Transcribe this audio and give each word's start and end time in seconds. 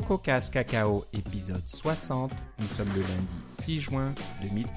CocoCast 0.00 0.52
Cacao, 0.52 1.04
épisode 1.12 1.66
60. 1.66 2.30
Nous 2.60 2.68
sommes 2.68 2.88
le 2.94 3.00
lundi 3.00 3.34
6 3.48 3.80
juin 3.80 4.14
2011. 4.42 4.68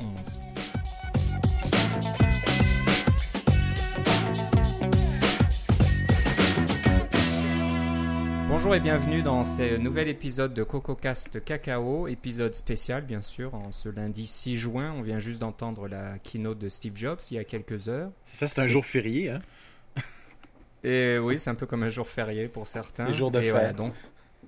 Bonjour 8.50 8.76
et 8.76 8.80
bienvenue 8.80 9.22
dans 9.22 9.44
ce 9.46 9.78
nouvel 9.78 10.08
épisode 10.08 10.54
de 10.56 10.64
CocoCast 10.64 11.44
Cacao, 11.44 12.08
épisode 12.08 12.56
spécial 12.56 13.04
bien 13.04 13.22
sûr, 13.22 13.54
en 13.54 13.72
ce 13.72 13.90
lundi 13.90 14.26
6 14.26 14.58
juin. 14.58 14.94
On 14.98 15.02
vient 15.02 15.20
juste 15.20 15.40
d'entendre 15.40 15.88
la 15.88 16.18
keynote 16.20 16.58
de 16.58 16.68
Steve 16.68 16.96
Jobs 16.96 17.20
il 17.30 17.36
y 17.36 17.40
a 17.40 17.44
quelques 17.44 17.88
heures. 17.90 18.10
C'est 18.24 18.38
ça, 18.38 18.48
c'est 18.48 18.60
un 18.62 18.68
jour 18.68 18.86
férié, 18.86 19.30
hein? 19.30 19.42
Et 20.84 21.20
oui, 21.20 21.38
c'est 21.38 21.52
un 21.52 21.56
peu 21.56 21.68
comme 21.68 21.84
un 21.84 21.90
jour 21.90 22.08
férié 22.08 22.48
pour 22.48 22.66
certains. 22.66 23.06
C'est 23.06 23.14
jour 23.14 23.30
de 23.30 23.40
Et 23.40 23.44
fête. 23.44 23.52
voilà, 23.52 23.74
donc, 23.74 23.94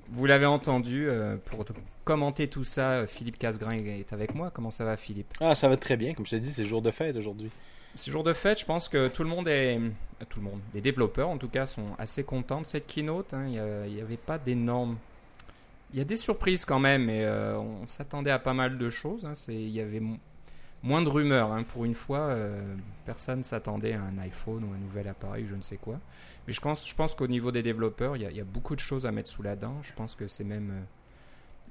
vous 0.09 0.25
l'avez 0.25 0.45
entendu, 0.45 1.07
euh, 1.09 1.37
pour 1.45 1.65
commenter 2.03 2.47
tout 2.47 2.63
ça, 2.63 2.91
euh, 2.91 3.07
Philippe 3.07 3.37
Casgrain 3.39 3.73
est 3.73 4.11
avec 4.13 4.35
moi. 4.35 4.51
Comment 4.53 4.71
ça 4.71 4.85
va 4.85 4.97
Philippe? 4.97 5.33
Ah, 5.39 5.55
ça 5.55 5.67
va 5.69 5.77
très 5.77 5.97
bien. 5.97 6.13
Comme 6.13 6.25
je 6.25 6.31
t'ai 6.31 6.39
dit, 6.39 6.51
c'est 6.51 6.65
jour 6.65 6.81
de 6.81 6.91
fête 6.91 7.15
aujourd'hui. 7.15 7.49
Ce 7.95 8.09
jour 8.09 8.23
de 8.23 8.33
fête, 8.33 8.59
je 8.59 8.65
pense 8.65 8.89
que 8.89 9.07
tout 9.07 9.23
le 9.23 9.29
monde 9.29 9.47
est... 9.47 9.77
euh, 9.77 9.89
Tout 10.29 10.39
le 10.39 10.45
monde, 10.45 10.59
les 10.73 10.81
développeurs 10.81 11.29
en 11.29 11.37
tout 11.37 11.47
cas, 11.49 11.65
sont 11.65 11.95
assez 11.99 12.23
contents 12.23 12.61
de 12.61 12.65
cette 12.65 12.87
keynote. 12.87 13.33
hein. 13.33 13.45
Il 13.47 13.93
n'y 13.93 14.01
avait 14.01 14.17
pas 14.17 14.37
d'énormes... 14.37 14.97
Il 15.93 15.99
y 15.99 16.01
a 16.01 16.05
des 16.05 16.17
surprises 16.17 16.65
quand 16.65 16.79
même, 16.79 17.05
mais 17.05 17.23
euh, 17.23 17.55
on 17.57 17.87
s'attendait 17.87 18.31
à 18.31 18.39
pas 18.39 18.55
mal 18.55 18.79
de 18.79 18.89
choses. 18.89 19.25
hein. 19.25 19.35
C'est- 19.35 19.53
Il 19.53 19.69
y 19.69 19.79
avait 19.79 20.01
moins 20.83 21.01
de 21.01 21.09
rumeurs. 21.09 21.51
hein. 21.51 21.63
Pour 21.63 21.85
une 21.85 21.95
fois, 21.95 22.19
euh, 22.19 22.61
personne 23.05 23.41
s'attendait 23.43 23.93
à 23.93 24.01
un 24.01 24.17
iPhone 24.19 24.63
ou 24.63 24.73
un 24.73 24.77
nouvel 24.77 25.07
appareil, 25.07 25.45
je 25.47 25.55
ne 25.55 25.61
sais 25.61 25.77
quoi. 25.77 25.99
Mais 26.47 26.53
je 26.53 26.61
pense, 26.61 27.15
qu'au 27.15 27.27
niveau 27.27 27.51
des 27.51 27.63
développeurs, 27.63 28.15
il 28.17 28.21
y, 28.21 28.39
a, 28.39 28.43
beaucoup 28.43 28.75
de 28.75 28.81
choses 28.81 29.05
à 29.05 29.11
mettre 29.11 29.29
sous 29.29 29.43
la 29.43 29.55
dent. 29.55 29.81
Je 29.81 29.93
pense 29.93 30.13
que 30.13 30.27
c'est 30.27 30.43
même 30.43 30.71
euh, 30.71 30.83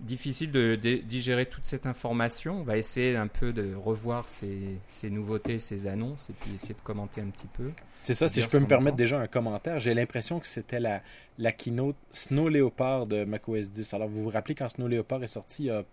difficile 0.00 0.50
de, 0.50 0.74
digérer 0.74 1.46
toute 1.46 1.66
cette 1.66 1.86
information. 1.86 2.60
On 2.60 2.64
va 2.64 2.78
essayer 2.78 3.16
un 3.16 3.28
peu 3.28 3.52
de 3.52 3.74
revoir 3.74 4.28
ces, 4.28 4.78
ces 4.88 5.10
nouveautés, 5.10 5.58
ces 5.58 5.86
annonces, 5.86 6.30
et 6.30 6.32
puis 6.32 6.54
essayer 6.54 6.74
de 6.74 6.80
commenter 6.80 7.20
un 7.20 7.28
petit 7.28 7.48
peu. 7.48 7.70
C'est 8.02 8.14
ça, 8.14 8.28
si 8.28 8.42
je 8.42 8.48
peux 8.48 8.58
me 8.58 8.66
permettre 8.66 8.96
pense. 8.96 9.04
déjà 9.04 9.20
un 9.20 9.26
commentaire, 9.26 9.78
j'ai 9.78 9.94
l'impression 9.94 10.40
que 10.40 10.46
c'était 10.46 10.80
la, 10.80 11.02
la 11.38 11.52
keynote 11.52 11.96
Snow 12.10 12.48
Leopard 12.48 13.06
de 13.06 13.24
macOS 13.24 13.70
10. 13.70 13.94
Alors, 13.94 14.08
vous 14.08 14.24
vous 14.24 14.30
rappelez 14.30 14.54
quand 14.54 14.68
Snow 14.68 14.88
Leopard 14.88 15.22
est 15.22 15.28
sorti 15.28 15.64
il 15.64 15.66
y 15.66 15.70
a 15.70 15.74
euh, 15.74 15.84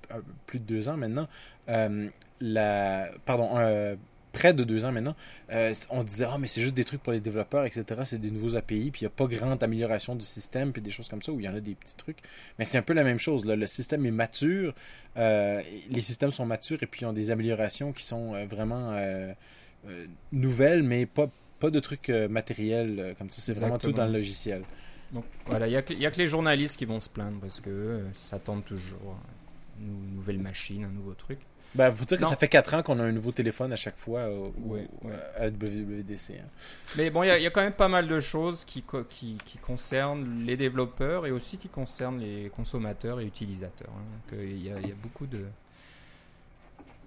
plus 0.47 0.59
de 0.59 0.65
deux 0.65 0.89
ans 0.89 0.97
maintenant, 0.97 1.27
euh, 1.69 2.09
la, 2.41 3.09
pardon, 3.25 3.49
euh, 3.57 3.95
près 4.31 4.53
de 4.53 4.63
deux 4.63 4.85
ans 4.85 4.91
maintenant, 4.91 5.15
euh, 5.51 5.73
on 5.89 6.03
disait, 6.03 6.25
ah, 6.29 6.37
mais 6.39 6.47
c'est 6.47 6.61
juste 6.61 6.75
des 6.75 6.85
trucs 6.85 7.01
pour 7.01 7.13
les 7.13 7.19
développeurs, 7.19 7.65
etc. 7.65 8.01
C'est 8.05 8.19
des 8.19 8.31
nouveaux 8.31 8.55
API, 8.55 8.91
puis 8.91 9.01
il 9.01 9.03
n'y 9.03 9.07
a 9.07 9.11
pas 9.11 9.25
grande 9.25 9.61
amélioration 9.63 10.15
du 10.15 10.25
système, 10.25 10.71
puis 10.71 10.81
des 10.81 10.91
choses 10.91 11.09
comme 11.09 11.21
ça, 11.21 11.31
où 11.31 11.39
il 11.39 11.45
y 11.45 11.49
en 11.49 11.55
a 11.55 11.59
des 11.59 11.75
petits 11.75 11.95
trucs. 11.95 12.19
Mais 12.57 12.65
c'est 12.65 12.77
un 12.77 12.81
peu 12.81 12.93
la 12.93 13.03
même 13.03 13.19
chose. 13.19 13.45
là. 13.45 13.55
Le 13.55 13.67
système 13.67 14.05
est 14.05 14.11
mature, 14.11 14.73
euh, 15.17 15.61
les 15.89 16.01
systèmes 16.01 16.31
sont 16.31 16.45
matures, 16.45 16.81
et 16.81 16.87
puis 16.87 17.01
ils 17.01 17.05
ont 17.05 17.13
des 17.13 17.31
améliorations 17.31 17.91
qui 17.91 18.03
sont 18.03 18.45
vraiment 18.45 18.91
euh, 18.93 19.33
nouvelles, 20.31 20.83
mais 20.83 21.05
pas, 21.05 21.27
pas 21.59 21.69
de 21.69 21.79
trucs 21.79 22.09
euh, 22.09 22.27
matériels 22.27 22.99
euh, 22.99 23.13
comme 23.17 23.29
ça. 23.29 23.41
C'est 23.41 23.53
vraiment 23.53 23.77
tout 23.77 23.91
dans 23.91 24.05
le 24.05 24.13
logiciel. 24.13 24.63
Donc 25.11 25.25
voilà, 25.47 25.67
il 25.67 25.71
n'y 25.71 25.75
a, 25.75 25.81
que- 25.81 25.93
a 26.05 26.09
les 26.11 26.27
journalistes 26.27 26.77
qui 26.77 26.85
vont 26.85 26.99
se 26.99 27.09
plaindre 27.09 27.39
parce 27.41 27.59
que 27.59 27.69
euh, 27.69 28.13
s'attendent 28.13 28.63
toujours 28.65 29.15
à 29.15 29.81
une 29.81 30.15
nouvelle 30.15 30.39
machine, 30.39 30.83
un 30.83 30.89
nouveau 30.89 31.13
truc. 31.13 31.39
Ben, 31.75 31.91
faut 31.91 32.03
dire 32.05 32.17
que 32.17 32.23
Non. 32.23 32.29
ça 32.29 32.35
fait 32.35 32.47
4 32.47 32.73
ans 32.73 32.81
qu'on 32.83 32.97
a 32.99 33.03
un 33.03 33.11
nouveau 33.11 33.31
téléphone 33.31 33.71
à 33.71 33.75
chaque 33.75 33.97
fois 33.97 34.21
euh, 34.21 34.37
au- 34.39 34.53
Ouais, 34.73 34.87
ouais. 35.03 35.11
à 35.37 35.43
la 35.45 35.49
WWDC. 35.51 36.31
hein. 36.39 36.47
Mais 36.97 37.09
bon, 37.11 37.21
il 37.23 37.27
y, 37.27 37.29
a- 37.29 37.37
il 37.37 37.43
y 37.43 37.47
a 37.47 37.51
quand 37.51 37.61
même 37.61 37.73
pas 37.73 37.87
mal 37.87 38.07
de 38.07 38.19
choses 38.19 38.63
qui, 38.65 38.83
qui, 39.09 39.37
qui 39.45 39.57
concernent 39.59 40.45
les 40.45 40.57
développeurs 40.57 41.27
et 41.27 41.31
aussi 41.31 41.57
qui 41.57 41.67
concernent 41.69 42.19
les 42.19 42.49
consommateurs 42.55 43.19
et 43.19 43.25
utilisateurs. 43.25 43.91
hein. 43.95 44.31
Donc, 44.31 44.41
il, 44.43 44.63
y 44.65 44.71
a, 44.71 44.79
il 44.79 44.87
y 44.89 44.91
a 44.91 44.95
beaucoup 44.95 45.27
de, 45.27 45.43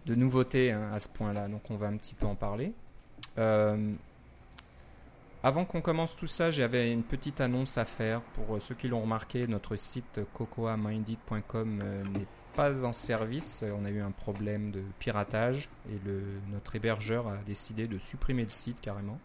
de 0.06 0.14
nouveautés 0.14 0.70
hein, 0.72 0.90
à 0.92 0.98
ce 1.00 1.08
point-là, 1.08 1.48
donc 1.48 1.68
on 1.70 1.76
va 1.76 1.86
un 1.88 1.96
petit 1.96 2.14
peu 2.14 2.26
en 2.26 2.34
parler. 2.36 2.72
Euh, 3.38 3.76
avant 5.42 5.64
qu'on 5.64 5.80
commence 5.80 6.16
tout 6.16 6.26
ça, 6.26 6.50
j'avais 6.50 6.92
une 6.92 7.02
petite 7.02 7.40
annonce 7.40 7.78
à 7.78 7.84
faire. 7.84 8.20
Pour 8.34 8.56
euh, 8.56 8.60
ceux 8.60 8.74
qui 8.74 8.88
l'ont 8.88 9.02
remarqué, 9.02 9.46
notre 9.46 9.76
site 9.76 10.20
cocoaminded.com 10.34 11.80
euh, 11.82 12.04
n'est 12.04 12.26
pas 12.54 12.84
en 12.84 12.92
service. 12.92 13.62
Euh, 13.62 13.72
On 13.80 13.84
a 13.84 13.90
eu 13.90 14.00
un 14.00 14.10
problème 14.10 14.70
de 14.70 14.82
piratage 14.98 15.68
et 15.90 15.98
le, 16.06 16.22
notre 16.52 16.76
hébergeur 16.76 17.28
a 17.28 17.36
décidé 17.46 17.86
de 17.86 17.98
supprimer 17.98 18.42
le 18.42 18.48
site 18.50 18.80
carrément. 18.80 19.18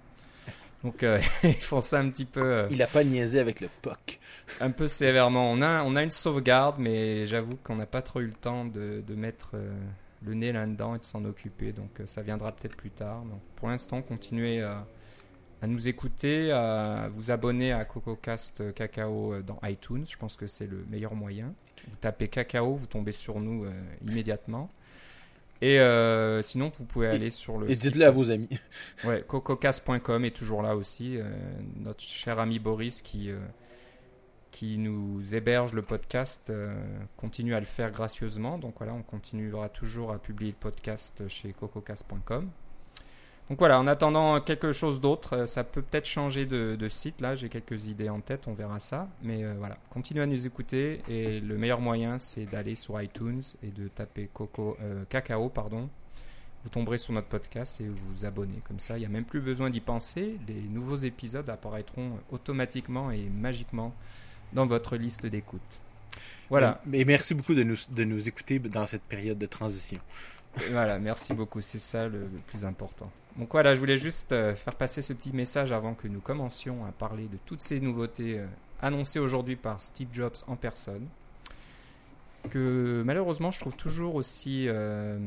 Donc 0.84 1.04
euh, 1.04 1.20
ils 1.44 1.54
font 1.54 1.82
ça 1.82 2.00
un 2.00 2.10
petit 2.10 2.26
peu, 2.26 2.44
euh, 2.44 2.68
Il 2.70 2.82
a 2.82 2.88
pas 2.88 3.04
niaisé 3.04 3.40
avec 3.40 3.62
le 3.62 3.70
POC. 3.82 4.20
un 4.62 4.72
peu 4.72 4.88
sévèrement. 4.88 5.52
On 5.52 5.62
a, 5.62 5.84
on 5.84 5.96
a 5.96 6.04
une 6.04 6.10
sauvegarde, 6.10 6.76
mais 6.80 7.26
j'avoue 7.26 7.58
qu'on 7.64 7.76
n'a 7.76 7.86
pas 7.86 8.02
trop 8.02 8.22
eu 8.22 8.28
le 8.28 8.34
temps 8.34 8.66
de, 8.66 9.04
de 9.06 9.16
mettre 9.16 9.52
euh, 9.56 9.72
le 10.24 10.34
nez 10.34 10.52
là-dedans 10.52 10.96
et 10.96 11.00
de 11.00 11.06
s'en 11.06 11.26
occuper. 11.26 11.72
Donc 11.72 12.02
ça 12.06 12.22
viendra 12.22 12.52
peut-être 12.52 12.76
plus 12.76 12.92
tard. 12.92 13.22
Donc, 13.24 13.42
pour 13.56 13.70
l'instant, 13.70 14.02
continuez 14.02 14.62
à, 14.62 14.86
à 15.62 15.68
nous 15.68 15.88
écouter, 15.88 16.52
à 16.52 17.10
vous 17.12 17.32
abonner 17.32 17.72
à 17.72 17.84
CocoCast 17.86 18.74
Cacao 18.74 19.34
euh, 19.34 19.42
dans 19.42 19.60
iTunes. 19.64 20.06
Je 20.08 20.18
pense 20.18 20.36
que 20.38 20.48
c'est 20.48 20.68
le 20.68 20.86
meilleur 20.90 21.16
moyen. 21.16 21.54
Vous 21.90 21.96
tapez 22.00 22.28
Cacao, 22.28 22.76
vous 22.76 22.86
tombez 22.86 23.12
sur 23.12 23.40
nous 23.40 23.66
euh, 23.66 23.72
immédiatement. 24.06 24.70
Et 25.62 25.80
euh, 25.80 26.44
sinon, 26.44 26.72
vous 26.78 26.86
pouvez 26.86 27.08
aller 27.08 27.32
sur 27.32 27.58
le 27.58 27.70
Et 27.72 27.76
dites-le 27.76 28.06
à 28.06 28.12
vos 28.12 28.30
amis. 28.30 28.50
Ouais, 29.06 29.24
cococast.com 29.28 30.26
est 30.26 30.36
toujours 30.36 30.62
là 30.62 30.76
aussi. 30.76 31.18
euh, 31.18 31.24
notre 31.78 32.02
cher 32.02 32.38
ami 32.38 32.60
Boris 32.60 33.02
qui, 33.02 33.32
qui 34.52 34.78
nous 34.78 35.34
héberge 35.34 35.74
le 35.74 35.82
podcast 35.82 36.52
continue 37.16 37.56
à 37.56 37.60
le 37.60 37.66
faire 37.66 37.90
gracieusement. 37.92 38.60
Donc 38.60 38.76
voilà, 38.78 38.94
on 38.94 39.02
continuera 39.02 39.70
toujours 39.70 40.12
à 40.12 40.20
publier 40.20 40.52
le 40.52 40.58
podcast 40.58 41.28
chez 41.28 41.54
cococast.com. 41.54 42.52
Donc 43.50 43.60
voilà, 43.60 43.80
en 43.80 43.88
attendant 43.88 44.42
quelque 44.42 44.74
chose 44.74 45.00
d'autre, 45.00 45.38
euh, 45.38 45.46
ça 45.46 45.64
peut 45.64 45.82
peut-être 45.82 46.06
changer 46.06 46.46
de, 46.46 46.76
de 46.76 46.90
site. 46.90 47.22
Là, 47.22 47.34
j'ai 47.34 47.48
quelques 47.48 47.88
idées 47.88 48.10
en 48.10 48.20
tête, 48.20 48.42
on 48.48 48.54
verra 48.54 48.80
ça. 48.80 49.08
Mais 49.24 49.44
euh, 49.44 49.54
voilà, 49.58 49.78
continuez 49.90 50.24
à 50.24 50.26
nous 50.26 50.46
écouter. 50.46 51.02
Et 51.10 51.40
le 51.40 51.58
meilleur 51.58 51.80
moyen, 51.80 52.20
c'est 52.20 52.46
d'aller 52.46 52.76
sur 52.76 53.02
iTunes 53.02 53.42
et 53.64 53.68
de 53.68 53.88
taper 53.88 54.30
Coco, 54.34 54.76
euh, 54.82 55.06
Cacao, 55.10 55.48
pardon, 55.48 55.90
vous 56.64 56.70
tomberez 56.70 56.98
sur 56.98 57.14
notre 57.14 57.28
podcast 57.28 57.80
et 57.80 57.86
vous 57.86 58.14
vous 58.14 58.26
abonnez. 58.26 58.60
Comme 58.68 58.80
ça, 58.80 58.98
il 58.98 59.00
n'y 59.00 59.06
a 59.06 59.10
même 59.10 59.24
plus 59.24 59.40
besoin 59.40 59.70
d'y 59.70 59.80
penser. 59.80 60.38
Les 60.46 60.62
nouveaux 60.62 60.98
épisodes 60.98 61.50
apparaîtront 61.50 62.20
automatiquement 62.32 63.12
et 63.12 63.30
magiquement 63.30 63.94
dans 64.52 64.66
votre 64.66 64.98
liste 64.98 65.26
d'écoute. 65.26 65.62
Voilà, 66.50 66.82
Et 66.92 67.06
merci 67.06 67.34
beaucoup 67.34 67.54
de 67.54 67.64
nous, 67.64 67.78
de 67.90 68.04
nous 68.04 68.28
écouter 68.28 68.60
dans 68.60 68.86
cette 68.86 69.04
période 69.04 69.38
de 69.38 69.46
transition. 69.46 70.00
voilà, 70.72 71.00
merci 71.00 71.34
beaucoup. 71.34 71.62
C'est 71.62 71.80
ça 71.80 72.10
le 72.10 72.28
plus 72.48 72.66
important. 72.66 73.10
Donc 73.38 73.50
voilà, 73.52 73.76
je 73.76 73.80
voulais 73.80 73.98
juste 73.98 74.32
euh, 74.32 74.56
faire 74.56 74.74
passer 74.74 75.04
ce 75.04 75.14
petit 75.14 75.32
message 75.32 75.72
avant 75.72 75.94
que 75.94 76.08
nous 76.08 76.22
commencions 76.22 76.86
à 76.86 76.92
parler 76.92 77.28
de 77.28 77.38
toutes 77.46 77.62
ces 77.62 77.80
nouveautés 77.80 78.40
euh, 78.40 78.48
annoncées 78.82 79.20
aujourd'hui 79.20 79.56
par 79.56 79.80
Steve 79.80 80.08
Jobs 80.12 80.38
en 80.48 80.56
personne. 80.56 81.08
Que 82.50 83.04
malheureusement, 83.06 83.52
je 83.52 83.60
trouve 83.60 83.76
toujours 83.76 84.16
aussi, 84.16 84.68
euh, 84.68 85.20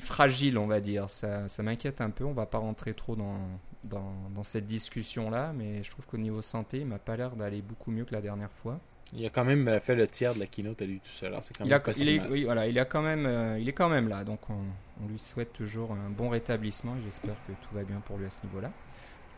fragile, 0.00 0.58
on 0.58 0.68
va 0.68 0.80
dire. 0.80 1.10
Ça, 1.10 1.48
m'inquiète 1.58 2.00
un 2.00 2.10
peu. 2.10 2.24
On 2.24 2.32
va 2.32 2.46
pas 2.46 2.58
rentrer 2.58 2.94
trop 2.94 3.16
dans 3.16 4.44
cette 4.44 4.66
discussion-là, 4.66 5.52
mais 5.56 5.82
je 5.82 5.90
trouve 5.90 6.06
qu'au 6.06 6.18
niveau 6.18 6.42
santé, 6.42 6.80
il 6.80 6.86
m'a 6.86 6.98
pas 6.98 7.16
l'air 7.16 7.34
d'aller 7.34 7.62
beaucoup 7.62 7.90
mieux 7.90 8.04
que 8.04 8.14
la 8.14 8.20
dernière 8.20 8.52
fois. 8.52 8.78
Il 9.12 9.26
a 9.26 9.30
quand 9.30 9.44
même 9.44 9.66
euh, 9.68 9.80
fait 9.80 9.96
le 9.96 10.06
tiers 10.06 10.34
de 10.34 10.38
la 10.40 10.46
keynote 10.46 10.80
à 10.82 10.84
lui 10.84 11.00
tout 11.00 11.10
seul. 11.10 11.36
C'est 11.40 11.56
quand 11.56 11.64
Il, 11.64 11.72
a- 11.74 11.80
pas 11.80 11.90
il 11.92 11.94
si 11.94 12.14
est, 12.14 12.18
mal. 12.18 12.30
oui, 12.30 12.44
voilà, 12.44 12.66
il, 12.68 12.78
a 12.78 12.84
quand 12.84 13.02
même, 13.02 13.26
euh, 13.26 13.58
il 13.58 13.68
est 13.68 13.72
quand 13.72 13.88
même 13.88 14.08
là, 14.08 14.22
donc 14.24 14.48
on, 14.50 14.58
on 15.04 15.08
lui 15.08 15.18
souhaite 15.18 15.52
toujours 15.52 15.92
un 15.92 16.10
bon 16.10 16.28
rétablissement 16.28 16.94
et 16.96 17.02
j'espère 17.02 17.34
que 17.46 17.52
tout 17.52 17.74
va 17.74 17.82
bien 17.82 18.00
pour 18.00 18.18
lui 18.18 18.26
à 18.26 18.30
ce 18.30 18.38
niveau-là. 18.46 18.70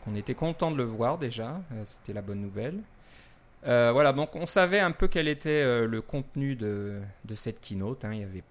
On 0.05 0.15
était 0.15 0.35
content 0.35 0.69
de 0.69 0.77
le 0.77 0.83
voir 0.83 1.17
déjà, 1.17 1.61
euh, 1.71 1.81
c'était 1.85 2.13
la 2.13 2.21
bonne 2.21 2.41
nouvelle. 2.41 2.79
Euh, 3.65 3.91
voilà, 3.93 4.11
donc 4.13 4.35
on 4.35 4.45
savait 4.45 4.79
un 4.81 4.91
peu 4.91 5.07
quel 5.07 5.27
était 5.27 5.87
le 5.87 6.01
contenu 6.01 6.55
de, 6.55 7.01
de 7.23 7.33
cette 7.35 7.61
keynote. 7.61 8.03
hein. 8.05 8.11
Il 8.11 8.17
n'y 8.19 8.23
avait 8.25 8.43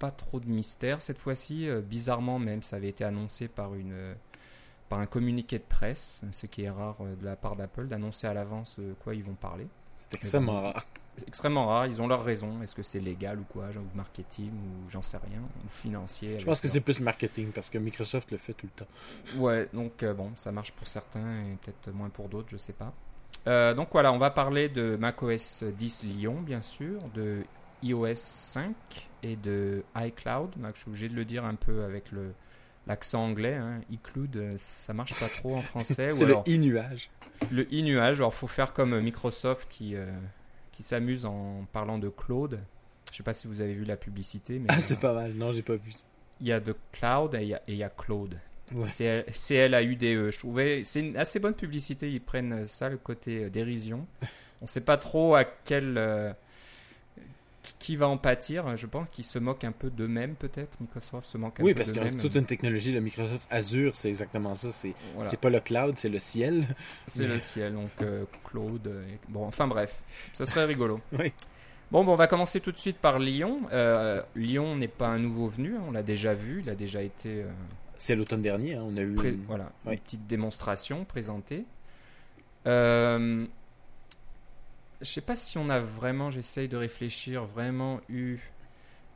pas 0.00 0.10
trop 0.10 0.40
de 0.40 0.48
mystère 0.48 1.00
cette 1.00 1.18
fois-ci. 1.18 1.68
Bizarrement 1.84 2.38
même, 2.40 2.62
ça 2.62 2.76
avait 2.76 2.88
été 2.88 3.04
annoncé 3.04 3.46
par, 3.46 3.74
une, 3.76 3.94
par 4.88 4.98
un 4.98 5.06
communiqué 5.06 5.58
de 5.58 5.64
presse, 5.68 6.22
ce 6.32 6.46
qui 6.46 6.64
est 6.64 6.70
rare 6.70 6.96
de 7.00 7.24
la 7.24 7.36
part 7.36 7.54
d'Apple, 7.54 7.86
d'annoncer 7.86 8.26
à 8.26 8.34
l'avance 8.34 8.78
de 8.80 8.92
quoi 9.04 9.14
ils 9.14 9.22
vont 9.22 9.34
parler. 9.34 9.68
Extrêmement 10.22 10.62
rare. 10.62 10.86
Extrêmement 11.26 11.66
rare, 11.66 11.86
ils 11.86 12.02
ont 12.02 12.06
leur 12.06 12.24
raison. 12.24 12.60
Est-ce 12.62 12.74
que 12.74 12.82
c'est 12.82 13.00
légal 13.00 13.40
ou 13.40 13.44
quoi, 13.44 13.68
ou 13.74 13.96
marketing, 13.96 14.50
ou 14.50 14.90
j'en 14.90 15.00
sais 15.00 15.16
rien, 15.16 15.40
ou 15.40 15.68
financier. 15.68 16.38
Je 16.38 16.44
pense 16.44 16.60
que 16.60 16.68
c'est 16.68 16.80
plus 16.80 17.00
marketing 17.00 17.52
parce 17.52 17.70
que 17.70 17.78
Microsoft 17.78 18.30
le 18.30 18.36
fait 18.36 18.52
tout 18.52 18.66
le 18.66 18.84
temps. 18.84 19.40
Ouais, 19.42 19.68
donc 19.72 20.02
euh, 20.02 20.12
bon, 20.12 20.32
ça 20.36 20.52
marche 20.52 20.72
pour 20.72 20.86
certains 20.86 21.40
et 21.40 21.56
peut-être 21.62 21.94
moins 21.94 22.10
pour 22.10 22.28
d'autres, 22.28 22.48
je 22.50 22.58
sais 22.58 22.74
pas. 22.74 22.92
Euh, 23.46 23.74
donc 23.74 23.88
voilà, 23.92 24.12
on 24.12 24.18
va 24.18 24.30
parler 24.30 24.68
de 24.68 24.96
macOS 24.96 25.62
10 25.62 26.04
Lyon, 26.04 26.40
bien 26.42 26.60
sûr, 26.60 26.98
de 27.14 27.42
iOS 27.82 28.14
5 28.14 28.74
et 29.22 29.36
de 29.36 29.84
iCloud. 29.96 30.50
Je 30.74 30.80
suis 30.80 30.88
obligé 30.88 31.08
de 31.08 31.14
le 31.14 31.24
dire 31.24 31.44
un 31.44 31.54
peu 31.54 31.84
avec 31.84 32.10
le 32.12 32.32
l'accent 32.86 33.24
anglais. 33.24 33.54
Hein. 33.54 33.80
iCloud, 33.90 34.36
euh, 34.36 34.54
ça 34.56 34.92
marche 34.92 35.18
pas 35.18 35.28
trop 35.28 35.56
en 35.56 35.62
français. 35.62 36.10
C'est 36.12 36.26
le 36.26 36.34
e-nuage. 36.48 37.10
le 37.50 37.62
e-nuage, 37.72 38.20
alors 38.20 38.34
faut 38.34 38.46
faire 38.46 38.72
comme 38.72 38.98
Microsoft 39.00 39.68
qui, 39.70 39.94
euh, 39.96 40.06
qui 40.72 40.82
s'amuse 40.82 41.26
en 41.26 41.66
parlant 41.72 41.98
de 41.98 42.08
Claude. 42.08 42.60
Je 43.12 43.16
sais 43.16 43.22
pas 43.22 43.32
si 43.32 43.46
vous 43.46 43.60
avez 43.60 43.72
vu 43.72 43.84
la 43.84 43.96
publicité, 43.96 44.58
mais 44.58 44.66
Ah, 44.68 44.78
c'est 44.80 45.00
pas 45.00 45.12
mal. 45.14 45.32
Non, 45.32 45.52
j'ai 45.52 45.62
pas 45.62 45.76
vu 45.76 45.92
ça. 45.92 46.04
il 46.40 46.46
y 46.48 46.52
a 46.52 46.60
de 46.60 46.74
Cloud 46.92 47.34
et 47.34 47.42
il 47.68 47.74
y 47.74 47.78
y 47.78 47.82
a 47.82 47.88
Claude. 47.88 48.36
Ouais. 48.74 49.24
C-L-A-U-D-E. 49.30 50.30
Je 50.30 50.38
trouvais 50.38 50.82
c'est 50.82 51.00
une 51.00 51.16
assez 51.16 51.38
bonne 51.38 51.54
publicité. 51.54 52.10
Ils 52.10 52.20
prennent 52.20 52.66
ça 52.66 52.88
le 52.88 52.96
côté 52.96 53.44
euh, 53.44 53.50
dérision. 53.50 54.06
On 54.62 54.66
sait 54.66 54.80
pas 54.84 54.96
trop 54.96 55.34
à 55.34 55.44
quel 55.44 55.96
euh, 55.98 56.32
qui 57.86 57.94
va 57.94 58.08
en 58.08 58.16
pâtir. 58.18 58.76
Je 58.76 58.86
pense 58.86 59.08
qu'ils 59.10 59.24
se 59.24 59.38
moquent 59.38 59.62
un 59.62 59.70
peu 59.70 59.90
d'eux-mêmes 59.90 60.34
peut-être. 60.34 60.76
Microsoft 60.80 61.28
se 61.28 61.38
moque 61.38 61.60
un 61.60 61.62
Oui, 61.62 61.72
peu 61.72 61.78
parce 61.78 61.92
que 61.92 62.20
toute 62.20 62.34
une 62.34 62.44
technologie, 62.44 62.90
le 62.92 63.00
Microsoft 63.00 63.46
Azure, 63.48 63.94
c'est 63.94 64.08
exactement 64.08 64.56
ça. 64.56 64.72
C'est 64.72 64.94
Voilà. 65.14 65.30
pas 65.36 65.50
le 65.50 65.60
cloud, 65.60 65.96
c'est 65.96 66.08
le 66.08 66.18
ciel. 66.18 66.64
C'est 67.06 67.28
le 67.28 67.38
ciel, 67.38 67.74
donc 67.74 67.90
euh, 68.02 68.24
Claude. 68.44 68.88
euh, 68.88 69.06
et- 69.08 69.18
Bon, 69.28 69.44
enfin 69.46 69.68
bref, 69.68 70.02
ce 70.34 70.44
serait 70.44 70.64
rigolo. 70.64 71.00
Oui. 71.18 71.32
Bon, 71.92 72.02
bon, 72.02 72.14
on 72.14 72.16
va 72.16 72.26
commencer 72.26 72.60
tout 72.60 72.72
de 72.72 72.78
suite 72.78 72.96
par 72.98 73.20
Lyon. 73.20 73.60
Euh, 73.72 74.20
Lyon 74.34 74.74
n'est 74.74 74.88
pas 74.88 75.06
un 75.06 75.20
nouveau 75.20 75.46
venu, 75.46 75.76
hein, 75.76 75.82
on 75.86 75.92
l'a 75.92 76.02
déjà 76.02 76.34
vu, 76.34 76.62
il 76.64 76.68
a 76.68 76.74
déjà 76.74 77.00
été 77.02 77.42
euh, 77.42 77.48
C'est 77.96 78.16
l'automne 78.16 78.42
dernier, 78.42 78.74
hein, 78.74 78.82
on 78.84 78.96
a 78.96 79.02
eu. 79.02 79.14
pré- 79.14 79.36
voilà, 79.46 79.70
oui. 79.84 79.92
une 79.92 79.98
petite 80.00 80.26
démonstration 80.26 81.04
présentée. 81.04 81.64
Euh, 82.66 83.44
je 85.00 85.06
sais 85.06 85.20
pas 85.20 85.36
si 85.36 85.58
on 85.58 85.68
a 85.70 85.80
vraiment, 85.80 86.30
j'essaye 86.30 86.68
de 86.68 86.76
réfléchir, 86.76 87.44
vraiment 87.44 88.00
eu. 88.08 88.38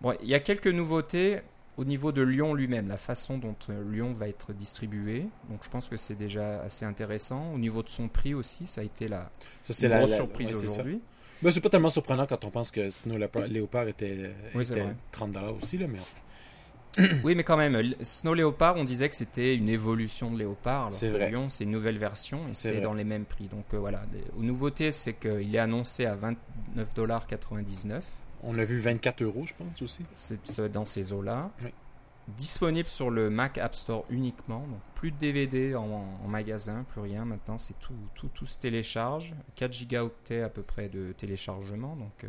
Bon, 0.01 0.15
il 0.23 0.29
y 0.29 0.35
a 0.35 0.41
quelques 0.41 0.67
nouveautés 0.69 1.41
au 1.77 1.85
niveau 1.85 2.13
de 2.13 2.21
Lyon 2.23 2.53
lui-même, 2.55 2.89
la 2.89 2.97
façon 2.97 3.39
dont 3.39 3.57
euh, 3.71 3.83
Lyon 3.91 4.13
va 4.13 4.29
être 4.29 4.53
distribué. 4.53 5.27
Donc 5.49 5.61
je 5.65 5.71
pense 5.71 5.89
que 5.89 5.97
c'est 5.97 6.15
déjà 6.17 6.61
assez 6.63 6.85
intéressant. 6.85 7.53
Au 7.55 7.59
niveau 7.59 7.83
de 7.83 7.89
son 7.89 8.09
prix 8.09 8.35
aussi, 8.35 8.67
ça 8.67 8.81
a 8.83 8.85
été 8.85 9.09
la, 9.09 9.31
Ça, 9.63 9.73
une 9.87 9.91
la, 9.91 9.99
grosse 9.99 10.11
la- 10.11 10.17
surprise 10.17 10.53
ouais, 10.55 10.65
aujourd'hui. 10.65 11.01
Ben, 11.43 11.51
c'est 11.51 11.61
pas 11.63 11.71
tellement 11.71 11.89
surprenant 11.89 12.27
quand 12.27 12.45
on 12.45 12.51
pense 12.51 12.71
que 12.71 12.91
Snow 12.91 13.17
Leopard, 13.17 13.47
Léopard 13.49 13.89
était, 13.89 14.31
Oui, 14.55 14.63
était 14.65 14.81
vrai. 14.81 14.95
30$ 15.13 15.57
aussi, 15.63 15.79
là, 15.79 15.87
mais 15.87 15.99
Oui, 17.25 17.35
mais 17.35 17.45
quand 17.45 17.57
même, 17.57 17.95
Snow 18.03 18.35
Leopard, 18.35 18.77
on 18.77 18.85
disait 18.85 19.09
que 19.09 19.15
c'était 19.15 19.55
une 19.55 19.69
évolution 19.69 20.31
de 20.31 20.39
Léopard. 20.39 20.87
alors 20.87 20.93
C'est 20.93 21.09
que 21.09 21.13
vrai. 21.13 21.31
Lyon, 21.31 21.49
c'est 21.49 21.65
une 21.65 21.71
nouvelle 21.71 21.99
version 21.99 22.49
et 22.49 22.53
C'est 22.53 22.81
dans 22.81 22.95
les 22.95 23.05
mêmes 23.05 23.25
prix. 23.25 23.47
Donc 23.47 23.65
euh, 23.75 23.79
voilà, 23.79 24.03
aux 24.37 24.43
nouveautés, 24.43 24.91
c'est 24.91 25.15
qu'il 25.15 25.55
est 25.55 25.59
annoncé 25.59 26.07
à 26.07 26.17
29,99$. 26.77 28.03
on 28.43 28.59
a 28.59 28.65
vu 28.65 28.79
24 28.79 29.23
euros, 29.23 29.45
je 29.47 29.55
pense 29.55 29.83
aussi. 29.83 30.03
C'est 30.15 30.41
c'est 30.47 30.69
dans 30.71 30.85
ces 30.85 31.13
eaux-là. 31.13 31.51
Oui. 31.65 31.71
Disponible 32.37 32.87
sur 32.89 33.11
le 33.11 33.29
Mac 33.29 33.59
App 33.59 33.75
Store 33.75 34.05
uniquement. 34.09 34.61
Donc 34.61 34.81
plus 34.95 35.11
de 35.11 35.17
DVD 35.17 35.75
en, 35.75 36.05
en 36.25 36.29
magasin, 36.29 36.85
plus 36.89 37.01
rien. 37.01 37.25
Maintenant, 37.25 37.59
c'est 37.59 37.79
tout, 37.81 37.95
tout, 38.15 38.29
tout 38.33 38.47
se 38.47 38.59
télécharge. 38.59 39.35
4 39.57 39.73
gigaoctets 39.73 40.43
à 40.43 40.49
peu 40.49 40.63
près 40.63 40.89
de 40.89 41.13
téléchargement. 41.13 41.97
Donc 41.97 42.25
euh, 42.25 42.29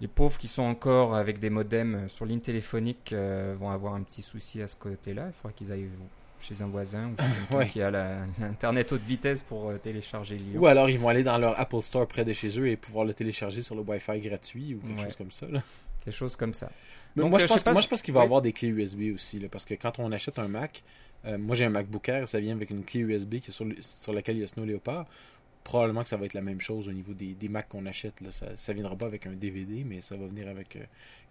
les 0.00 0.08
pauvres 0.08 0.38
qui 0.38 0.48
sont 0.48 0.62
encore 0.62 1.14
avec 1.14 1.38
des 1.38 1.50
modems 1.50 2.08
sur 2.08 2.24
ligne 2.26 2.40
téléphonique 2.40 3.12
euh, 3.12 3.54
vont 3.58 3.70
avoir 3.70 3.94
un 3.94 4.02
petit 4.02 4.22
souci 4.22 4.62
à 4.62 4.68
ce 4.68 4.76
côté-là. 4.76 5.26
Il 5.28 5.32
faudra 5.34 5.52
qu'ils 5.52 5.72
aillent 5.72 5.88
chez 6.40 6.62
un 6.62 6.68
voisin 6.68 7.08
ou 7.10 7.16
chez 7.50 7.54
Ouais. 7.56 7.68
qui 7.68 7.82
a 7.82 7.90
l'internet 8.38 8.92
haute 8.92 9.02
vitesse 9.02 9.42
pour 9.42 9.68
euh, 9.68 9.76
télécharger 9.76 10.36
Lyon. 10.36 10.60
Ou 10.62 10.66
alors 10.66 10.88
ils 10.88 10.98
vont 10.98 11.08
aller 11.08 11.22
dans 11.22 11.36
leur 11.38 11.58
Apple 11.60 11.82
Store 11.82 12.06
près 12.06 12.24
de 12.24 12.32
chez 12.32 12.58
eux 12.58 12.66
et 12.68 12.76
pouvoir 12.76 13.04
le 13.04 13.12
télécharger 13.12 13.60
sur 13.62 13.74
le 13.74 13.82
Wi-Fi 13.82 14.20
gratuit 14.20 14.74
ou 14.74 14.78
quelque 14.86 14.98
Ouais. 15.00 15.04
chose 15.04 15.16
comme 15.16 15.30
ça. 15.30 15.46
Là. 15.48 15.62
Quelque 16.04 16.14
chose 16.16 16.34
comme 16.36 16.54
ça. 16.54 16.70
Mais 17.14 17.22
Donc, 17.22 17.30
moi, 17.30 17.38
euh, 17.38 17.42
je 17.42 17.46
pense, 17.48 17.62
pas 17.62 17.72
moi, 17.72 17.82
si- 17.82 17.86
je 17.86 17.90
pense 17.90 18.00
qu'il 18.02 18.14
va 18.14 18.20
y 18.20 18.24
avoir 18.24 18.40
des 18.40 18.52
clés 18.54 18.68
USB 18.68 19.12
aussi. 19.14 19.38
Là, 19.38 19.48
parce 19.50 19.66
que 19.66 19.74
quand 19.74 19.98
on 19.98 20.10
achète 20.12 20.38
un 20.38 20.48
Mac, 20.48 20.82
euh, 21.26 21.36
moi 21.36 21.54
j'ai 21.54 21.66
un 21.66 21.70
MacBook 21.70 22.08
Air, 22.08 22.26
ça 22.26 22.40
vient 22.40 22.54
avec 22.56 22.70
une 22.70 22.84
clé 22.84 23.00
USB 23.00 23.40
qui 23.40 23.50
est 23.50 23.52
sur, 23.52 23.66
le- 23.66 23.76
sur 23.80 24.14
laquelle 24.14 24.36
il 24.36 24.40
y 24.40 24.44
a 24.44 24.46
Snow 24.46 24.64
Leopard. 24.64 25.04
Probablement 25.64 26.02
que 26.02 26.08
ça 26.08 26.16
va 26.16 26.24
être 26.24 26.34
la 26.34 26.40
même 26.40 26.60
chose 26.60 26.88
au 26.88 26.92
niveau 26.92 27.12
des, 27.12 27.34
des 27.34 27.48
Macs 27.48 27.68
qu'on 27.68 27.86
achète. 27.86 28.20
Là. 28.20 28.30
Ça 28.32 28.46
ne 28.46 28.74
viendra 28.74 28.96
pas 28.96 29.06
avec 29.06 29.26
un 29.26 29.32
DVD, 29.32 29.84
mais 29.84 30.00
ça 30.00 30.16
va 30.16 30.26
venir 30.26 30.48
avec 30.48 30.76
euh, 30.76 30.80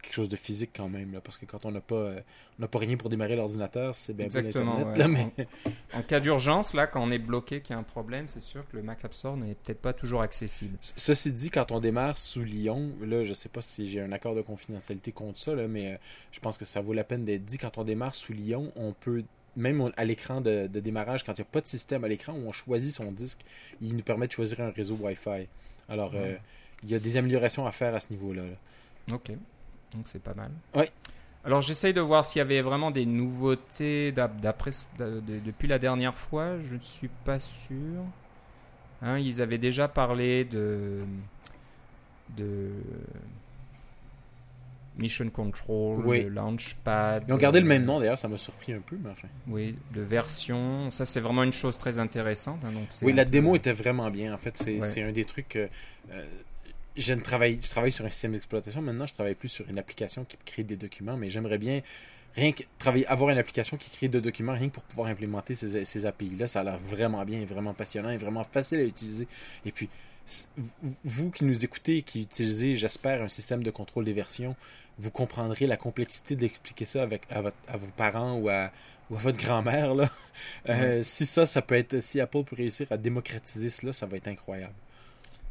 quelque 0.01 0.13
chose 0.13 0.29
de 0.29 0.35
physique 0.35 0.71
quand 0.75 0.87
même. 0.87 1.13
Là, 1.13 1.21
parce 1.21 1.37
que 1.37 1.45
quand 1.45 1.65
on 1.65 1.71
n'a 1.71 1.81
pas, 1.81 1.95
euh, 1.95 2.21
on 2.61 2.67
pas 2.67 2.79
rien 2.79 2.95
pour 2.95 3.09
démarrer 3.09 3.35
l'ordinateur, 3.35 3.95
c'est 3.95 4.13
bien 4.13 4.25
Exactement, 4.25 4.77
l'Internet. 4.77 4.97
ouais. 4.97 4.97
là, 4.97 5.31
mais... 5.35 5.47
En 5.93 6.01
cas 6.03 6.19
d'urgence, 6.19 6.73
là, 6.73 6.87
quand 6.87 7.03
on 7.03 7.11
est 7.11 7.19
bloqué, 7.19 7.61
qu'il 7.61 7.73
y 7.73 7.75
a 7.75 7.79
un 7.79 7.83
problème, 7.83 8.27
c'est 8.27 8.41
sûr 8.41 8.67
que 8.69 8.77
le 8.77 8.83
Mac 8.83 9.03
App 9.03 9.13
Store 9.13 9.35
n'est 9.35 9.55
peut-être 9.55 9.81
pas 9.81 9.93
toujours 9.93 10.21
accessible. 10.21 10.77
Ceci 10.79 11.31
dit, 11.31 11.49
quand 11.49 11.71
on 11.71 11.79
démarre 11.79 12.17
sous 12.17 12.43
Lyon, 12.43 12.91
là, 13.01 13.23
je 13.23 13.33
sais 13.33 13.49
pas 13.49 13.61
si 13.61 13.89
j'ai 13.89 14.01
un 14.01 14.11
accord 14.11 14.35
de 14.35 14.41
confidentialité 14.41 15.11
contre 15.11 15.39
ça, 15.39 15.55
là, 15.55 15.67
mais 15.67 15.93
euh, 15.93 15.97
je 16.31 16.39
pense 16.39 16.57
que 16.57 16.65
ça 16.65 16.81
vaut 16.81 16.93
la 16.93 17.03
peine 17.03 17.25
d'être 17.25 17.45
dit. 17.45 17.57
Quand 17.57 17.77
on 17.77 17.83
démarre 17.83 18.15
sous 18.15 18.33
Lyon, 18.33 18.71
on 18.75 18.93
peut, 18.93 19.23
même 19.55 19.91
à 19.97 20.05
l'écran 20.05 20.41
de, 20.41 20.67
de 20.67 20.79
démarrage, 20.79 21.23
quand 21.23 21.33
il 21.33 21.41
n'y 21.41 21.47
a 21.47 21.51
pas 21.51 21.61
de 21.61 21.67
système 21.67 22.03
à 22.03 22.07
l'écran 22.07 22.33
où 22.33 22.47
on 22.47 22.51
choisit 22.51 22.93
son 22.93 23.11
disque, 23.11 23.41
il 23.81 23.95
nous 23.95 24.03
permet 24.03 24.27
de 24.27 24.31
choisir 24.31 24.61
un 24.61 24.71
réseau 24.71 24.97
Wi-Fi. 24.99 25.47
Alors, 25.87 26.11
euh, 26.15 26.35
il 26.83 26.89
y 26.89 26.95
a 26.95 26.99
des 26.99 27.17
améliorations 27.17 27.65
à 27.65 27.71
faire 27.71 27.95
à 27.95 27.99
ce 27.99 28.07
niveau-là. 28.11 28.43
là. 28.43 29.15
Ok, 29.15 29.31
donc 29.93 30.07
c'est 30.07 30.21
pas 30.21 30.33
mal. 30.33 30.51
Ouais. 30.75 30.89
Alors 31.45 31.61
j'essaye 31.61 31.93
de 31.93 32.01
voir 32.01 32.25
s'il 32.25 32.39
y 32.39 32.41
avait 32.41 32.61
vraiment 32.61 32.91
des 32.91 33.05
nouveautés 33.05 34.11
d'après 34.11 34.71
depuis 34.97 35.67
la 35.67 35.79
dernière 35.79 36.15
fois. 36.15 36.59
Je 36.61 36.75
ne 36.75 36.81
suis 36.81 37.09
pas 37.25 37.39
sûr. 37.39 38.03
Hein, 39.01 39.17
ils 39.19 39.41
avaient 39.41 39.57
déjà 39.57 39.87
parlé 39.87 40.43
de 40.43 40.99
de 42.37 42.69
Mission 45.01 45.29
Control, 45.29 46.05
Oui. 46.05 46.23
de 46.25 46.29
Launchpad. 46.29 47.23
Ils 47.27 47.33
ont 47.33 47.37
gardé 47.37 47.59
le 47.59 47.65
euh, 47.65 47.69
même 47.69 47.83
nom 47.83 47.99
d'ailleurs, 47.99 48.19
ça 48.19 48.27
m'a 48.27 48.37
surpris 48.37 48.73
un 48.73 48.81
peu, 48.81 48.97
mais 49.03 49.09
enfin. 49.09 49.27
Oui, 49.47 49.75
de 49.93 50.01
version. 50.01 50.91
Ça 50.91 51.05
c'est 51.05 51.19
vraiment 51.19 51.43
une 51.43 51.53
chose 51.53 51.77
très 51.77 51.99
intéressante. 51.99 52.59
hein, 52.65 52.71
donc 52.71 52.87
Oui, 53.01 53.13
la 53.13 53.25
peu- 53.25 53.31
démo 53.31 53.55
était 53.55 53.73
vraiment 53.73 54.09
bien. 54.09 54.33
En 54.33 54.37
fait, 54.37 54.57
c'est 54.57 54.79
Ouais. 54.79 55.03
un 55.03 55.11
des 55.11 55.25
trucs 55.25 55.49
que. 55.49 55.69
euh, 56.11 56.25
je, 56.97 57.13
ne 57.13 57.21
travaille, 57.21 57.59
je 57.61 57.69
travaille 57.69 57.91
sur 57.93 58.03
un 58.05 58.09
système 58.09 58.33
d'exploitation. 58.33 58.81
Maintenant, 58.81 59.05
je 59.07 59.13
travaille 59.13 59.35
plus 59.35 59.47
sur 59.49 59.69
une 59.69 59.77
application 59.79 60.25
qui 60.25 60.37
crée 60.43 60.63
des 60.63 60.75
documents, 60.75 61.15
mais 61.15 61.29
j'aimerais 61.29 61.57
bien 61.57 61.81
rien 62.35 62.51
que 62.51 62.63
travailler, 62.77 63.07
avoir 63.07 63.29
une 63.31 63.37
application 63.37 63.75
qui 63.77 63.89
crée 63.89 64.07
des 64.07 64.21
documents 64.21 64.53
rien 64.53 64.67
que 64.69 64.73
pour 64.73 64.83
pouvoir 64.83 65.07
implémenter 65.07 65.55
ces, 65.55 65.85
ces 65.85 66.05
API-là. 66.05 66.47
Ça 66.47 66.59
a 66.59 66.63
l'air 66.63 66.77
vraiment 66.77 67.23
bien, 67.25 67.43
vraiment 67.45 67.73
passionnant 67.73 68.09
et 68.09 68.17
vraiment 68.17 68.43
facile 68.43 68.79
à 68.79 68.83
utiliser. 68.83 69.27
Et 69.65 69.71
puis, 69.71 69.87
vous- 71.03 71.31
qui 71.31 71.45
nous 71.45 71.63
écoutez 71.65 71.97
et 71.97 72.01
qui 72.01 72.21
utilisez, 72.23 72.77
j'espère, 72.77 73.21
un 73.21 73.27
système 73.29 73.63
de 73.63 73.71
contrôle 73.71 74.05
des 74.05 74.13
versions, 74.13 74.55
vous 74.97 75.11
comprendrez 75.11 75.65
la 75.67 75.77
complexité 75.77 76.35
d'expliquer 76.35 76.85
ça 76.85 77.03
avec, 77.03 77.23
à, 77.29 77.41
votre- 77.41 77.57
à 77.67 77.77
vos 77.77 77.87
parents 77.97 78.37
ou 78.37 78.49
à, 78.49 78.71
ou 79.09 79.15
à 79.15 79.19
votre 79.19 79.37
grand-mère. 79.37 79.93
là. 79.95 80.09
Euh, 80.69 81.01
Si 81.03 81.25
ça, 81.25 81.45
ça 81.45 81.61
peut 81.61 81.75
être, 81.75 81.99
si 82.01 82.19
Apple 82.19 82.43
peut 82.43 82.55
réussir 82.55 82.87
à 82.91 82.97
démocratiser 82.97 83.69
cela, 83.69 83.93
ça 83.93 84.05
va 84.05 84.17
être 84.17 84.27
incroyable. 84.27 84.73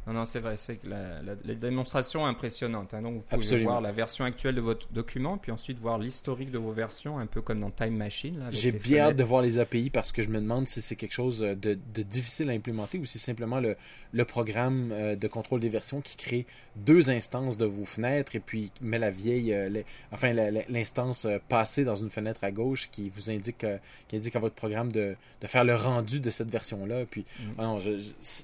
Non, 0.09 0.15
non, 0.21 0.25
c'est 0.25 0.39
vrai, 0.39 0.57
c'est 0.57 0.77
que 0.77 0.87
la, 0.87 1.21
la- 1.21 1.35
la 1.45 1.53
démonstration 1.53 2.25
est 2.25 2.29
impressionnante. 2.31 2.95
hein. 2.95 3.01
Donc, 3.03 3.13
vous 3.13 3.19
pouvez 3.21 3.41
Absolument. 3.43 3.69
voir 3.69 3.81
la 3.81 3.91
version 3.91 4.25
actuelle 4.25 4.55
de 4.55 4.61
votre 4.61 4.87
document, 4.91 5.37
puis 5.37 5.51
ensuite 5.51 5.77
voir 5.77 5.99
l'historique 5.99 6.49
de 6.49 6.57
vos 6.57 6.71
versions, 6.71 7.19
un 7.19 7.27
peu 7.27 7.41
comme 7.41 7.59
dans 7.59 7.69
Time 7.69 7.95
Machine. 7.95 8.43
J'ai 8.49 8.71
bien 8.71 9.09
hâte 9.09 9.17
de 9.17 9.23
voir 9.23 9.43
les 9.43 9.59
API 9.59 9.91
parce 9.91 10.11
que 10.11 10.23
je 10.23 10.29
me 10.29 10.39
demande 10.41 10.67
si 10.67 10.81
c'est 10.81 10.95
quelque 10.95 11.13
chose 11.13 11.39
de, 11.41 11.55
de 11.93 12.01
difficile 12.01 12.49
à 12.49 12.53
implémenter 12.53 12.97
ou 12.97 13.05
si 13.05 13.19
c'est 13.19 13.25
simplement 13.27 13.59
le, 13.59 13.75
le 14.11 14.25
programme 14.25 14.89
euh, 14.91 15.15
de 15.15 15.27
contrôle 15.27 15.59
des 15.59 15.69
versions 15.69 16.01
qui 16.01 16.17
crée 16.17 16.47
deux 16.75 17.11
instances 17.11 17.57
de 17.57 17.65
vos 17.65 17.85
fenêtres 17.85 18.35
et 18.35 18.39
puis 18.39 18.71
met 18.81 18.97
la 18.97 19.11
vieille, 19.11 19.53
euh, 19.53 19.69
les- 19.69 19.85
enfin 20.11 20.33
l'instance 20.69 21.25
euh, 21.25 21.37
passée 21.49 21.83
dans 21.83 21.95
une 21.95 22.09
fenêtre 22.09 22.39
à 22.43 22.49
gauche 22.51 22.89
qui 22.91 23.09
vous 23.09 23.29
indique, 23.29 23.65
qui 24.07 24.15
indique 24.15 24.35
à 24.35 24.39
votre 24.39 24.55
programme 24.55 24.91
de, 24.91 25.15
de 25.41 25.47
faire 25.47 25.63
le 25.63 25.75
rendu 25.75 26.19
de 26.19 26.29
cette 26.31 26.49
version-là. 26.49 27.05
Puis, 27.05 27.25
Mm. 27.39 27.43
ah 27.59 27.63
non, 27.63 27.79
je- 27.79 27.97
je- 27.99 28.43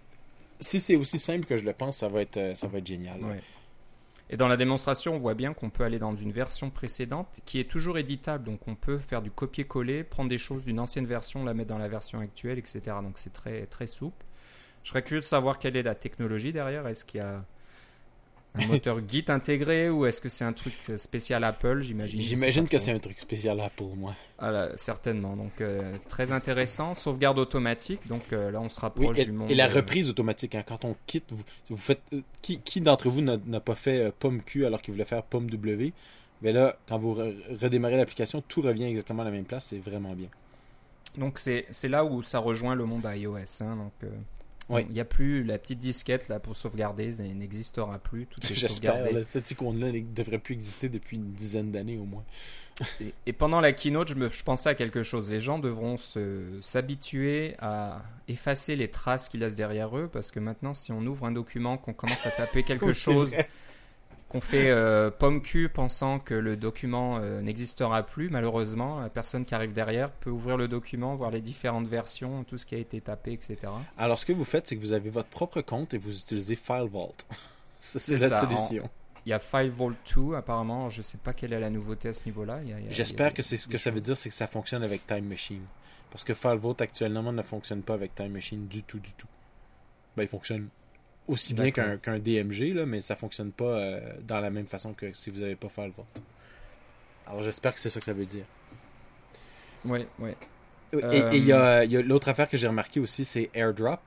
si- 0.59 0.79
c'est 0.81 0.95
aussi 0.95 1.19
simple 1.19 1.45
que 1.45 1.57
je 1.57 1.65
le 1.65 1.73
pense, 1.73 1.97
ça 1.97 2.07
va 2.07 2.21
être, 2.21 2.37
euh, 2.37 2.55
ça 2.55 2.67
va 2.67 2.77
être 2.79 2.87
génial. 2.87 3.19
Et 4.31 4.37
dans 4.37 4.47
la 4.47 4.57
démonstration, 4.57 5.15
on 5.15 5.19
voit 5.19 5.35
bien 5.35 5.53
qu'on 5.53 5.69
peut 5.69 5.83
aller 5.83 5.99
dans 5.99 6.15
une 6.15 6.31
version 6.31 6.71
précédente 6.71 7.27
qui 7.45 7.59
est 7.59 7.69
toujours 7.69 7.97
éditable. 7.99 8.43
Donc 8.43 8.67
on 8.67 8.73
peut 8.75 8.97
faire 8.97 9.21
du 9.21 9.29
copier-coller, 9.29 10.03
prendre 10.03 10.29
des 10.29 10.39
choses 10.39 10.63
d'une 10.65 10.79
ancienne 10.79 11.05
version, 11.05 11.43
la 11.45 11.53
mettre 11.53 11.69
dans 11.69 11.77
la 11.77 11.87
version 11.87 12.19
actuelle, 12.19 12.57
etc. 12.57 12.81
Donc 13.03 13.19
c'est 13.19 13.33
très, 13.33 13.67
très 13.67 13.85
souple. 13.85 14.25
Je 14.83 14.89
serais 14.89 15.03
curieux 15.03 15.21
de 15.21 15.25
savoir 15.25 15.59
quelle 15.59 15.75
est 15.77 15.83
la 15.83 15.93
technologie 15.95 16.51
derrière. 16.51 16.87
Est-ce 16.87 17.05
qu'il 17.05 17.19
y 17.19 17.23
a 17.23 17.45
un 18.55 18.63
moteur 18.67 18.99
Git 19.07 19.25
intégré 19.29 19.89
ou 19.89 20.05
est-ce 20.05 20.21
que 20.21 20.29
c'est 20.29 20.45
un 20.45 20.53
truc 20.53 20.73
spécial 20.97 21.43
Apple 21.43 21.81
J'imagine? 21.81 22.19
J'imagine 22.19 22.67
que 22.67 22.77
c'est 22.79 22.91
un 22.91 22.99
truc 22.99 23.19
spécial 23.19 23.59
Apple, 23.59 23.83
moi. 23.95 24.15
Ah 24.37 24.51
là, 24.51 24.69
certainement. 24.75 25.35
Donc 25.35 25.61
euh, 25.61 25.93
très 26.09 26.31
intéressant. 26.31 26.93
Sauvegarde 26.95 27.39
automatique. 27.39 28.07
Donc 28.07 28.33
euh, 28.33 28.51
là, 28.51 28.59
on 28.61 28.69
se 28.69 28.79
Oui, 28.79 28.81
rapproche 28.81 29.19
et, 29.19 29.25
du 29.25 29.31
monde. 29.31 29.49
et 29.49 29.55
la 29.55 29.69
euh, 29.69 29.73
reprise 29.73 30.09
automatique, 30.09 30.55
hein, 30.55 30.63
quand 30.65 30.85
on 30.85 30.95
quitte, 31.07 31.31
vous, 31.31 31.43
vous 31.69 31.77
faites. 31.77 32.01
euh, 32.13 32.21
qui 32.41 32.59
qui 32.61 32.81
d'entre 32.81 33.09
vous 33.09 33.21
n'a 33.21 33.59
pas 33.59 33.75
fait 33.75 34.11
pomme 34.19 34.41
Q 34.41 34.65
alors 34.65 34.81
qu'il 34.81 34.93
voulait 34.93 35.05
faire 35.05 35.23
pomme 35.23 35.49
W? 35.49 35.93
Mais 36.41 36.51
là, 36.51 36.77
quand 36.87 36.97
vous 36.97 37.15
re- 37.15 37.35
redémarrez 37.61 37.97
l'application, 37.97 38.41
tout 38.41 38.61
revient 38.61 38.85
exactement 38.85 39.21
à 39.21 39.25
la 39.25 39.31
même 39.31 39.45
place, 39.45 39.67
c'est 39.69 39.79
vraiment 39.79 40.13
bien. 40.13 40.29
Donc 41.17 41.39
c'est 41.39 41.65
c'est 41.69 41.87
là 41.87 42.03
où 42.03 42.23
ça 42.23 42.39
rejoint 42.39 42.75
le 42.75 42.85
monde 42.85 43.07
iOS. 43.09 43.37
hein. 43.61 43.75
donc 43.77 43.93
Oui. 44.69 44.85
Il 44.89 44.93
n'y 44.93 44.99
a 44.99 45.05
plus 45.05 45.43
la 45.43 45.57
petite 45.59 45.79
disquette 45.79 46.27
là 46.27 46.39
pour 46.39 46.55
sauvegarder, 46.55 47.13
elle 47.19 47.37
n'existera 47.37 47.99
plus. 47.99 48.25
Tout 48.25 48.39
est 48.41 48.47
J'espère. 48.53 48.93
sauvegardé. 48.93 49.19
là, 49.19 49.23
Cette 49.23 49.49
icône-là 49.51 49.91
ne 49.91 49.99
devrait 49.99 50.39
plus 50.39 50.53
exister 50.53 50.89
depuis 50.89 51.17
une 51.17 51.33
dizaine 51.33 51.71
d'années 51.71 51.97
au 51.97 52.05
moins. 52.05 52.23
Et, 53.01 53.13
et 53.27 53.31
pendant 53.31 53.61
la 53.61 53.71
keynote, 53.71 54.09
je, 54.09 54.15
me, 54.15 54.29
je 54.29 54.43
pensais 54.43 54.67
à 54.67 54.75
quelque 54.75 55.01
chose. 55.01 55.31
Les 55.31 55.39
gens 55.39 55.59
devront 55.59 55.95
s'habituer 56.61 57.55
à 57.59 58.01
effacer 58.27 58.75
les 58.75 58.89
traces 58.89 59.29
qu'ils 59.29 59.39
laissent 59.41 59.55
derrière 59.55 59.97
eux 59.97 60.09
parce 60.11 60.31
que 60.31 60.39
maintenant, 60.39 60.73
si 60.73 60.91
on 60.91 60.99
ouvre 61.05 61.25
un 61.25 61.31
document, 61.31 61.77
qu'on 61.77 61.93
commence 61.93 62.25
à 62.25 62.31
taper 62.31 62.63
quelque 62.67 62.91
chose, 62.91 63.31
vrai. 63.31 63.47
Qu'on 64.35 64.41
fait 64.41 64.69
euh, 64.69 65.09
pomme 65.09 65.41
cul 65.41 65.69
pensant 65.69 66.19
que 66.19 66.33
le 66.33 66.57
document 66.57 67.19
euh, 67.19 67.39
n'existera 67.39 68.03
plus, 68.03 68.29
malheureusement, 68.29 68.99
la 68.99 69.07
personne 69.07 69.45
qui 69.45 69.55
arrive 69.55 69.71
derrière 69.71 70.11
peut 70.11 70.29
ouvrir 70.29 70.57
le 70.57 70.67
document, 70.67 71.15
voir 71.15 71.31
les 71.31 71.39
différentes 71.39 71.87
versions, 71.87 72.43
tout 72.43 72.57
ce 72.57 72.65
qui 72.65 72.75
a 72.75 72.77
été 72.77 72.99
tapé, 72.99 73.31
etc. 73.31 73.57
Alors, 73.97 74.19
ce 74.19 74.25
que 74.25 74.33
vous 74.33 74.43
faites, 74.43 74.67
c'est 74.67 74.75
que 74.75 74.81
vous 74.81 74.91
avez 74.91 75.09
votre 75.09 75.29
propre 75.29 75.61
compte 75.61 75.93
et 75.93 75.97
vous 75.97 76.13
utilisez 76.13 76.57
FileVault. 76.57 77.15
Ça, 77.79 77.99
c'est 77.99 78.17
la 78.17 78.29
ça, 78.29 78.41
solution. 78.41 78.89
Il 79.25 79.29
y 79.29 79.33
a 79.33 79.39
FileVault 79.39 79.93
2, 80.15 80.35
apparemment. 80.35 80.89
Je 80.89 81.03
sais 81.03 81.19
pas 81.19 81.33
quelle 81.33 81.53
est 81.53 81.59
la 81.59 81.69
nouveauté 81.69 82.09
à 82.09 82.13
ce 82.13 82.25
niveau-là. 82.25 82.59
J'espère 82.89 83.31
que 83.31 83.43
c'est 83.43 83.57
ce 83.57 83.67
que 83.67 83.77
ça 83.77 83.91
veut 83.91 84.01
dire, 84.01 84.17
c'est 84.17 84.29
que 84.29 84.35
ça 84.35 84.47
fonctionne 84.47 84.81
avec 84.81 85.05
Time 85.05 85.25
Machine. 85.25 85.63
Parce 86.09 86.23
que 86.23 86.33
FileVault 86.33 86.77
actuellement 86.79 87.31
ne 87.31 87.43
fonctionne 87.43 87.83
pas 87.83 87.93
avec 87.93 88.15
Time 88.15 88.31
Machine 88.31 88.67
du 88.67 88.81
tout, 88.81 88.97
du 88.97 89.13
tout. 89.13 89.27
Ben, 90.17 90.23
il 90.23 90.29
fonctionne 90.29 90.67
aussi 91.27 91.53
bien 91.53 91.71
qu'un 91.71 92.19
DMG, 92.19 92.73
là, 92.73 92.85
mais 92.85 93.01
ça 93.01 93.15
fonctionne 93.15 93.51
pas 93.51 93.65
euh, 93.65 93.99
dans 94.27 94.39
la 94.39 94.49
même 94.49 94.67
façon 94.67 94.93
que 94.93 95.11
si 95.13 95.29
vous 95.29 95.39
n'avez 95.39 95.55
pas 95.55 95.69
FileVault. 95.69 96.05
Alors 97.27 97.41
j'espère 97.41 97.73
que 97.73 97.79
c'est 97.79 97.89
ça 97.89 97.99
que 97.99 98.05
ça 98.05 98.13
veut 98.13 98.25
dire. 98.25 98.45
Ouais, 99.85 100.07
ouais. 100.19 100.35
Et 100.93 101.03
Euh, 101.03 101.29
il 101.33 101.45
y 101.45 101.51
a, 101.51 101.83
y 101.83 101.97
a 101.97 102.01
l'autre 102.01 102.29
affaire 102.29 102.49
que 102.49 102.57
j'ai 102.57 102.67
remarqué 102.67 102.99
aussi, 102.99 103.25
c'est 103.25 103.49
AirDrop. 103.53 103.99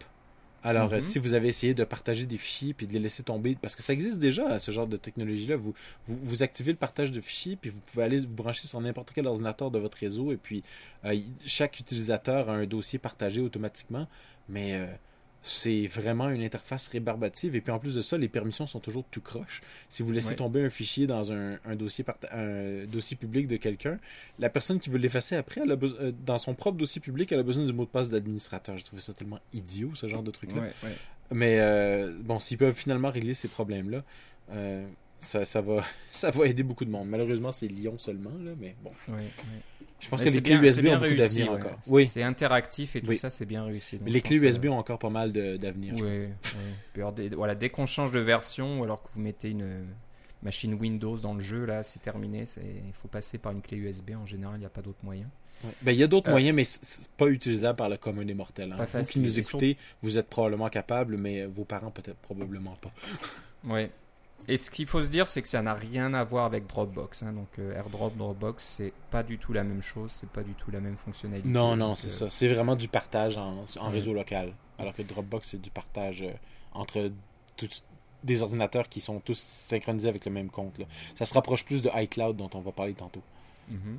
Alors, 0.65 0.89
Mhm. 0.89 0.95
euh, 0.95 1.01
si 1.01 1.19
vous 1.21 1.35
avez 1.35 1.49
essayé 1.49 1.73
de 1.73 1.85
partager 1.85 2.27
des 2.27 2.37
fichiers 2.39 2.75
puis 2.75 2.87
de 2.87 2.93
les 2.93 2.99
laisser 2.99 3.23
tomber, 3.23 3.57
parce 3.61 3.77
que 3.77 3.83
ça 3.83 3.93
existe 3.93 4.19
déjà, 4.19 4.55
hein, 4.55 4.59
ce 4.59 4.73
genre 4.73 4.89
de 4.89 4.97
technologie-là, 4.97 5.57
vous, 5.57 5.73
vous, 6.07 6.19
vous 6.21 6.43
activez 6.43 6.73
le 6.73 6.79
partage 6.79 7.13
de 7.13 7.21
fichiers 7.21 7.57
puis 7.57 7.71
vous 7.71 7.79
pouvez 7.81 8.03
aller 8.05 8.21
vous 8.21 8.27
brancher 8.29 8.67
sur 8.67 8.81
n'importe 8.81 9.13
quel 9.15 9.27
ordinateur 9.29 9.71
de 9.71 9.79
votre 9.79 9.99
réseau 9.99 10.33
et 10.33 10.37
puis 10.37 10.65
euh, 11.05 11.17
chaque 11.47 11.79
utilisateur 11.79 12.51
a 12.51 12.55
un 12.55 12.67
dossier 12.67 12.99
partagé 12.99 13.41
automatiquement, 13.41 14.09
mais 14.49 14.75
euh, 14.75 14.87
c'est 15.43 15.87
vraiment 15.87 16.29
une 16.31 16.43
interface 16.43 16.89
rébarbative 16.89 17.55
et 17.55 17.61
puis 17.61 17.71
en 17.73 17.79
plus 17.79 17.95
de 17.95 18.01
ça, 18.01 18.19
les 18.19 18.29
permissions 18.29 18.67
sont 18.67 18.81
toujours 18.81 19.05
tout 19.11 19.21
croche. 19.21 19.63
Si 19.89 20.03
vous 20.03 20.11
laissez 20.13 20.31
Ouais. 20.31 20.35
tomber 20.37 20.65
un 20.65 20.71
fichier 20.71 21.07
dans 21.07 21.33
un, 21.33 21.59
un 21.65 21.77
dossier 21.77 22.05
un 22.33 22.85
dossier 22.87 23.17
public 23.17 23.47
de 23.47 23.57
quelqu'un, 23.57 23.99
la 24.39 24.51
personne 24.51 24.79
qui 24.81 24.91
veut 24.91 24.99
l'effacer 24.99 25.37
après, 25.37 25.61
elle 25.63 25.71
a 25.73 25.77
euh, 25.83 26.13
dans 26.27 26.39
son 26.39 26.55
propre 26.55 26.77
dossier 26.77 27.01
public, 27.01 27.31
elle 27.33 27.39
a 27.39 27.43
besoin 27.45 27.65
du 27.65 27.73
mot 27.73 27.85
de 27.85 27.91
passe 27.91 28.09
d'administrateur. 28.11 28.77
J'ai 28.77 28.85
trouvé 28.85 29.01
ça 29.01 29.13
tellement 29.13 29.41
idiot, 29.53 29.93
ce 29.95 30.09
genre 30.09 30.23
de 30.23 30.31
truc-là. 30.31 30.61
ouais, 30.63 30.73
ouais. 30.83 30.95
Mais 31.31 31.59
euh, 31.61 32.13
bon, 32.21 32.39
s'ils 32.39 32.59
peuvent 32.59 32.75
finalement 32.75 33.11
régler 33.11 33.35
ces 33.35 33.49
problèmes-là, 33.49 34.03
euh, 34.51 34.87
ça, 35.19 35.45
ça, 35.45 35.61
va, 35.61 35.85
ça 36.11 36.31
va 36.31 36.47
aider 36.47 36.63
beaucoup 36.63 36.85
de 36.85 36.91
monde. 36.91 37.09
Malheureusement, 37.09 37.51
c'est 37.51 37.69
Lyon 37.69 37.97
seulement, 37.99 38.33
là, 38.43 38.53
mais 38.59 38.75
bon. 38.83 38.91
Je 40.01 40.09
pense 40.09 40.21
Mais 40.21 40.27
que 40.27 40.31
les 40.35 40.43
clés 40.43 40.59
bien- 40.59 40.63
USB 40.71 40.87
ont 40.87 40.99
beaucoup 40.99 41.15
d'avenir 41.15 41.51
ouais. 41.53 41.59
encore. 41.59 41.79
C'est- 41.83 41.91
Oui, 41.93 42.07
C'est 42.07 42.23
interactif 42.23 42.95
et 42.97 43.01
tout 43.01 43.09
Oui. 43.09 43.19
ça, 43.19 43.31
c'est 43.31 43.47
bien 43.47 43.65
réussi. 43.65 43.99
Mais 44.03 44.11
les 44.13 44.21
clés 44.21 44.37
USB 44.37 44.67
ont 44.67 44.79
encore 44.79 44.99
pas 45.01 45.11
mal 45.11 45.33
d'avenir. 45.33 45.95
Oui, 45.97 46.29
oui. 46.97 47.31
voilà, 47.35 47.55
dès 47.55 47.69
qu'on 47.71 47.87
change 47.87 48.13
de 48.13 48.21
version 48.21 48.81
ou 48.81 48.85
alors 48.85 49.03
que 49.03 49.09
vous 49.13 49.21
mettez 49.21 49.51
une 49.51 49.63
euh, 49.63 49.85
machine 50.43 50.75
Windows 50.75 51.17
dans 51.17 51.35
le 51.35 51.41
jeu, 51.41 51.65
là, 51.65 51.83
c'est 51.83 52.01
terminé. 52.01 52.47
c'est- 52.47 52.61
Il 52.87 52.93
faut 52.93 53.09
passer 53.09 53.39
par 53.39 53.51
une 53.53 53.61
clé 53.61 53.77
USB. 53.77 54.11
En 54.15 54.27
général, 54.27 54.55
il 54.57 54.61
n'y 54.61 54.67
a 54.67 54.71
pas 54.71 54.83
d'autre 54.83 54.99
moyen. 55.03 55.29
Ouais. 55.65 55.71
Ben, 55.83 55.91
il 55.91 55.99
y 55.99 56.05
a 56.05 56.07
d'autres 56.07 56.29
Euh, 56.29 56.33
moyens, 56.33 56.55
mais 56.55 56.65
c'est- 56.65 57.11
pas 57.17 57.27
utilisable 57.27 57.77
par 57.77 57.89
le 57.89 57.97
commun 57.97 58.25
des 58.25 58.35
mortels. 58.35 58.73
hein. 58.73 58.87
Vous 58.93 59.03
qui 59.03 59.19
nous 59.19 59.39
écoutez, 59.41 59.77
vous 60.03 60.17
êtes 60.17 60.29
probablement 60.29 60.69
capable, 60.69 61.17
mais 61.17 61.45
vos 61.47 61.65
parents 61.65 61.91
peut-être 61.91 62.19
probablement 62.19 62.77
pas. 62.81 62.93
Ouais. 63.65 63.91
Et 64.47 64.57
ce 64.57 64.71
qu'il 64.71 64.87
faut 64.87 65.03
se 65.03 65.09
dire, 65.09 65.27
c'est 65.27 65.43
que 65.43 65.49
ça 65.49 65.61
n'a 65.61 65.75
rien 65.75 66.15
à 66.15 66.25
voir 66.25 66.45
avec 66.47 66.67
Dropbox. 66.67 67.23
hein. 67.23 67.33
Donc, 67.33 67.49
euh, 67.59 67.75
AirDrop, 67.77 68.17
Dropbox, 68.17 68.65
c'est 68.65 68.93
pas 69.11 69.23
du 69.23 69.37
tout 69.39 69.53
la 69.53 69.63
même 69.65 69.83
chose. 69.83 70.11
C'est 70.13 70.31
pas 70.31 70.43
du 70.43 70.53
tout 70.55 70.71
la 70.71 70.81
même 70.81 70.97
fonctionnalité. 70.97 71.49
Non, 71.49 71.77
non, 71.77 71.89
Donc, 71.89 71.99
c'est 71.99 72.07
euh, 72.09 72.11
ça. 72.11 72.31
C'est 72.31 72.49
vraiment 72.53 72.75
du 72.77 72.89
partage 72.89 73.37
en, 73.37 73.65
en 73.79 73.87
Ouais. 73.87 73.93
réseau 73.93 74.15
local. 74.15 74.55
Alors 74.79 74.95
que 74.95 75.03
Dropbox, 75.03 75.49
c'est 75.49 75.61
du 75.61 75.71
partage 75.71 76.23
euh, 76.23 76.31
entre 76.73 77.11
tous- 77.57 77.83
des 78.25 78.43
ordinateurs 78.43 78.89
qui 78.89 79.01
sont 79.01 79.21
tous 79.21 79.39
synchronisés 79.39 80.09
avec 80.09 80.25
le 80.25 80.33
même 80.33 80.51
compte. 80.51 80.79
là. 80.79 80.87
Ça 81.17 81.25
se 81.27 81.35
rapproche 81.35 81.65
plus 81.65 81.83
de 81.83 81.91
iCloud 81.95 82.37
dont 82.37 82.51
on 82.55 82.61
va 82.61 82.73
parler 82.73 82.95
tantôt. 82.95 83.23
mhm. 83.69 83.99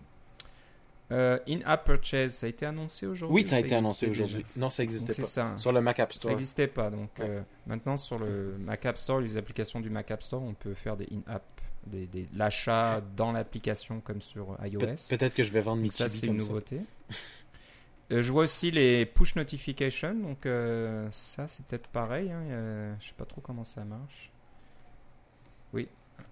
Euh, 1.12 1.40
In-app 1.48 1.86
purchase, 1.86 2.34
ça 2.36 2.46
a 2.46 2.50
été 2.50 2.66
annoncé 2.68 3.08
aujourd'hui 3.08 3.36
Oui, 3.36 3.44
ou 3.44 3.48
ça 3.48 3.56
a 3.56 3.60
été 3.60 3.74
annoncé 3.76 4.08
aujourd'hui. 4.08 4.46
Non, 4.56 4.70
ça 4.70 4.84
n'existait 4.84 5.16
pas. 5.22 5.28
ça. 5.28 5.58
Sur 5.58 5.72
le 5.72 5.82
Mac 5.82 6.00
App 6.00 6.14
Ça 6.14 6.20
Store. 6.20 6.32
n'existait 6.34 6.68
pas. 6.68 6.90
Donc 6.92 7.10
Ouais. 7.18 7.26
euh, 7.28 7.42
maintenant 7.66 7.98
sur 7.98 8.20
le 8.20 8.56
Mac 8.60 8.86
App 8.86 8.98
Store, 8.98 9.20
les 9.20 9.36
applications 9.38 9.80
du 9.80 9.90
Mac 9.90 10.12
App 10.12 10.22
Store, 10.22 10.44
on 10.44 10.54
peut 10.54 10.76
faire 10.76 10.96
des 10.98 11.08
in-app, 11.12 11.44
des, 11.88 12.06
des- 12.06 12.28
l'achat 12.36 13.02
dans 13.18 13.32
l'application 13.32 14.02
comme 14.02 14.22
sur 14.22 14.56
iOS. 14.64 14.80
Pe- 14.80 15.18
Peut-être 15.18 15.34
que 15.34 15.42
je 15.44 15.52
vais 15.52 15.62
vendre 15.62 15.82
Donc 15.82 15.94
ça, 15.94 16.10
c'est 16.10 16.28
une 16.28 16.40
ça. 16.40 16.46
nouveauté. 16.48 16.82
Euh, 18.12 18.22
je 18.22 18.32
vois 18.32 18.44
aussi 18.44 18.70
les 18.72 19.06
push 19.06 19.36
notifications, 19.36 20.14
donc 20.16 20.48
ça 21.12 21.48
c'est 21.48 21.66
peut-être 21.66 21.88
pareil. 21.90 22.32
Hein, 22.32 22.96
je 23.00 23.08
sais 23.08 23.14
pas 23.18 23.26
trop 23.26 23.42
comment 23.42 23.64
ça 23.64 23.84
marche. 23.84 24.32
Oui, 25.74 25.88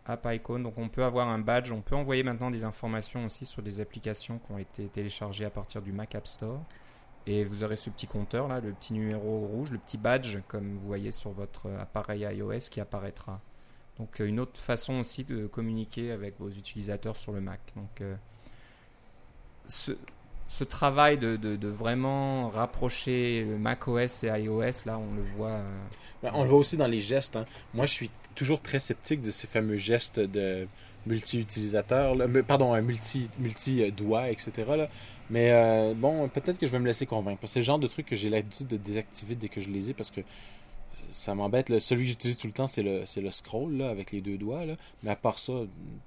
app 0.06 0.28
icon, 0.32 0.60
donc 0.60 0.78
on 0.78 0.90
peut 0.90 1.04
avoir 1.04 1.28
un 1.28 1.40
badge, 1.40 1.72
on 1.72 1.82
peut 1.82 1.96
envoyer 1.96 2.24
maintenant 2.24 2.52
des 2.52 2.64
informations 2.64 3.26
aussi 3.26 3.46
sur 3.46 3.62
des 3.62 3.82
applications 3.82 4.40
qui 4.40 4.52
ont 4.52 4.58
été 4.58 4.86
téléchargées 4.88 5.46
à 5.46 5.50
partir 5.50 5.82
du 5.82 5.92
Mac 5.92 6.16
App 6.16 6.28
Store. 6.28 6.62
Et 7.26 7.44
vous 7.44 7.64
aurez 7.66 7.76
ce 7.76 7.90
petit 7.90 8.08
compteur 8.08 8.48
là, 8.48 8.62
le 8.62 8.72
petit 8.72 8.94
numéro 8.94 9.40
rouge, 9.48 9.72
le 9.72 9.78
petit 9.78 9.98
badge, 9.98 10.38
comme 10.48 10.78
vous 10.78 10.88
voyez 10.88 11.12
sur 11.12 11.32
votre 11.32 11.70
appareil 11.80 12.22
iOS 12.22 12.70
qui 12.72 12.80
apparaîtra. 12.80 13.42
Donc 14.00 14.22
euh, 14.22 14.26
une 14.28 14.40
autre 14.40 14.58
façon 14.60 15.00
aussi 15.00 15.24
de 15.26 15.46
communiquer 15.48 16.12
avec 16.12 16.40
vos 16.40 16.50
utilisateurs 16.50 17.18
sur 17.18 17.34
le 17.34 17.42
Mac. 17.42 17.60
Donc 17.76 18.00
euh, 18.02 18.16
ce, 19.66 19.92
travail 20.64 21.18
de 21.18 21.68
vraiment 21.68 22.48
rapprocher 22.50 23.44
le 23.44 23.58
macOS 23.58 24.24
et 24.24 24.28
iOS, 24.28 24.86
là 24.86 24.98
on 24.98 25.14
le 25.16 25.24
voit. 25.24 25.50
euh, 25.50 25.78
Ben, 26.24 26.32
on 26.34 26.44
le 26.44 26.50
voit 26.50 26.60
aussi 26.60 26.78
dans 26.78 26.88
les 26.88 27.02
gestes. 27.02 27.36
hein. 27.36 27.46
Moi, 27.74 27.86
je 27.86 27.94
suis 27.94 28.12
toujours 28.38 28.62
très 28.62 28.80
sceptique 28.80 29.22
de 29.22 29.32
ces 29.32 29.48
fameux 29.48 29.78
gestes 29.78 30.20
de. 30.20 30.68
Mais, 31.06 32.44
Pardon, 32.44 32.74
un 32.74 32.82
multi, 32.82 33.30
multi-doigt, 33.40 34.30
etc. 34.30 34.52
Mais 35.30 35.52
euh, 35.52 35.94
bon, 35.96 36.28
peut-être 36.28 36.58
que 36.58 36.68
je 36.68 36.72
vais 36.72 36.80
me 36.80 36.86
laisser 36.86 37.06
convaincre. 37.06 37.48
C'est 37.48 37.60
le 37.60 37.64
genre 37.66 37.80
de 37.80 37.88
truc 37.88 38.06
que 38.06 38.16
j'ai 38.16 38.30
l'habitude 38.30 38.68
de 38.68 38.76
désactiver 38.76 39.36
dès 39.36 39.48
que 39.48 39.62
je 39.62 39.70
les 39.70 39.90
ai 39.92 39.94
parce 39.94 40.12
que 40.12 40.20
ça 41.10 41.34
m'embête. 41.34 41.80
Celui 41.80 42.04
que 42.04 42.10
j'utilise 42.10 42.38
tout 42.38 42.48
le 42.48 42.54
temps, 42.54 42.68
c'est 42.68 42.84
le, 42.84 43.04
le 43.22 43.32
scroll 43.32 43.78
là, 43.78 43.90
avec 43.90 44.12
les 44.12 44.20
deux 44.20 44.38
doigts. 44.38 44.64
Mais 45.02 45.12
à 45.12 45.16
part 45.16 45.40
ça, 45.40 45.54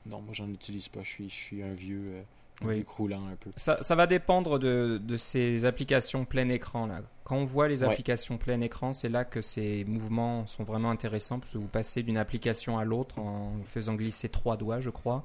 non, 0.06 0.20
moi, 0.20 0.32
j'en 0.32 0.48
utilise 0.50 0.88
pas. 0.88 1.00
Je 1.02 1.08
suis, 1.08 1.30
je 1.30 1.34
suis 1.34 1.62
un 1.62 1.72
vieux, 1.72 2.02
euh, 2.12 2.22
Oui. 2.62 2.74
vieux 2.76 2.84
croulant 2.84 3.26
un 3.26 3.36
peu. 3.36 3.50
Ça, 3.56 3.78
ça 3.82 3.94
va 3.94 4.06
dépendre 4.06 4.58
de, 4.58 5.00
de 5.02 5.16
ces 5.16 5.64
applications 5.64 6.24
plein 6.24 6.48
écran. 6.48 6.86
Là. 6.86 7.00
Quand 7.24 7.36
on 7.36 7.44
voit 7.44 7.68
les 7.68 7.82
Ouais. 7.84 7.90
applications 7.90 8.36
plein 8.38 8.60
écran, 8.60 8.92
c'est 8.92 9.08
là 9.08 9.24
que 9.24 9.40
ces 9.40 9.84
mouvements 9.86 10.46
sont 10.46 10.64
vraiment 10.64 10.90
intéressants 10.90 11.38
parce 11.38 11.52
que 11.52 11.58
vous 11.58 11.68
passez 11.68 12.02
d'une 12.02 12.18
application 12.18 12.78
à 12.78 12.84
l'autre 12.84 13.18
en 13.18 13.52
faisant 13.64 13.94
glisser 13.94 14.28
trois 14.28 14.56
doigts, 14.56 14.80
je 14.80 14.90
crois, 14.90 15.24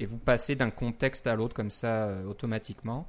et 0.00 0.06
vous 0.06 0.16
passez 0.18 0.54
d'un 0.56 0.70
contexte 0.70 1.26
à 1.26 1.34
l'autre 1.36 1.54
comme 1.54 1.70
ça 1.70 2.06
euh, 2.06 2.24
automatiquement. 2.24 3.06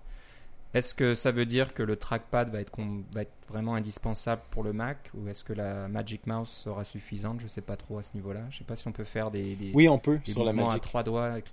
Est-ce 0.74 0.96
que 0.96 1.14
ça 1.14 1.32
veut 1.32 1.46
dire 1.46 1.76
que 1.76 1.84
le 1.84 1.96
trackpad 1.98 2.50
va 2.50 2.60
être, 2.60 2.72
va 3.14 3.22
être 3.22 3.32
vraiment 3.48 3.76
indispensable 3.76 4.42
pour 4.50 4.64
le 4.64 4.74
Mac 4.74 5.12
ou 5.14 5.28
est-ce 5.28 5.44
que 5.44 5.54
la 5.54 5.88
Magic 5.88 6.26
Mouse 6.26 6.50
sera 6.50 6.84
suffisante? 6.84 7.40
Je 7.40 7.44
ne 7.44 7.50
sais 7.50 7.62
pas 7.62 7.76
trop 7.78 8.00
à 8.00 8.04
ce 8.04 8.16
niveau-là. 8.16 8.40
Je 8.50 8.56
ne 8.56 8.58
sais 8.60 8.64
pas 8.64 8.76
si 8.76 8.88
on 8.88 8.92
peut 8.92 9.04
faire 9.04 9.30
des, 9.30 9.54
des, 9.56 9.72
Oui, 9.76 9.88
on 9.88 10.00
peut 10.00 10.18
des 10.26 10.32
sur 10.32 10.44
la 10.44 10.52
mouvements 10.52 10.70
à 10.70 10.74
Magic. 10.74 10.82
trois 10.82 11.04
doigts. 11.04 11.26
Avec 11.28 11.46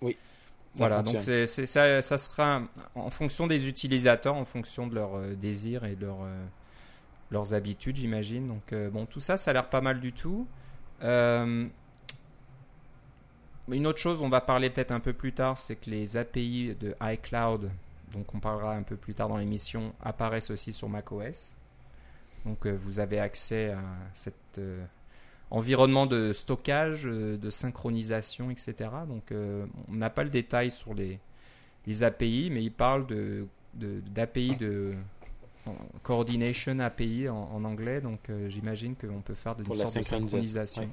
Oui, 0.00 0.16
voilà, 0.74 0.96
fonctionne. 0.96 1.14
donc 1.14 1.22
c'est, 1.22 1.46
c'est- 1.46 1.66
ça, 1.66 2.00
ça 2.02 2.18
sera 2.18 2.62
en 2.94 3.10
fonction 3.10 3.46
des 3.46 3.68
utilisateurs, 3.68 4.36
en 4.36 4.44
fonction 4.44 4.86
de 4.86 4.94
leurs 4.94 5.16
euh, 5.16 5.34
désirs 5.34 5.84
et 5.84 5.96
de 5.96 6.06
leurs, 6.06 6.22
euh, 6.22 6.44
leurs 7.30 7.54
habitudes, 7.54 7.96
j'imagine. 7.96 8.48
Donc 8.48 8.72
euh, 8.72 8.88
bon, 8.90 9.06
tout 9.06 9.20
ça, 9.20 9.36
ça 9.36 9.50
a 9.50 9.54
l'air 9.54 9.68
pas 9.68 9.80
mal 9.80 10.00
du 10.00 10.12
tout. 10.12 10.46
Euh, 11.02 11.66
une 13.70 13.86
autre 13.86 13.98
chose, 14.00 14.20
on 14.20 14.28
va 14.28 14.40
parler 14.40 14.68
peut-être 14.70 14.90
un 14.90 15.00
peu 15.00 15.12
plus 15.12 15.32
tard, 15.32 15.56
c'est 15.56 15.76
que 15.76 15.90
les 15.90 16.16
API 16.16 16.74
de 16.80 16.94
iCloud, 17.00 17.70
donc 18.12 18.34
on 18.34 18.40
parlera 18.40 18.74
un 18.74 18.82
peu 18.82 18.96
plus 18.96 19.14
tard 19.14 19.28
dans 19.28 19.36
l'émission, 19.36 19.92
apparaissent 20.02 20.50
aussi 20.50 20.72
sur 20.72 20.88
macOS. 20.88 21.52
Donc 22.44 22.66
euh, 22.66 22.72
vous 22.72 22.98
avez 22.98 23.20
accès 23.20 23.70
à 23.70 23.82
cet 24.14 24.34
euh, 24.58 24.84
environnement 25.50 26.06
de 26.06 26.32
stockage, 26.32 27.06
euh, 27.06 27.36
de 27.36 27.50
synchronisation, 27.50 28.50
etc. 28.50 28.90
Donc 29.08 29.32
euh, 29.32 29.66
on 29.88 29.94
n'a 29.94 30.10
pas 30.10 30.24
le 30.24 30.30
détail 30.30 30.70
sur 30.70 30.94
les, 30.94 31.18
les 31.86 32.04
API, 32.04 32.50
mais 32.52 32.62
il 32.62 32.72
parle 32.72 33.06
de, 33.06 33.46
d'API 33.74 34.56
de, 34.56 34.94
Coordination 36.02 36.78
API 36.78 37.28
en, 37.28 37.50
en 37.52 37.64
anglais, 37.64 38.00
donc 38.00 38.30
euh, 38.30 38.48
j'imagine 38.48 38.96
qu'on 38.96 39.20
peut 39.20 39.34
faire 39.34 39.54
de, 39.54 39.62
une 39.62 39.66
sorte 39.66 39.78
de 39.80 40.02
synchronisation, 40.02 40.26
synchronisation. 40.26 40.82
ouais. 40.82 40.88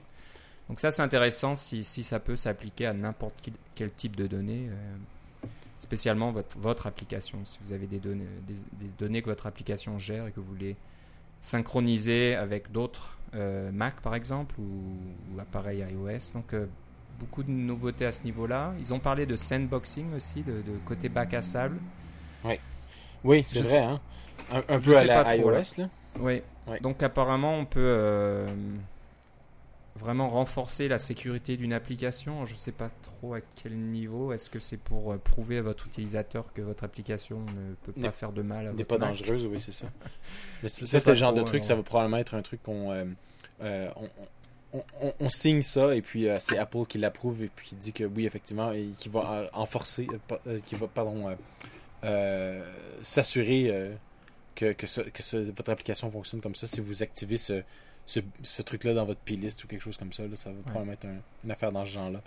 Donc 0.68 0.80
ça 0.82 0.92
c'est 0.92 1.02
intéressant 1.02 1.56
si, 1.56 1.84
si 1.86 2.04
ça 2.04 2.20
peut 2.20 2.36
s'appliquer 2.36 2.88
à 2.88 2.94
n'importe 2.94 3.36
quel, 3.42 3.54
quel 3.76 3.94
type 3.94 4.18
de 4.18 4.28
données, 4.28 4.68
euh, 4.70 5.48
spécialement 5.80 6.32
votre, 6.32 6.60
votre 6.60 6.86
application. 6.86 7.40
Si 7.46 7.60
vous 7.64 7.72
avez 7.72 7.88
des 7.88 8.00
données, 8.00 8.28
des, 8.46 8.56
des 8.86 8.92
données 9.00 9.22
que 9.22 9.30
votre 9.30 9.48
application 9.48 9.98
gère 9.98 10.28
et 10.28 10.32
que 10.32 10.42
vous 10.42 10.48
voulez 10.54 10.76
synchronisé 11.40 12.36
avec 12.36 12.72
d'autres 12.72 13.18
euh, 13.36 13.72
Mac 13.72 14.02
par 14.02 14.16
exemple 14.16 14.56
ou, 14.60 14.64
ou 15.36 15.40
appareils 15.40 15.80
iOS. 15.92 16.34
Donc 16.34 16.54
euh, 16.54 16.66
beaucoup 17.20 17.44
de 17.44 17.52
nouveautés 17.52 18.06
à 18.06 18.12
ce 18.12 18.24
niveau-là. 18.24 18.74
Ils 18.80 18.94
ont 18.94 19.00
parlé 19.00 19.26
de 19.26 19.36
sandboxing 19.36 20.14
aussi, 20.16 20.42
de, 20.44 20.54
de 20.54 20.78
côté 20.86 21.10
bac 21.10 21.34
à 21.34 21.42
sable. 21.42 21.78
Oui, 23.24 23.42
c'est 23.44 23.60
Je 23.60 23.64
vrai, 23.64 23.72
sais- 23.74 23.80
hein. 23.80 24.00
Un, 24.70 24.80
peu 24.80 24.96
à 24.96 25.04
la 25.04 25.24
trop, 25.26 25.34
iOS, 25.34 25.52
là. 25.52 25.62
là. 25.78 25.90
Oui. 26.20 26.42
Donc 26.82 27.02
apparemment, 27.04 27.56
on 27.58 27.66
peut 27.66 27.80
euh, 27.82 28.48
vraiment 29.98 30.30
renforcer 30.30 30.88
la 30.88 30.98
sécurité 30.98 31.58
d'une 31.58 31.74
application. 31.74 32.46
Je 32.46 32.54
ne 32.54 32.58
sais 32.60 32.72
pas 32.72 32.90
trop 33.04 33.34
à 33.34 33.40
quel 33.62 33.76
niveau. 33.78 34.32
Est-ce 34.32 34.50
que 34.50 34.60
c'est 34.60 34.80
pour 34.80 35.12
euh, 35.12 35.18
prouver 35.18 35.58
à 35.58 35.62
votre 35.62 35.88
utilisateur 35.88 36.54
que 36.54 36.62
votre 36.62 36.84
application 36.84 37.40
ne 37.40 37.74
peut 37.84 37.92
pas 38.02 38.12
faire 38.12 38.32
de 38.32 38.42
mal 38.42 38.68
à 38.68 38.72
n'est 38.74 38.84
pas 38.84 38.98
Mac? 38.98 39.10
dangereuse, 39.10 39.46
oui, 39.46 39.60
c'est 39.60 39.72
ça. 39.74 39.88
Mais 40.64 40.70
ça, 40.70 40.86
c'est 41.00 41.10
le 41.10 41.16
genre 41.16 41.34
trop, 41.34 41.42
de 41.42 41.46
truc, 41.48 41.62
ouais, 41.62 41.68
ça 41.68 41.76
va 41.76 41.84
probablement 41.84 42.18
être 42.18 42.36
un 42.36 42.42
truc 42.42 42.64
qu'on. 42.64 42.92
euh, 42.92 43.06
euh, 43.62 43.90
on, 43.96 44.10
on- 44.74 44.84
on- 45.02 45.14
on 45.22 45.30
signe 45.30 45.62
ça 45.62 45.96
et 45.96 46.02
puis 46.02 46.28
euh, 46.30 46.38
c'est 46.40 46.58
Apple 46.58 46.86
qui 46.88 46.98
l'approuve 46.98 47.42
et 47.42 47.50
puis 47.56 47.70
qui 47.70 47.76
dit 47.76 47.94
que 47.94 48.04
oui, 48.04 48.26
effectivement, 48.26 48.72
et 48.74 48.90
qui 49.00 49.08
va 49.10 49.50
enforcer, 49.54 50.08
qui 50.66 50.76
va, 50.76 50.88
pardon, 50.88 51.30
s'assurer 53.02 53.92
que, 54.56 54.74
que, 54.74 54.88
ce- 54.88 55.02
que 55.02 55.24
ce- 55.24 55.52
votre 55.52 55.72
application 55.72 56.10
fonctionne 56.12 56.42
comme 56.42 56.56
ça. 56.56 56.68
Si 56.68 56.82
vous 56.82 57.04
activez 57.04 57.38
ce, 57.38 57.64
ce, 58.08 58.22
ce 58.42 58.62
truc-là 58.64 58.96
dans 58.96 59.06
votre 59.06 59.20
playlist 59.20 59.64
ou 59.64 59.68
quelque 59.68 59.82
chose 59.82 59.98
comme 59.98 60.12
ça, 60.14 60.24
là, 60.24 60.36
ça 60.36 60.50
va 60.50 60.62
probablement 60.64 60.94
être 60.94 61.06
un- 61.06 61.22
une 61.44 61.52
affaire 61.52 61.72
dans 61.72 61.86
ce 61.86 61.92
genre-là. 61.92 62.24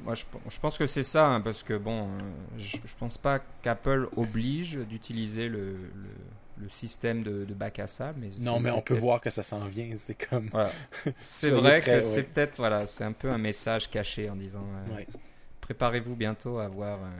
Moi, 0.00 0.14
je, 0.14 0.24
je 0.48 0.58
pense 0.60 0.78
que 0.78 0.86
c'est 0.86 1.02
ça, 1.04 1.26
hein, 1.28 1.40
parce 1.40 1.62
que 1.62 1.74
bon, 1.74 2.04
euh, 2.06 2.18
je, 2.56 2.76
je 2.84 2.94
pense 2.98 3.18
pas 3.18 3.40
qu'Apple 3.62 4.08
oblige 4.16 4.74
d'utiliser 4.76 5.48
le, 5.48 5.72
le, 5.72 6.62
le 6.62 6.68
système 6.68 7.22
de, 7.24 7.44
de 7.44 7.54
bac 7.54 7.78
à 7.80 7.86
sable. 7.88 8.20
Mais 8.20 8.30
Non, 8.40 8.60
mais 8.60 8.70
on 8.70 8.80
peut 8.80 8.94
voir 8.94 9.20
que 9.20 9.28
ça 9.30 9.42
s'en 9.42 9.66
vient. 9.66 9.90
C'est 9.96 10.14
comme. 10.28 10.48
Voilà. 10.52 10.70
C'est 11.20 11.50
vrai 11.50 11.80
que 11.80 12.00
c'est 12.00 12.20
ouais. 12.20 12.26
peut-être 12.32 12.56
voilà, 12.58 12.86
c'est 12.86 13.04
un 13.04 13.12
peu 13.12 13.28
un 13.30 13.38
message 13.38 13.90
caché 13.90 14.30
en 14.30 14.36
disant 14.36 14.64
euh, 14.88 14.96
Ouais. 14.96 15.06
préparez-vous 15.60 16.14
bientôt 16.16 16.58
à 16.58 16.64
avoir 16.66 17.02
un, 17.02 17.10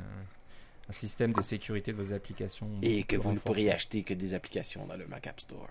un 0.88 0.92
système 0.92 1.32
de 1.32 1.42
sécurité 1.42 1.92
de 1.92 1.96
vos 1.96 2.12
applications. 2.12 2.70
Et 2.82 3.02
que 3.02 3.16
vous 3.16 3.32
ne 3.32 3.38
pourrez 3.38 3.70
acheter 3.72 4.04
que 4.04 4.14
des 4.14 4.34
applications 4.34 4.86
dans 4.86 4.96
le 4.96 5.06
Mac 5.08 5.26
App 5.26 5.40
Store. 5.40 5.68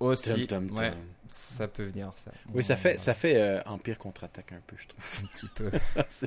Aussi. 0.00 0.46
Tum, 0.46 0.68
tum, 0.68 0.78
ouais, 0.78 0.92
ça 1.26 1.68
peut 1.68 1.84
venir 1.84 2.10
ça. 2.14 2.30
Oui, 2.54 2.64
ça 2.64 2.76
fait, 2.76 2.98
ça 2.98 3.14
fait 3.14 3.36
euh, 3.36 3.60
Empire 3.66 3.98
contre-attaque 3.98 4.52
un 4.52 4.60
peu, 4.66 4.76
je 4.78 4.86
trouve. 4.88 5.04
un 5.22 5.26
petit 5.26 5.48
peu. 5.54 5.70
Ça. 6.08 6.26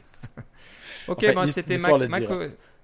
Ok, 1.08 1.24
Enfin, 1.24 1.34
ben, 1.34 1.46
c'était 1.48 1.78
Mac, 1.78 1.94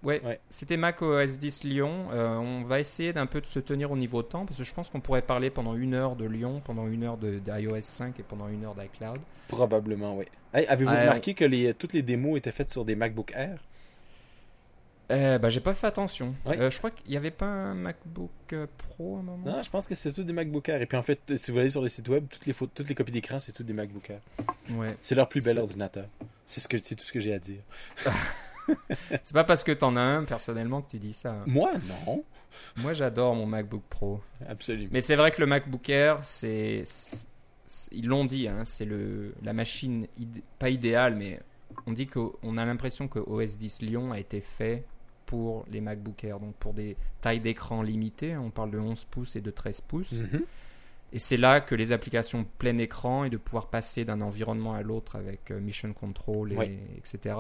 ouais, 0.04 0.22
Ouais. 0.24 0.40
c'était 0.50 0.78
Mac 0.78 1.02
OS 1.02 1.38
10 1.38 1.64
Lyon. 1.66 2.08
Euh, 2.12 2.38
on 2.38 2.64
va 2.64 2.80
essayer 2.80 3.14
d'un 3.14 3.26
peu 3.26 3.42
de 3.42 3.46
se 3.46 3.60
tenir 3.60 3.92
au 3.92 3.98
niveau 3.98 4.24
temps 4.24 4.46
parce 4.46 4.58
que 4.60 4.64
je 4.64 4.74
pense 4.74 4.90
qu'on 4.90 5.00
pourrait 5.00 5.22
parler 5.22 5.50
pendant 5.50 5.76
une 5.76 5.94
heure 5.94 6.16
de 6.16 6.26
Lyon, 6.26 6.62
pendant 6.64 6.88
une 6.88 7.04
heure 7.04 7.18
de, 7.18 7.40
d'iOS 7.40 7.82
5 7.82 8.20
et 8.20 8.24
pendant 8.24 8.48
une 8.48 8.64
heure 8.66 8.76
d'iCloud. 8.76 9.18
Probablement, 9.48 10.16
oui. 10.18 10.26
Hey, 10.54 10.66
Avez-vous 10.68 10.92
Ah, 10.94 11.02
remarqué 11.02 11.34
que 11.34 11.46
les, 11.46 11.74
toutes 11.74 11.94
les 11.94 12.02
démos 12.02 12.38
étaient 12.38 12.52
faites 12.52 12.72
sur 12.72 12.86
des 12.86 12.96
MacBook 12.96 13.32
Air? 13.36 13.60
Euh, 15.10 15.38
bah, 15.40 15.50
j'ai 15.50 15.62
pas 15.62 15.74
fait 15.74 15.88
attention. 15.88 16.36
Ouais. 16.46 16.60
Euh, 16.60 16.70
je 16.70 16.78
crois 16.80 16.92
qu'il 16.92 17.12
y 17.12 17.18
avait 17.18 17.32
pas 17.32 17.46
un 17.46 17.74
MacBook 17.74 18.30
euh, 18.52 18.68
Pro 18.78 19.16
à 19.16 19.20
un 19.20 19.24
moment? 19.24 19.46
Non, 19.46 19.64
je 19.64 19.70
pense 19.70 19.88
que 19.88 19.96
c'est 19.96 20.12
tous 20.12 20.24
des 20.24 20.34
MacBook 20.34 20.68
Air. 20.68 20.82
Et 20.82 20.86
puis 20.86 20.98
en 20.98 21.04
fait, 21.04 21.38
si 21.38 21.52
vous 21.52 21.60
allez 21.60 21.70
sur 21.70 21.82
les 21.82 21.88
sites 21.90 22.10
web, 22.10 22.26
toutes 22.30 22.46
les, 22.46 22.54
toutes 22.54 22.90
les 22.90 22.96
copies 22.96 23.14
d'écran, 23.14 23.40
c'est 23.40 23.54
toutes 23.54 23.66
des 23.68 23.74
MacBook 23.74 24.10
Air. 24.10 24.20
Ouais. 24.72 24.96
C'est 25.02 25.16
leur 25.16 25.30
plus 25.30 25.44
bel 25.46 25.58
ordinateur. 25.60 26.08
C'est 26.46 26.60
ce 26.60 26.68
que, 26.68 26.78
c'est 26.78 26.96
tout 26.96 27.06
ce 27.06 27.14
que 27.14 27.20
j'ai 27.22 27.34
à 27.34 27.40
dire. 27.40 27.62
C'est 29.24 29.32
pas 29.34 29.46
parce 29.46 29.64
que 29.64 29.72
t'en 29.72 29.96
as 29.96 30.02
un 30.02 30.26
personnellement 30.26 30.82
que 30.82 30.92
tu 30.92 30.98
dis 31.00 31.14
ça. 31.14 31.38
Moi, 31.46 31.72
non. 32.06 32.26
Moi, 32.78 32.94
j'adore 32.94 33.34
mon 33.34 33.46
MacBook 33.46 33.84
Pro. 33.90 34.20
Absolument. 34.50 34.90
Mais 34.92 35.00
c'est 35.00 35.16
vrai 35.16 35.32
que 35.32 35.40
le 35.40 35.48
MacBook 35.48 35.88
Air, 35.90 36.20
c'est, 36.24 36.82
c'est- 36.86 37.28
ils 37.94 38.08
l'ont 38.08 38.26
dit, 38.26 38.50
hein, 38.50 38.66
c'est 38.66 38.84
le 38.84 39.34
la 39.42 39.54
machine 39.54 40.08
id- 40.20 40.42
pas 40.60 40.70
idéale, 40.70 41.16
mais 41.16 41.40
on 41.86 41.94
dit 41.94 42.08
qu'on 42.08 42.58
a 42.58 42.66
l'impression 42.66 43.08
que 43.08 43.20
OS 43.20 43.58
10 43.58 43.84
Lyon 43.84 44.12
a 44.12 44.20
été 44.20 44.42
fait 44.42 44.84
pour 45.28 45.64
les 45.70 45.80
MacBook 45.82 46.24
Air, 46.24 46.40
donc 46.40 46.56
pour 46.56 46.74
des 46.74 46.98
tailles 47.22 47.40
d'écran 47.40 47.84
limitées. 47.84 48.36
On 48.36 48.50
parle 48.50 48.72
de 48.72 48.80
11 48.80 49.04
pouces 49.04 49.36
et 49.36 49.42
de 49.42 49.52
13 49.52 49.82
pouces. 49.82 50.14
Mhm. 50.14 50.42
Et 51.14 51.20
c'est 51.20 51.38
là 51.38 51.62
que 51.62 51.76
les 51.76 51.92
applications 51.92 52.46
plein 52.58 52.78
écran 52.80 53.24
et 53.24 53.30
de 53.30 53.38
pouvoir 53.38 53.68
passer 53.68 54.04
d'un 54.04 54.20
environnement 54.22 54.74
à 54.74 54.82
l'autre 54.82 55.16
avec 55.16 55.52
euh, 55.52 55.60
Mission 55.60 55.94
Control, 55.94 56.52
et, 56.54 56.58
Oui. 56.58 56.78
etc. 56.98 57.36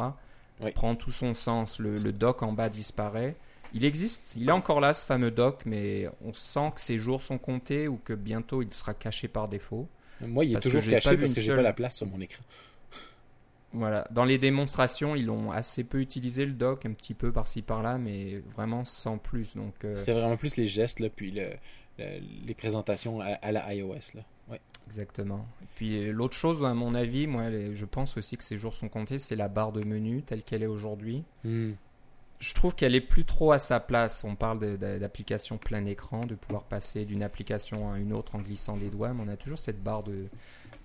Oui. 0.61 0.71
prend 0.71 0.95
tout 0.95 1.11
son 1.11 1.33
sens. 1.33 1.79
Le, 1.79 1.95
le 1.97 2.11
dock 2.13 2.43
en 2.43 2.53
bas 2.53 2.69
disparaît. 2.69 3.35
Il 3.73 3.83
existe, 3.83 4.33
il 4.37 4.47
est 4.47 4.51
encore 4.53 4.79
là 4.79 4.93
ce 4.93 5.05
fameux 5.05 5.31
dock, 5.31 5.63
mais 5.65 6.07
on 6.23 6.33
sent 6.33 6.71
que 6.75 6.81
ses 6.81 6.97
jours 6.97 7.21
sont 7.21 7.37
comptés 7.37 7.87
ou 7.89 7.97
que 8.03 8.13
bientôt 8.13 8.61
il 8.61 8.71
sera 8.73 8.93
caché 8.93 9.27
par 9.27 9.49
défaut. 9.49 9.87
Moi, 10.21 10.45
il 10.45 10.51
est 10.51 10.53
Parce 10.53 10.63
toujours 10.65 10.81
caché 10.81 11.17
parce 11.17 11.33
que 11.33 11.41
j'ai 11.41 11.47
seule- 11.47 11.57
pas 11.57 11.61
la 11.61 11.73
place 11.73 11.97
sur 11.97 12.07
mon 12.07 12.19
écran. 12.21 12.43
Voilà. 13.73 14.07
Dans 14.11 14.23
les 14.25 14.37
démonstrations, 14.37 15.15
ils 15.15 15.25
l'ont 15.25 15.51
assez 15.51 15.83
peu 15.83 15.99
utilisé 15.99 16.45
le 16.45 16.53
dock, 16.53 16.85
un 16.85 16.93
petit 16.93 17.13
peu 17.13 17.31
par-ci 17.31 17.61
par-là, 17.61 17.97
mais 17.97 18.41
vraiment 18.55 18.85
sans 18.85 19.17
plus. 19.17 19.55
Donc, 19.55 19.73
euh, 19.83 19.93
C'était 19.95 20.13
vraiment 20.13 20.37
plus 20.37 20.55
les 20.55 20.67
gestes, 20.67 20.99
là, 20.99 21.09
puis 21.09 21.31
le- 21.31 21.51
le- 21.99 22.19
les 22.45 22.53
présentations 22.53 23.19
à, 23.21 23.25
à 23.27 23.51
la 23.51 23.73
iOS. 23.73 23.93
Là. 24.15 24.21
Ouais. 24.49 24.61
Exactement. 24.85 25.45
Et 25.61 25.65
puis 25.75 26.07
euh, 26.07 26.11
l'autre 26.13 26.35
chose, 26.35 26.63
à 26.63 26.73
mon 26.73 26.95
avis, 26.95 27.27
moi, 27.27 27.49
les- 27.49 27.75
je 27.75 27.85
pense 27.85 28.15
aussi 28.17 28.37
que 28.37 28.43
ces 28.45 28.55
jours 28.57 28.73
sont 28.73 28.87
comptés, 28.87 29.19
c'est 29.19 29.35
la 29.35 29.49
barre 29.49 29.73
de 29.73 29.85
menu 29.85 30.21
telle 30.23 30.43
qu'elle 30.43 30.63
est 30.63 30.67
aujourd'hui. 30.67 31.23
Hmm. 31.43 31.71
Je 32.39 32.53
trouve 32.53 32.73
qu'elle 32.75 32.93
est 32.95 33.01
plus 33.01 33.25
trop 33.25 33.51
à 33.51 33.57
sa 33.59 33.79
place. 33.79 34.23
On 34.23 34.35
parle 34.35 34.77
d'application 34.77 35.57
plein 35.57 35.83
écran, 35.85 36.21
de 36.21 36.35
pouvoir 36.35 36.63
passer 36.63 37.03
d'une 37.03 37.23
application 37.23 37.91
à 37.91 37.97
une 37.97 38.13
autre 38.13 38.35
en 38.35 38.39
glissant 38.39 38.77
des 38.77 38.89
doigts, 38.89 39.11
mais 39.11 39.23
on 39.25 39.27
a 39.27 39.35
toujours 39.35 39.57
cette 39.57 39.81
barre 39.83 40.03
de, 40.03 40.25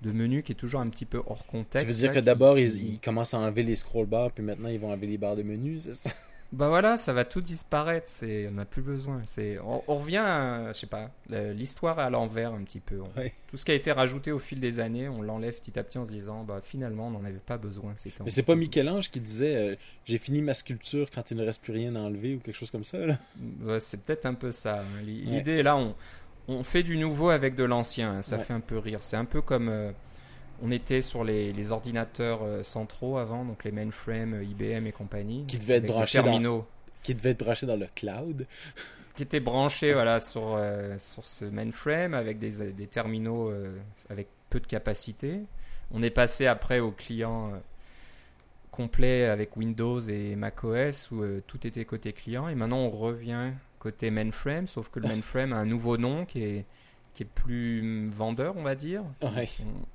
de 0.03 0.13
menu 0.13 0.43
qui 0.43 0.53
est 0.53 0.57
toujours 0.57 0.81
un 0.81 0.89
petit 0.89 1.07
peu 1.07 1.23
hors 1.27 1.47
contexte. 1.47 1.87
Tu 1.87 1.93
veux 1.93 1.99
dire 1.99 2.11
là, 2.11 2.21
que 2.21 2.25
d'abord, 2.25 2.57
qui- 2.57 2.63
ils, 2.65 2.93
ils 2.95 2.99
commencent 3.01 3.35
à 3.35 3.39
enlever 3.39 3.63
les 3.63 3.77
scroll 3.77 4.07
bars, 4.07 4.31
puis 4.33 4.45
maintenant, 4.45 4.69
ils 4.69 4.79
vont 4.81 4.91
enlever 4.91 5.07
les 5.07 5.19
barres 5.19 5.37
de 5.37 5.43
menu, 5.43 5.81
c'est 5.81 5.95
ça? 5.95 6.11
Bah 6.55 6.69
voilà, 6.69 6.99
ça 6.99 7.15
va 7.15 7.25
tout 7.25 7.41
disparaître. 7.41 8.11
C'est, 8.11 8.47
on 8.49 8.51
n'a 8.51 8.67
plus 8.67 8.83
besoin. 8.83 9.23
C'est, 9.25 9.59
on, 9.61 9.83
on 9.89 9.97
revient, 9.97 10.19
à, 10.19 10.71
je 10.75 10.81
sais 10.81 10.87
pas, 10.87 11.11
l'histoire 11.31 11.99
à 11.99 12.11
l'envers 12.11 12.53
un 12.53 12.63
petit 12.63 12.79
peu. 12.81 13.01
On- 13.01 13.19
Ouais. 13.19 13.33
Tout 13.49 13.57
ce 13.57 13.65
qui 13.65 13.71
a 13.71 13.75
été 13.75 13.91
rajouté 13.91 14.33
au 14.33 14.39
fil 14.39 14.61
des 14.61 14.79
années, 14.79 15.09
on 15.09 15.23
l'enlève 15.23 15.55
petit 15.59 15.79
à 15.79 15.83
petit 15.83 15.97
en 15.97 16.05
se 16.05 16.11
disant, 16.11 16.45
bah 16.45 16.61
finalement, 16.63 17.07
on 17.07 17.11
n'en 17.13 17.25
avait 17.25 17.39
pas 17.39 17.57
besoin. 17.57 17.95
C'était 17.97 18.23
Mais 18.23 18.29
c'est 18.29 18.43
pas 18.43 18.55
Michel-Ange 18.55 19.11
qui 19.11 19.21
disait 19.21 19.57
euh, 19.57 19.77
J'ai 20.05 20.19
fini 20.19 20.43
ma 20.43 20.53
sculpture 20.53 21.09
quand 21.11 21.31
il 21.31 21.39
ne 21.39 21.45
reste 21.47 21.63
plus 21.63 21.73
rien 21.73 21.97
à 21.97 22.01
enlever» 22.01 22.35
ou 22.37 22.39
quelque 22.41 22.55
chose 22.55 22.71
comme 22.71 22.85
ça, 22.85 22.99
là? 22.99 23.19
Ouais, 23.63 23.81
c'est 23.81 24.05
peut-être 24.05 24.27
un 24.27 24.35
peu 24.35 24.51
ça. 24.53 24.81
hein. 24.81 25.03
L'i- 25.07 25.25
Ouais. 25.25 25.37
L'idée 25.37 25.63
là, 25.63 25.75
on, 25.79 25.95
on 26.49 26.65
fait 26.65 26.83
du 26.83 26.97
nouveau 26.99 27.31
avec 27.31 27.55
de 27.55 27.65
l'ancien. 27.65 28.15
hein. 28.19 28.23
Ça 28.23 28.37
Ouais. 28.39 28.45
fait 28.45 28.53
un 28.53 28.61
peu 28.61 28.79
rire. 28.79 28.99
C'est 29.03 29.17
un 29.17 29.25
peu 29.25 29.41
comme 29.43 29.69
euh, 29.69 29.93
on 30.63 30.71
était 30.71 31.03
sur 31.03 31.25
les, 31.25 31.53
les 31.53 31.73
ordinateurs 31.73 32.43
euh, 32.43 32.63
centraux 32.63 33.19
avant, 33.19 33.45
donc 33.45 33.65
les 33.65 33.73
mainframes 33.73 34.35
euh, 34.35 34.45
IBM 34.45 34.87
et 34.87 34.93
compagnie, 34.93 35.45
Qui 35.47 35.59
devaient 35.59 35.77
être 35.77 35.87
branchés 35.87 36.23
dans-. 36.23 36.67
Qui 37.03 37.15
devait 37.15 37.31
être 37.31 37.39
branché 37.45 37.67
dans 37.67 37.77
le 37.77 37.87
cloud. 37.95 38.47
qui 39.17 39.23
était 39.25 39.41
branché 39.41 39.93
voilà, 39.93 40.21
sur, 40.21 40.55
euh, 40.57 40.97
sur 40.99 41.25
ce 41.25 41.45
mainframe 41.45 42.15
avec 42.15 42.39
des, 42.39 42.73
des 42.73 42.87
terminaux 42.87 43.53
avec 44.09 44.29
peu 44.51 44.59
de 44.61 44.67
capacité. 44.67 45.41
On 45.91 46.03
est 46.03 46.11
passé 46.11 46.47
après 46.47 46.81
au 46.81 46.91
client 46.93 47.53
complet 48.71 49.27
avec 49.27 49.57
Windows 49.57 50.01
et 50.01 50.35
macOS 50.37 51.11
où 51.11 51.23
tout 51.47 51.67
était 51.67 51.85
côté 51.85 52.13
client 52.15 52.49
et 52.49 52.55
maintenant 52.55 52.79
on 52.79 52.91
revient 52.91 53.51
côté 53.83 54.11
mainframe 54.11 54.67
sauf 54.69 54.89
que 54.89 55.01
le 55.01 55.09
mainframe 55.09 55.53
a 55.53 55.57
un 55.57 55.67
nouveau 55.67 55.97
nom 55.97 56.25
qui 56.25 56.43
est, 56.45 56.65
qui 57.15 57.25
est 57.25 57.27
plus 57.27 57.81
hum, 57.81 58.07
vendeur 58.11 58.57
on 58.57 58.63
va 58.63 58.75
dire. 58.75 59.03
Ouais. 59.23 59.49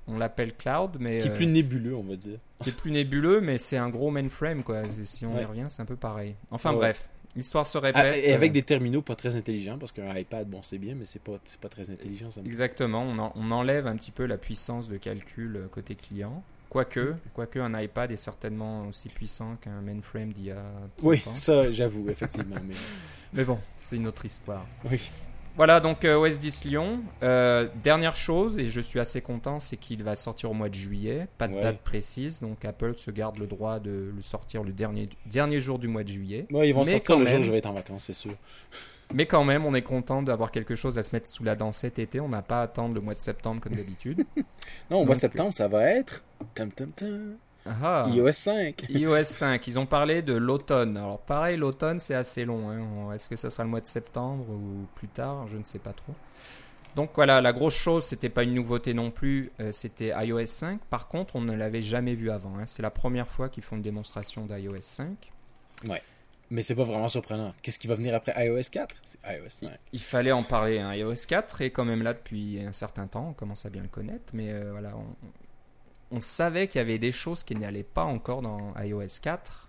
On, 0.08 0.14
on 0.16 0.18
l'appelle 0.18 0.54
cloud 0.56 0.98
mais 1.00 1.20
Qui 1.20 1.28
est 1.28 1.32
euh, 1.32 1.36
plus 1.36 1.48
nébuleux, 1.48 1.96
on 1.96 2.04
va 2.04 2.16
dire. 2.16 2.38
qui 2.62 2.70
est 2.70 2.78
plus 2.78 2.92
nébuleux 2.92 3.40
mais 3.42 3.58
c'est 3.58 3.78
un 3.78 3.90
gros 3.90 4.12
mainframe 4.12 4.64
quoi. 4.64 4.84
Si 4.86 5.26
on 5.26 5.32
y 5.34 5.38
Ouais. 5.40 5.46
revient 5.46 5.66
c'est 5.70 5.82
un 5.82 5.86
peu 5.86 5.96
pareil. 5.96 6.36
Enfin 6.52 6.72
ouais. 6.72 6.78
bref, 6.78 7.10
l'histoire 7.36 7.66
se 7.66 7.78
Ah, 7.78 7.82
répète. 7.82 8.24
et 8.26 8.34
avec 8.34 8.52
euh, 8.52 8.54
des 8.54 8.64
terminaux 8.64 9.02
pas 9.02 9.16
très 9.16 9.36
intelligents, 9.36 9.78
parce 9.78 9.92
qu'un 9.92 10.14
iPad, 10.16 10.48
bon, 10.50 10.62
c'est 10.64 10.80
bien, 10.80 10.96
mais 10.96 11.06
c'est 11.06 11.22
pas, 11.22 11.34
c'est 11.46 11.60
pas 11.60 11.70
très 11.70 11.90
intelligent, 11.90 12.32
ça. 12.32 12.42
Exactement, 12.46 13.04
on, 13.04 13.18
en- 13.20 13.32
on 13.36 13.52
enlève 13.52 13.86
un 13.88 13.96
petit 13.96 14.12
peu 14.12 14.26
la 14.26 14.38
puissance 14.38 14.88
de 14.90 14.98
calcul 14.98 15.56
euh, 15.56 15.68
côté 15.70 15.94
client. 15.96 16.44
Quoique, 16.70 17.16
quoique 17.34 17.60
un 17.60 17.80
iPad 17.80 18.12
est 18.12 18.16
certainement 18.18 18.88
aussi 18.88 19.10
puissant 19.10 19.56
qu'un 19.62 19.82
mainframe 19.82 20.34
d'il 20.34 20.46
y 20.46 20.52
a 20.52 20.56
30 20.98 21.04
Oui, 21.04 21.24
ans. 21.28 21.34
ça, 21.34 21.72
j'avoue, 21.72 22.10
effectivement. 22.10 22.58
mais... 22.68 22.76
Mais 23.34 23.44
bon, 23.44 23.60
c'est 23.84 23.98
une 23.98 24.08
autre 24.08 24.24
histoire. 24.26 24.66
Oui. 24.90 25.10
Voilà, 25.58 25.80
donc 25.80 26.06
euh, 26.06 26.16
OS 26.18 26.38
10 26.40 26.66
Lyon. 26.66 27.00
Euh, 27.24 27.68
dernière 27.84 28.16
chose, 28.16 28.58
et 28.60 28.68
je 28.68 28.80
suis 28.80 29.00
assez 29.00 29.22
content, 29.22 29.60
c'est 29.60 29.76
qu'il 29.76 30.04
va 30.04 30.16
sortir 30.16 30.52
au 30.52 30.54
mois 30.54 30.70
de 30.70 30.76
juillet. 30.76 31.28
Pas 31.38 31.48
de 31.48 31.54
Ouais. 31.56 31.62
date 31.62 31.80
précise, 31.80 32.42
donc 32.42 32.64
Apple 32.64 32.94
se 32.96 33.10
garde 33.12 33.38
le 33.40 33.48
droit 33.48 33.80
de 33.80 34.12
le 34.16 34.22
sortir 34.22 34.64
le 34.64 34.72
dernier, 34.72 35.10
dernier 35.26 35.60
jour 35.60 35.80
du 35.80 35.88
mois 35.88 36.04
de 36.04 36.10
juillet. 36.10 36.46
Ouais, 36.52 36.70
ils 36.70 36.74
vont 36.74 36.86
Mais 36.86 36.92
sortir 36.92 37.18
le 37.20 37.26
jour 37.26 37.40
où 37.40 37.44
je 37.44 37.52
vais 37.52 37.58
être 37.58 37.66
en 37.66 37.74
vacances, 37.74 38.04
c'est 38.04 38.14
sûr. 38.14 38.32
Mais 39.14 39.26
quand 39.26 39.44
même, 39.46 39.66
on 39.66 39.74
est 39.74 39.82
content 39.84 40.22
d'avoir 40.22 40.52
quelque 40.52 40.76
chose 40.76 40.98
à 40.98 41.04
se 41.04 41.16
mettre 41.16 41.30
sous 41.30 41.44
la 41.44 41.56
dent 41.56 41.72
cet 41.72 41.98
été. 42.00 42.20
On 42.20 42.28
n'a 42.30 42.42
pas 42.42 42.60
à 42.60 42.64
attendre 42.64 42.94
le 42.94 43.02
mois 43.02 43.14
de 43.16 43.20
septembre 43.20 43.62
comme 43.62 43.74
d'habitude. 43.76 44.26
Non, 44.92 45.02
au 45.02 45.06
mois 45.06 45.16
de 45.16 45.22
septembre, 45.22 45.54
ça 45.54 45.68
va 45.70 45.86
être. 45.92 46.24
Tam, 46.56 46.72
tam, 46.72 46.92
tam, 46.92 47.36
Ah. 47.66 48.08
iOS 48.10 48.32
5. 48.34 48.86
iOS 48.90 49.24
5, 49.24 49.66
ils 49.68 49.80
ont 49.80 49.86
parlé 49.86 50.22
de 50.22 50.34
l'automne. 50.34 50.98
Alors 50.98 51.20
pareil, 51.20 51.56
l'automne 51.58 52.00
c'est 52.00 52.16
assez 52.16 52.44
long. 52.46 52.70
hein. 52.70 53.14
Est-ce 53.14 53.30
que 53.30 53.36
ça 53.38 53.50
sera 53.50 53.64
le 53.64 53.70
mois 53.70 53.82
de 53.82 53.88
septembre 53.88 54.46
ou 54.50 54.86
plus 54.96 55.08
tard? 55.08 55.48
Je 55.48 55.58
ne 55.58 55.64
sais 55.64 55.80
pas 55.80 55.94
trop. 55.94 56.14
Donc 56.96 57.12
voilà, 57.16 57.42
la 57.42 57.54
grosse 57.54 57.76
chose, 57.76 58.04
c'était 58.06 58.30
pas 58.30 58.44
une 58.44 58.54
nouveauté 58.56 58.94
non 58.94 59.12
plus, 59.12 59.52
euh, 59.60 59.72
c'était 59.72 60.14
iOS 60.26 60.46
5. 60.48 60.80
Par 60.90 61.08
contre, 61.08 61.36
on 61.36 61.42
ne 61.42 61.54
l'avait 61.56 61.82
jamais 61.82 62.16
vu 62.16 62.30
avant. 62.32 62.54
hein. 62.58 62.66
C'est 62.66 62.82
la 62.82 62.90
première 62.90 63.28
fois 63.28 63.50
qu'ils 63.50 63.64
font 63.64 63.76
une 63.78 63.82
démonstration 63.84 64.46
d'iOS 64.46 64.82
5. 64.82 65.32
Ouais. 65.88 66.02
Mais 66.50 66.64
c'est 66.64 66.76
pas 66.76 66.84
vraiment 66.84 67.10
surprenant. 67.10 67.54
Qu'est-ce 67.62 67.80
qui 67.80 67.88
va 67.88 67.96
venir 67.96 68.16
après 68.16 68.34
iOS 68.46 68.70
4 68.72 68.96
C'est 69.04 69.20
iOS 69.26 69.50
5. 69.50 69.72
Il 69.92 70.00
fallait 70.00 70.32
en 70.32 70.44
parler. 70.44 70.80
Hein. 70.80 70.94
iOS 70.94 71.26
4 71.28 71.62
est 71.62 71.72
quand 71.72 71.86
même 71.86 72.04
là 72.04 72.14
depuis 72.14 72.62
un 72.62 72.72
certain 72.72 73.08
temps. 73.08 73.30
On 73.30 73.34
commence 73.34 73.66
à 73.66 73.70
bien 73.70 73.82
le 73.82 73.90
connaître, 73.90 74.34
mais 74.34 74.52
euh, 74.52 74.72
voilà, 74.72 74.96
on, 74.96 76.16
on 76.16 76.22
savait 76.22 76.68
qu'il 76.68 76.80
y 76.80 76.82
avait 76.82 77.00
des 77.00 77.12
choses 77.12 77.44
qui 77.44 77.56
n'allaient 77.56 77.84
pas 77.84 78.04
encore 78.04 78.42
dans 78.42 78.74
iOS 78.80 79.20
4 79.22 79.68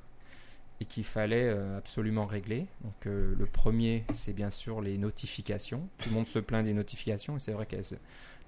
et 0.80 0.84
qu'il 0.84 1.04
fallait 1.04 1.48
euh, 1.48 1.78
absolument 1.78 2.26
régler. 2.26 2.66
Donc 2.82 3.06
euh, 3.06 3.34
le 3.36 3.46
premier, 3.46 4.04
c'est 4.12 4.32
bien 4.32 4.50
sûr 4.50 4.80
les 4.80 4.98
notifications. 4.98 5.88
Tout 5.98 6.10
le 6.10 6.14
monde 6.14 6.26
se 6.26 6.38
plaint 6.38 6.64
des 6.64 6.74
notifications 6.74 7.36
et 7.36 7.40
c'est 7.40 7.52
vrai 7.52 7.66
que 7.66 7.76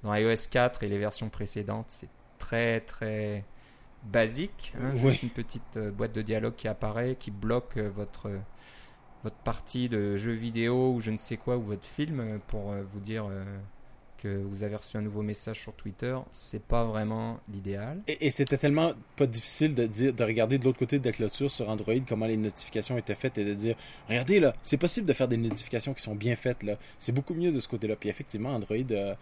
dans 0.02 0.14
iOS 0.14 0.48
4 0.50 0.84
et 0.84 0.88
les 0.88 0.98
versions 0.98 1.28
précédentes, 1.28 1.86
c'est 1.88 2.08
très 2.38 2.80
très 2.80 3.44
basique. 4.04 4.72
hein. 4.80 4.92
Oui. 4.94 5.10
Juste 5.10 5.22
une 5.24 5.30
petite 5.30 5.76
euh, 5.76 5.90
boîte 5.90 6.12
de 6.14 6.22
dialogue 6.22 6.54
qui 6.56 6.68
apparaît, 6.68 7.16
qui 7.18 7.30
bloque 7.30 7.76
euh, 7.76 7.90
votre 7.94 8.28
euh, 8.28 8.38
votre 9.22 9.36
partie 9.36 9.88
de 9.90 10.16
jeu 10.16 10.32
vidéo 10.32 10.94
ou 10.94 11.00
je 11.00 11.10
ne 11.10 11.18
sais 11.18 11.36
quoi 11.36 11.58
ou 11.58 11.62
votre 11.62 11.84
film 11.86 12.38
pour 12.48 12.72
vous 12.72 13.00
dire 13.00 13.26
que 14.16 14.28
vous 14.28 14.64
avez 14.64 14.76
reçu 14.76 14.96
un 14.96 15.02
nouveau 15.02 15.20
message 15.20 15.60
sur 15.60 15.74
Twitter. 15.74 16.16
C'est 16.30 16.62
pas 16.62 16.84
vraiment 16.84 17.38
l'idéal. 17.52 18.00
Et, 18.08 18.26
et 18.26 18.30
c'était 18.30 18.56
tellement 18.56 18.92
pas 19.16 19.26
difficile 19.26 19.74
de 19.74 19.84
dire, 19.86 20.14
de 20.14 20.24
regarder 20.24 20.56
de 20.56 20.64
l'autre 20.64 20.78
côté 20.78 20.98
de 20.98 21.04
la 21.04 21.12
clôture 21.12 21.50
sur 21.50 21.68
Android 21.68 21.92
comment 22.08 22.24
les 22.24 22.38
notifications 22.38 22.96
étaient 22.96 23.14
faites 23.14 23.36
et 23.36 23.44
de 23.44 23.52
dire, 23.52 23.76
regardez 24.08 24.40
là, 24.40 24.54
c'est 24.62 24.78
possible 24.78 25.06
de 25.06 25.12
faire 25.12 25.28
des 25.28 25.36
notifications 25.36 25.92
qui 25.92 26.02
sont 26.02 26.14
bien 26.14 26.34
faites 26.34 26.62
là. 26.62 26.78
C'est 26.96 27.12
beaucoup 27.12 27.34
mieux 27.34 27.52
de 27.52 27.60
ce 27.60 27.68
côté-là. 27.68 27.96
Puis 27.96 28.08
effectivement, 28.08 28.54
Android, 28.54 28.76
euh, 28.90 29.14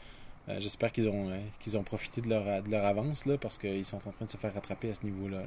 j'espère 0.58 0.92
qu'ils 0.92 1.08
ont, 1.08 1.30
euh, 1.30 1.38
qu'ils 1.60 1.76
ont 1.76 1.82
profité 1.82 2.20
de 2.20 2.28
leur, 2.28 2.62
de 2.62 2.70
leur 2.70 2.84
avance 2.86 3.26
là 3.26 3.36
parce 3.38 3.58
qu'ils 3.58 3.84
sont 3.84 3.96
en 3.96 4.12
train 4.12 4.24
de 4.26 4.30
se 4.30 4.36
faire 4.36 4.54
rattraper 4.54 4.90
à 4.90 4.94
ce 4.94 5.04
niveau-là. 5.04 5.38
là. 5.40 5.46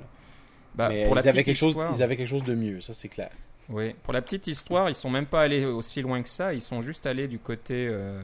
Bah, 0.75 0.89
Mais 0.89 1.03
pour 1.03 1.15
ils 1.15 1.15
la 1.15 1.21
avaient 1.29 1.43
quelque 1.43 1.57
chose, 1.57 1.69
histoire, 1.69 1.93
ils 1.95 2.01
avaient 2.03 2.17
quelque 2.17 2.27
chose 2.29 2.43
de 2.43 2.55
mieux, 2.55 2.81
ça 2.81 2.93
c'est 2.93 3.09
clair. 3.09 3.31
oui, 3.69 3.93
pour 4.03 4.13
la 4.13 4.21
petite 4.21 4.47
histoire, 4.47 4.89
ils 4.89 4.95
sont 4.95 5.09
même 5.09 5.25
pas 5.27 5.41
allés 5.43 5.65
aussi 5.65 6.01
loin 6.01 6.21
que 6.23 6.29
ça. 6.29 6.53
Ils 6.53 6.61
sont 6.61 6.81
juste 6.81 7.05
allés 7.05 7.27
du 7.27 7.39
côté 7.39 7.87
euh, 7.89 8.21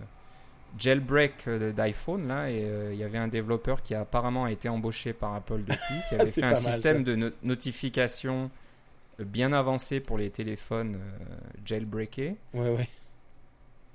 jailbreak 0.77 1.47
euh, 1.47 1.71
d'iPhone 1.71 2.27
là, 2.27 2.49
et 2.49 2.63
euh, 2.63 2.93
il 2.93 2.99
y 2.99 3.03
avait 3.03 3.17
un 3.17 3.27
développeur 3.27 3.81
qui 3.81 3.95
a 3.95 4.01
apparemment 4.01 4.47
été 4.47 4.69
embauché 4.69 5.13
par 5.13 5.33
Apple 5.35 5.63
depuis, 5.65 6.03
qui 6.09 6.15
avait 6.15 6.31
fait 6.31 6.45
un 6.45 6.55
mal, 6.55 6.57
système 6.57 6.97
ça. 6.99 7.03
de 7.03 7.15
no- 7.15 7.31
notification 7.43 8.51
euh, 9.19 9.23
bien 9.25 9.53
avancé 9.53 9.99
pour 9.99 10.17
les 10.17 10.29
téléphones 10.29 10.95
euh, 10.95 11.35
jailbreakés. 11.65 12.35
Ouais, 12.53 12.69
ouais. 12.69 12.87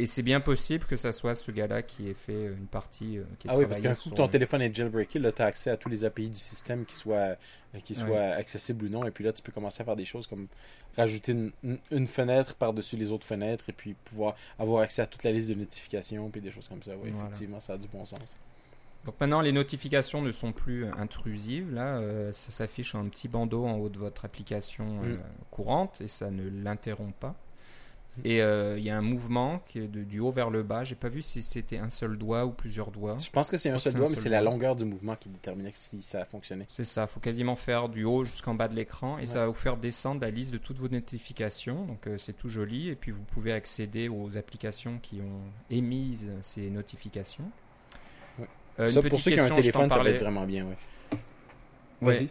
Et 0.02 0.06
c'est 0.06 0.22
bien 0.24 0.40
possible 0.40 0.84
que 0.84 0.96
ça 0.96 1.12
soit 1.12 1.34
ce 1.36 1.52
gars-là 1.52 1.80
qui 1.82 2.08
ait 2.08 2.14
fait 2.14 2.46
une 2.46 2.66
partie 2.66 3.18
euh, 3.18 3.24
qui 3.38 3.46
Ah 3.48 3.56
oui, 3.56 3.66
parce 3.66 3.80
qu'un 3.80 3.94
coup 3.94 4.10
ton 4.10 4.24
euh, 4.24 4.28
téléphone 4.28 4.60
est 4.62 4.74
jailbreaké, 4.74 5.18
là, 5.20 5.30
tu 5.30 5.42
as 5.42 5.46
accès 5.46 5.70
à 5.70 5.76
tous 5.76 5.88
les 5.88 6.04
API 6.04 6.28
du 6.28 6.38
système 6.38 6.84
qui 6.84 6.96
soient, 6.96 7.14
euh, 7.16 7.34
qui 7.84 7.94
soient 7.94 8.08
Ouais. 8.08 8.32
accessibles 8.32 8.86
ou 8.86 8.88
non. 8.88 9.04
Et 9.04 9.12
puis 9.12 9.22
là, 9.22 9.32
tu 9.32 9.42
peux 9.42 9.52
commencer 9.52 9.80
à 9.80 9.84
faire 9.84 9.94
des 9.94 10.04
choses 10.04 10.26
comme 10.26 10.48
rajouter 10.96 11.32
une, 11.32 11.52
une- 11.62 11.78
une 11.92 12.06
fenêtre 12.08 12.54
par-dessus 12.56 12.96
les 12.96 13.12
autres 13.12 13.26
fenêtres 13.26 13.68
et 13.68 13.72
puis 13.72 13.94
pouvoir 14.04 14.34
avoir 14.58 14.82
accès 14.82 15.02
à 15.02 15.06
toute 15.06 15.22
la 15.22 15.30
liste 15.30 15.50
de 15.50 15.54
notifications 15.54 16.28
puis 16.30 16.40
des 16.40 16.50
choses 16.50 16.66
comme 16.68 16.82
ça. 16.82 16.92
Oui, 17.00 17.10
Voilà. 17.12 17.28
effectivement, 17.28 17.60
ça 17.60 17.74
a 17.74 17.78
du 17.78 17.86
bon 17.86 18.04
sens. 18.04 18.36
Donc 19.04 19.14
maintenant, 19.20 19.40
les 19.40 19.52
notifications 19.52 20.20
ne 20.22 20.30
sont 20.32 20.52
plus 20.52 20.86
intrusives. 20.98 21.72
Là, 21.72 21.98
euh, 21.98 22.32
ça 22.32 22.50
s'affiche 22.50 22.94
un 22.94 23.04
petit 23.08 23.28
bandeau 23.28 23.66
en 23.66 23.74
haut 23.78 23.88
de 23.88 23.98
votre 23.98 24.24
application 24.24 25.00
euh, 25.04 25.14
Mm. 25.14 25.20
courante 25.50 26.00
et 26.00 26.08
ça 26.08 26.30
ne 26.30 26.48
l'interrompt 26.48 27.14
pas. 27.14 27.34
Et 28.24 28.42
euh, 28.42 28.76
il 28.78 28.84
y 28.84 28.90
a 28.90 28.96
un 28.98 29.00
mouvement 29.00 29.62
qui 29.68 29.78
est 29.78 29.88
de- 29.88 30.02
du 30.04 30.20
haut 30.20 30.30
vers 30.30 30.50
le 30.50 30.62
bas. 30.62 30.84
J'ai 30.84 30.94
pas 30.94 31.08
vu 31.08 31.22
si 31.22 31.40
c'était 31.40 31.78
un 31.78 31.88
seul 31.88 32.18
doigt 32.18 32.44
ou 32.44 32.50
plusieurs 32.50 32.90
doigts. 32.90 33.16
Je 33.16 33.30
pense 33.30 33.50
que 33.50 33.56
c'est 33.56 33.70
un 33.70 33.78
seul 33.78 33.94
doigt, 33.94 34.06
un 34.06 34.10
mais 34.10 34.16
c'est 34.16 34.28
la 34.28 34.42
longueur 34.42 34.76
du 34.76 34.84
mouvement 34.84 35.16
qui 35.16 35.30
déterminait 35.30 35.70
si 35.74 36.02
ça 36.02 36.24
fonctionnait. 36.26 36.66
C'est 36.68 36.84
ça, 36.84 37.06
faut 37.06 37.20
quasiment 37.20 37.56
faire 37.56 37.88
du 37.88 38.04
haut 38.04 38.22
jusqu'en 38.24 38.54
bas 38.54 38.68
de 38.68 38.74
l'écran 38.76 39.16
et 39.16 39.20
Ouais. 39.20 39.26
ça 39.26 39.38
va 39.40 39.46
vous 39.46 39.54
faire 39.54 39.78
descendre 39.78 40.20
la 40.20 40.30
liste 40.30 40.52
de 40.52 40.58
toutes 40.58 40.78
vos 40.78 40.88
notifications. 40.88 41.86
Donc 41.86 42.06
euh, 42.06 42.18
c'est 42.18 42.34
tout 42.34 42.50
joli 42.50 42.88
et 42.90 42.96
puis 42.96 43.10
vous 43.12 43.22
pouvez 43.22 43.52
accéder 43.52 44.08
aux 44.10 44.36
applications 44.36 44.98
qui 45.00 45.20
ont 45.22 45.50
émis 45.70 46.26
ces 46.42 46.68
notifications. 46.68 47.50
Ouais. 48.38 48.46
Euh, 48.80 48.88
ça, 48.88 49.00
pour 49.02 49.20
ceux 49.20 49.30
qui 49.30 49.40
ont 49.40 49.44
un 49.44 49.50
téléphone, 49.54 49.90
ça 49.90 50.02
va 50.02 50.10
être 50.10 50.20
vraiment 50.20 50.44
bien. 50.46 50.66
Ouais. 50.66 50.76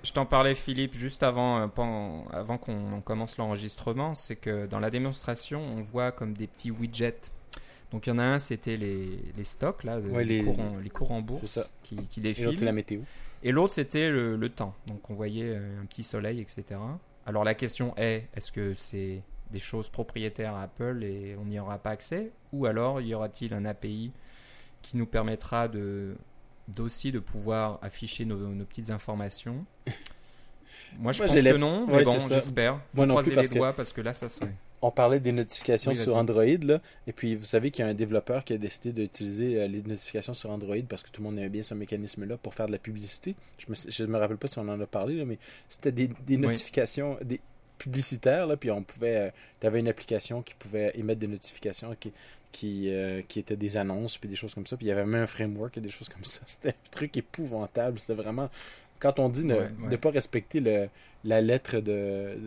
Je 0.04 0.12
t'en 0.14 0.26
parlais, 0.26 0.56
Philippe, 0.56 0.94
juste 0.94 1.24
avant, 1.24 1.60
euh, 1.62 1.68
pendant- 1.68 2.28
avant 2.32 2.58
qu'on 2.58 2.94
on 2.94 3.02
commence 3.02 3.38
l'enregistrement. 3.38 4.16
C'est 4.16 4.36
que 4.36 4.66
dans 4.68 4.80
la 4.80 4.90
démonstration, 4.90 5.62
on 5.62 5.82
voit 5.82 6.12
comme 6.12 6.34
des 6.34 6.48
petits 6.48 6.72
widgets. 6.72 7.32
Donc 7.92 8.08
il 8.08 8.10
y 8.10 8.14
en 8.14 8.20
a 8.20 8.24
un, 8.24 8.40
c'était 8.40 8.78
les, 8.78 9.20
les 9.36 9.44
stocks, 9.44 9.84
là, 9.84 10.00
Ouais, 10.00 10.24
les, 10.24 10.40
les- 10.40 10.44
cours 10.46 10.60
en, 10.60 10.78
les 10.78 10.90
cours 10.90 11.12
en 11.12 11.22
bourse 11.22 11.46
ça. 11.46 11.66
qui, 11.84 11.96
qui 12.08 12.26
Et 12.26 12.34
l'autre, 12.44 12.60
c'est 12.60 12.66
la 12.66 12.72
météo. 12.72 13.02
Et 13.44 13.52
l'autre, 13.52 13.74
c'était 13.74 14.10
le, 14.10 14.38
le 14.38 14.50
temps. 14.50 14.74
Donc 14.88 15.10
on 15.10 15.14
voyait 15.14 15.50
euh, 15.56 15.82
un 15.82 15.86
petit 15.86 16.04
soleil, 16.04 16.40
etc. 16.40 16.80
Alors 17.26 17.44
la 17.44 17.54
question 17.54 17.94
est, 17.98 18.28
est-ce 18.36 18.52
que 18.52 18.74
c'est 18.74 19.22
des 19.52 19.60
choses 19.60 19.90
propriétaires 19.90 20.56
à 20.56 20.64
Apple 20.64 21.04
et 21.04 21.36
on 21.42 21.46
n'y 21.46 21.60
aura 21.60 21.78
pas 21.80 21.90
accès? 21.92 22.32
Ou 22.54 22.66
alors 22.66 23.02
y 23.02 23.14
aura-t-il 23.14 23.54
un 23.54 23.66
API 23.66 24.12
qui 24.82 24.96
nous 24.98 25.06
permettra 25.06 25.68
de 25.68 26.16
d'aussi 26.76 27.12
de 27.12 27.20
pouvoir 27.20 27.80
afficher 27.82 28.26
nos, 28.26 28.38
nos 28.38 28.66
petites 28.66 28.90
informations 28.90 29.66
Moi 31.00 31.12
je 31.14 31.20
Moi, 31.20 31.28
pense 31.28 31.36
que 31.36 31.58
non, 31.58 31.86
Ouais, 31.86 31.98
mais 32.00 32.04
bon, 32.04 32.18
j'espère. 32.28 32.80
Moi 32.94 33.06
non 33.06 33.14
Croisez 33.14 33.32
plus, 33.32 33.36
parce 33.36 33.48
les 33.48 33.54
que 33.54 33.60
doigts 33.60 33.74
parce 33.74 33.94
que 33.94 34.02
là 34.02 34.14
ça 34.14 34.28
serait. 34.30 34.54
on 34.82 34.92
parlait 34.92 35.20
des 35.20 35.32
notifications 35.32 35.92
Oui, 35.92 35.98
sur. 35.98 36.16
Android, 36.16 36.44
là, 36.64 36.82
et 37.08 37.14
puis 37.14 37.36
vous 37.36 37.46
savez 37.46 37.72
qu'il 37.72 37.86
y 37.86 37.88
a 37.88 37.92
un 37.92 37.94
développeur 37.94 38.44
qui 38.44 38.54
a 38.54 38.58
décidé 38.58 38.92
d'utiliser 38.92 39.62
euh, 39.62 39.68
les 39.68 39.84
notifications 39.84 40.34
sur 40.34 40.50
Android 40.50 40.76
parce 40.90 41.04
que 41.04 41.10
tout 41.12 41.22
le 41.22 41.30
monde 41.30 41.38
aimait 41.40 41.50
bien 41.50 41.62
ce 41.62 41.74
mécanisme-là 41.76 42.38
pour 42.38 42.54
faire 42.54 42.66
de 42.68 42.72
la 42.74 42.78
publicité. 42.80 43.36
Je 43.58 43.66
me, 43.70 43.76
je 43.92 44.04
me 44.06 44.18
rappelle 44.18 44.38
pas 44.38 44.48
si 44.48 44.60
on 44.60 44.68
en 44.68 44.80
a 44.82 44.88
parlé, 44.88 45.16
là, 45.18 45.26
mais 45.26 45.38
c'était 45.70 45.92
des, 45.92 46.10
des 46.26 46.38
notifications 46.38 47.18
des 47.24 47.40
publicitaires, 47.84 48.48
là, 48.48 48.56
puis 48.58 48.72
on 48.72 48.84
pouvait, 48.84 49.34
tu 49.60 49.68
avais 49.68 49.80
une 49.80 49.88
application 49.88 50.42
qui 50.42 50.54
pouvait 50.54 50.92
émettre 50.96 51.20
des 51.20 51.28
notifications 51.28 51.96
qui, 52.00 52.12
qui, 52.52 52.90
euh, 52.94 53.22
qui 53.28 53.40
étaient 53.40 53.56
des 53.56 53.78
annonces, 53.78 54.18
puis 54.18 54.30
des 54.30 54.36
choses 54.36 54.54
comme 54.54 54.68
ça, 54.68 54.78
puis 54.78 54.86
il 54.86 54.90
y 54.90 54.92
avait 54.92 55.06
même 55.06 55.24
un 55.24 55.28
framework 55.28 55.78
et 55.78 55.82
des 55.82 55.90
choses 55.90 56.10
comme 56.10 56.26
ça. 56.26 56.42
C'était 56.46 56.70
un 56.70 56.90
truc 56.92 57.16
épouvantable, 57.18 58.00
c'était 58.00 58.14
vraiment... 58.22 58.50
Quand 59.00 59.18
on 59.20 59.30
dit 59.30 59.44
ne, 59.46 59.56
Ouais, 59.56 59.62
ouais. 59.62 59.90
ne 59.90 59.96
pas 59.96 60.12
respecter 60.12 60.60
le, 60.60 60.88
la 61.24 61.42
lettre 61.42 61.80
de, 61.80 62.38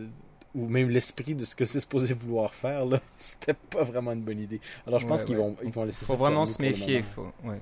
ou 0.54 0.68
même 0.68 0.88
l'esprit 0.88 1.34
de 1.34 1.44
ce 1.44 1.56
que 1.56 1.64
c'est 1.64 1.80
supposé 1.80 2.14
vouloir 2.14 2.54
faire, 2.54 2.84
là, 2.86 3.00
c'était 3.18 3.54
pas 3.54 3.82
vraiment 3.82 4.12
une 4.12 4.22
bonne 4.22 4.38
idée. 4.40 4.60
Alors 4.86 5.00
je 5.00 5.06
pense 5.06 5.20
Ouais, 5.22 5.26
qu'ils 5.26 5.36
vont, 5.36 5.56
ils 5.64 5.72
vont 5.72 5.84
laisser 5.84 6.04
faut 6.04 6.12
ça 6.12 6.18
vraiment 6.18 6.46
fermer 6.46 6.74
se 6.74 6.80
méfier. 6.80 7.02
moment. 7.16 7.32
Faut, 7.42 7.48
ouais. 7.48 7.60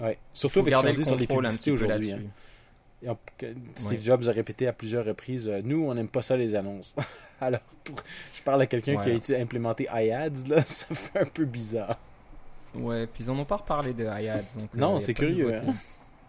Ouais. 0.00 0.18
Surtout 0.34 0.54
faut 0.54 0.60
avec 0.60 0.74
ce 0.74 0.80
qu'on 0.82 0.92
dit 0.92 1.04
sur 1.04 1.16
les 1.16 1.26
publicités 1.26 1.70
aujourd'hui. 1.70 2.12
hein. 2.12 2.18
Steve 3.74 3.98
Ouais. 3.98 4.00
Jobs 4.00 4.28
a 4.28 4.32
répété 4.32 4.66
à 4.66 4.72
plusieurs 4.72 5.04
reprises 5.04 5.48
euh, 5.48 5.60
Nous, 5.64 5.84
on 5.84 5.94
n'aime 5.94 6.08
pas 6.08 6.22
ça 6.22 6.36
les 6.36 6.54
annonces. 6.54 6.94
Alors, 7.40 7.60
pour... 7.82 7.96
je 8.34 8.42
parle 8.42 8.62
à 8.62 8.66
quelqu'un 8.66 8.96
qui 8.96 9.34
a 9.34 9.38
implémenté 9.38 9.86
iAds, 9.92 10.48
là, 10.48 10.62
ça 10.66 10.94
fait 10.94 11.20
un 11.20 11.26
peu 11.26 11.44
bizarre. 11.44 11.98
Ouais, 12.74 13.06
puis 13.06 13.24
ils 13.24 13.30
en 13.30 13.38
ont 13.38 13.44
pas 13.44 13.56
reparlé 13.56 13.92
de 13.92 14.04
iAds. 14.04 14.58
Donc, 14.58 14.74
Non, 14.74 14.94
euh, 14.94 14.96
a 14.96 15.00
c'est 15.00 15.14
curieux, 15.14 15.54
hein. 15.54 15.74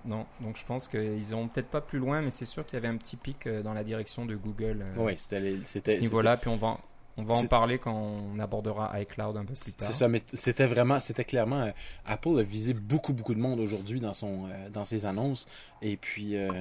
Non, 0.05 0.25
donc 0.39 0.55
je 0.55 0.63
pense 0.65 0.87
qu'ils 0.87 1.29
iront 1.31 1.47
peut-être 1.47 1.67
pas 1.69 1.81
plus 1.81 1.97
loin, 1.97 2.21
mais 2.21 2.29
c'est 2.29 2.45
sûr 2.45 2.63
qu'il 2.63 2.75
y 2.75 2.77
avait 2.77 2.87
un 2.87 2.97
petit 2.97 3.15
pic 3.15 3.47
euh, 3.47 3.63
dans 3.63 3.73
la 3.73 3.83
direction 3.83 4.25
de 4.25 4.35
Google 4.35 4.85
Oui, 4.97 5.13
c'était. 5.17 5.37
à 5.37 5.65
c'était 5.65 5.95
ce 5.95 5.99
niveau-là. 6.01 6.37
Puis 6.37 6.49
on 6.49 6.57
va, 6.57 6.77
on 7.17 7.23
va 7.23 7.33
en 7.35 7.41
c'est- 7.41 7.47
parler 7.47 7.77
quand 7.79 7.93
on 7.93 8.39
abordera 8.39 8.99
iCloud 9.01 9.37
un 9.37 9.41
peu 9.45 9.53
plus 9.53 9.55
C'est 9.63 9.77
tard. 9.77 9.93
ça, 9.93 10.07
mais 10.07 10.21
c'était 10.33 10.65
vraiment, 10.65 10.99
c'était 10.99 11.23
clairement, 11.23 11.61
euh, 11.61 11.71
Apple 12.05 12.39
a 12.39 12.43
visé 12.43 12.73
beaucoup, 12.73 13.13
beaucoup 13.13 13.33
de 13.35 13.39
monde 13.39 13.59
aujourd'hui 13.59 13.99
dans 14.01 14.13
son, 14.13 14.47
euh, 14.47 14.69
dans 14.69 14.83
ses 14.85 15.05
annonces, 15.05 15.47
et 15.81 15.95
puis 15.97 16.35
euh, 16.35 16.51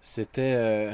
c'était, 0.00 0.90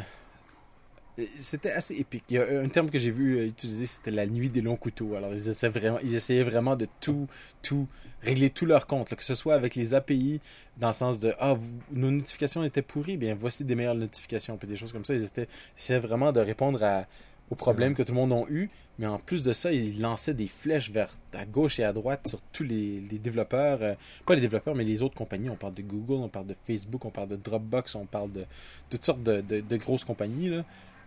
c'était 1.17 1.71
assez 1.71 1.95
épique. 1.95 2.25
Il 2.29 2.35
y 2.35 2.39
a 2.39 2.61
un 2.61 2.69
terme 2.69 2.91
que 2.91 2.99
j'ai 2.99 3.11
vu 3.11 3.47
utiliser, 3.47 3.87
c'était 3.87 4.11
la 4.11 4.27
nuit 4.27 4.51
des 4.51 4.61
longs 4.61 4.77
couteaux. 4.77 5.15
Alors 5.15 5.33
ils 5.33 5.49
essayaient 5.49 5.71
vraiment, 5.73 5.99
ils 6.03 6.15
essayaient 6.17 6.43
vraiment 6.43 6.75
de 6.75 6.89
tout, 7.01 7.29
tout 7.63 7.87
régler 8.21 8.51
tous 8.51 8.67
leurs 8.67 8.89
comptes, 8.89 9.11
là, 9.11 9.17
que 9.17 9.23
ce 9.23 9.37
soit 9.37 9.55
avec 9.55 9.77
les 9.77 9.95
API, 9.95 10.41
dans 10.77 10.89
le 10.89 10.93
sens 10.95 11.21
de 11.21 11.33
ah 11.39 11.53
vous- 11.55 11.71
nos 11.93 12.11
notifications 12.11 12.65
étaient 12.65 12.83
pourries, 12.83 13.17
bien 13.17 13.37
voici 13.37 13.65
des 13.65 13.77
meilleures 13.77 13.95
notifications, 13.95 14.57
puis 14.57 14.67
des 14.67 14.77
choses 14.77 14.93
comme 14.93 15.05
ça. 15.05 15.15
Ils 15.15 15.23
étaient, 15.25 15.47
ils 15.77 15.79
essayaient 15.81 16.01
vraiment 16.01 16.33
de 16.33 16.41
répondre 16.41 16.83
à 16.83 17.07
aux 17.55 17.57
problèmes 17.57 17.95
que 17.95 18.03
tout 18.03 18.13
le 18.13 18.19
monde 18.21 18.33
a 18.33 18.51
eu, 18.51 18.69
mais 18.99 19.07
en 19.07 19.19
plus 19.19 19.43
de 19.43 19.53
ça, 19.53 19.73
ils 19.73 20.01
lançaient 20.01 20.35
des 20.35 20.47
flèches 20.47 20.91
vers 20.91 21.09
à 21.33 21.45
gauche 21.45 21.79
et 21.81 21.85
à 21.85 21.93
droite 21.93 22.29
sur 22.29 22.41
tous 22.53 22.63
les, 22.63 23.01
les 23.01 23.19
développeurs, 23.19 23.79
euh, 23.83 23.95
pas 24.27 24.35
les 24.35 24.41
développeurs, 24.41 24.75
mais 24.75 24.85
les 24.85 25.03
autres 25.03 25.15
compagnies. 25.17 25.51
On 25.51 25.57
parle 25.57 25.75
de 25.75 25.83
Google, 25.83 26.23
on 26.23 26.29
parle 26.29 26.47
de 26.47 26.55
Facebook, 26.67 27.05
on 27.05 27.11
parle 27.11 27.29
de 27.29 27.37
Dropbox, 27.37 27.95
on 27.97 28.07
parle 28.07 28.31
de 28.33 28.45
toutes 28.91 29.05
sortes 29.05 29.23
de, 29.23 29.41
de- 29.41 29.61
de 29.61 29.77
grosses 29.77 30.05
compagnies. 30.05 30.49
Là. 30.51 30.65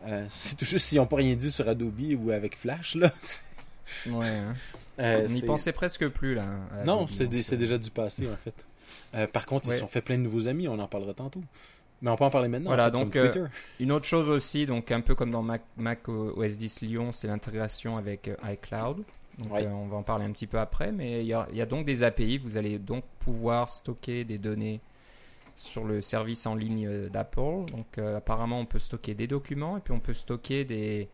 Euh, 0.08 0.26
c'est 0.30 0.58
tout 0.58 0.66
juste 0.66 0.86
s'ils 0.86 0.98
n'ont 0.98 1.06
pas 1.08 1.18
rien 1.18 1.36
dit 1.36 1.52
sur 1.52 1.68
Adobe 1.70 2.02
ou 2.24 2.32
avec 2.32 2.58
Flash. 2.58 2.96
Là. 2.96 3.12
Ouais, 4.06 4.28
hein. 4.28 4.54
Euh, 5.00 5.26
on 5.30 5.32
n'y 5.32 5.42
pensait 5.44 5.72
presque 5.72 6.08
plus 6.10 6.36
là. 6.36 6.44
à 6.78 6.84
Non, 6.84 7.04
Adobe, 7.06 7.10
c'est 7.42 7.56
déjà 7.58 7.78
du 7.78 7.90
passé 7.90 8.28
en 8.30 8.36
fait. 8.36 9.28
Par 9.32 9.46
contre, 9.46 9.68
ils 9.70 9.74
se 9.74 9.80
sont 9.80 9.88
fait 9.88 10.02
plein 10.02 10.18
de 10.18 10.24
nouveaux 10.24 10.48
amis, 10.50 10.68
on 10.68 10.78
en 10.80 10.88
parlera 10.88 11.14
tantôt. 11.14 11.42
Mais 12.02 12.12
on 12.12 12.16
peut 12.16 12.24
en 12.26 12.30
parler 12.30 12.48
maintenant. 12.48 12.70
Voilà, 12.70 12.88
en 12.88 12.92
fait, 12.92 12.92
donc, 12.92 13.16
euh. 13.16 13.48
Une 13.80 13.92
autre 13.92 14.06
chose 14.06 14.30
aussi, 14.30 14.66
donc 14.66 14.92
un 14.92 15.02
peu 15.02 15.16
comme 15.16 15.32
dans 15.32 15.42
Mac, 15.42 15.64
Mac 15.78 16.08
OS 16.10 16.58
10 16.58 16.82
Lyon, 16.82 17.12
c'est 17.12 17.28
l'intégration 17.28 17.98
avec 17.98 18.28
euh, 18.28 18.36
iCloud. 18.52 19.04
Donc, 19.40 19.54
Ouais. 19.54 19.66
euh, 19.66 19.70
on 19.72 19.88
va 19.88 19.98
en 19.98 20.04
parler 20.04 20.26
un 20.26 20.32
petit 20.32 20.48
peu 20.48 20.60
après, 20.60 20.92
mais 20.92 21.22
il 21.22 21.28
y, 21.28 21.34
a, 21.34 21.48
il 21.52 21.58
y 21.58 21.62
a 21.62 21.66
donc 21.66 21.86
des 21.86 22.04
API. 22.04 22.38
Vous 22.38 22.58
allez 22.58 22.78
donc 22.80 23.04
pouvoir 23.20 23.70
stocker 23.70 24.24
des 24.26 24.38
données 24.38 24.80
sur 25.56 25.86
le 25.86 26.02
service 26.02 26.46
en 26.46 26.54
ligne 26.56 27.08
d'Apple. 27.10 27.66
Donc 27.72 27.98
euh, 27.98 28.18
apparemment, 28.18 28.60
on 28.60 28.66
peut 28.66 28.80
stocker 28.80 29.16
des 29.16 29.28
documents 29.28 29.78
et 29.78 29.80
puis 29.80 29.94
on 29.94 30.00
peut 30.00 30.14
stocker 30.14 30.66
des. 30.66 31.08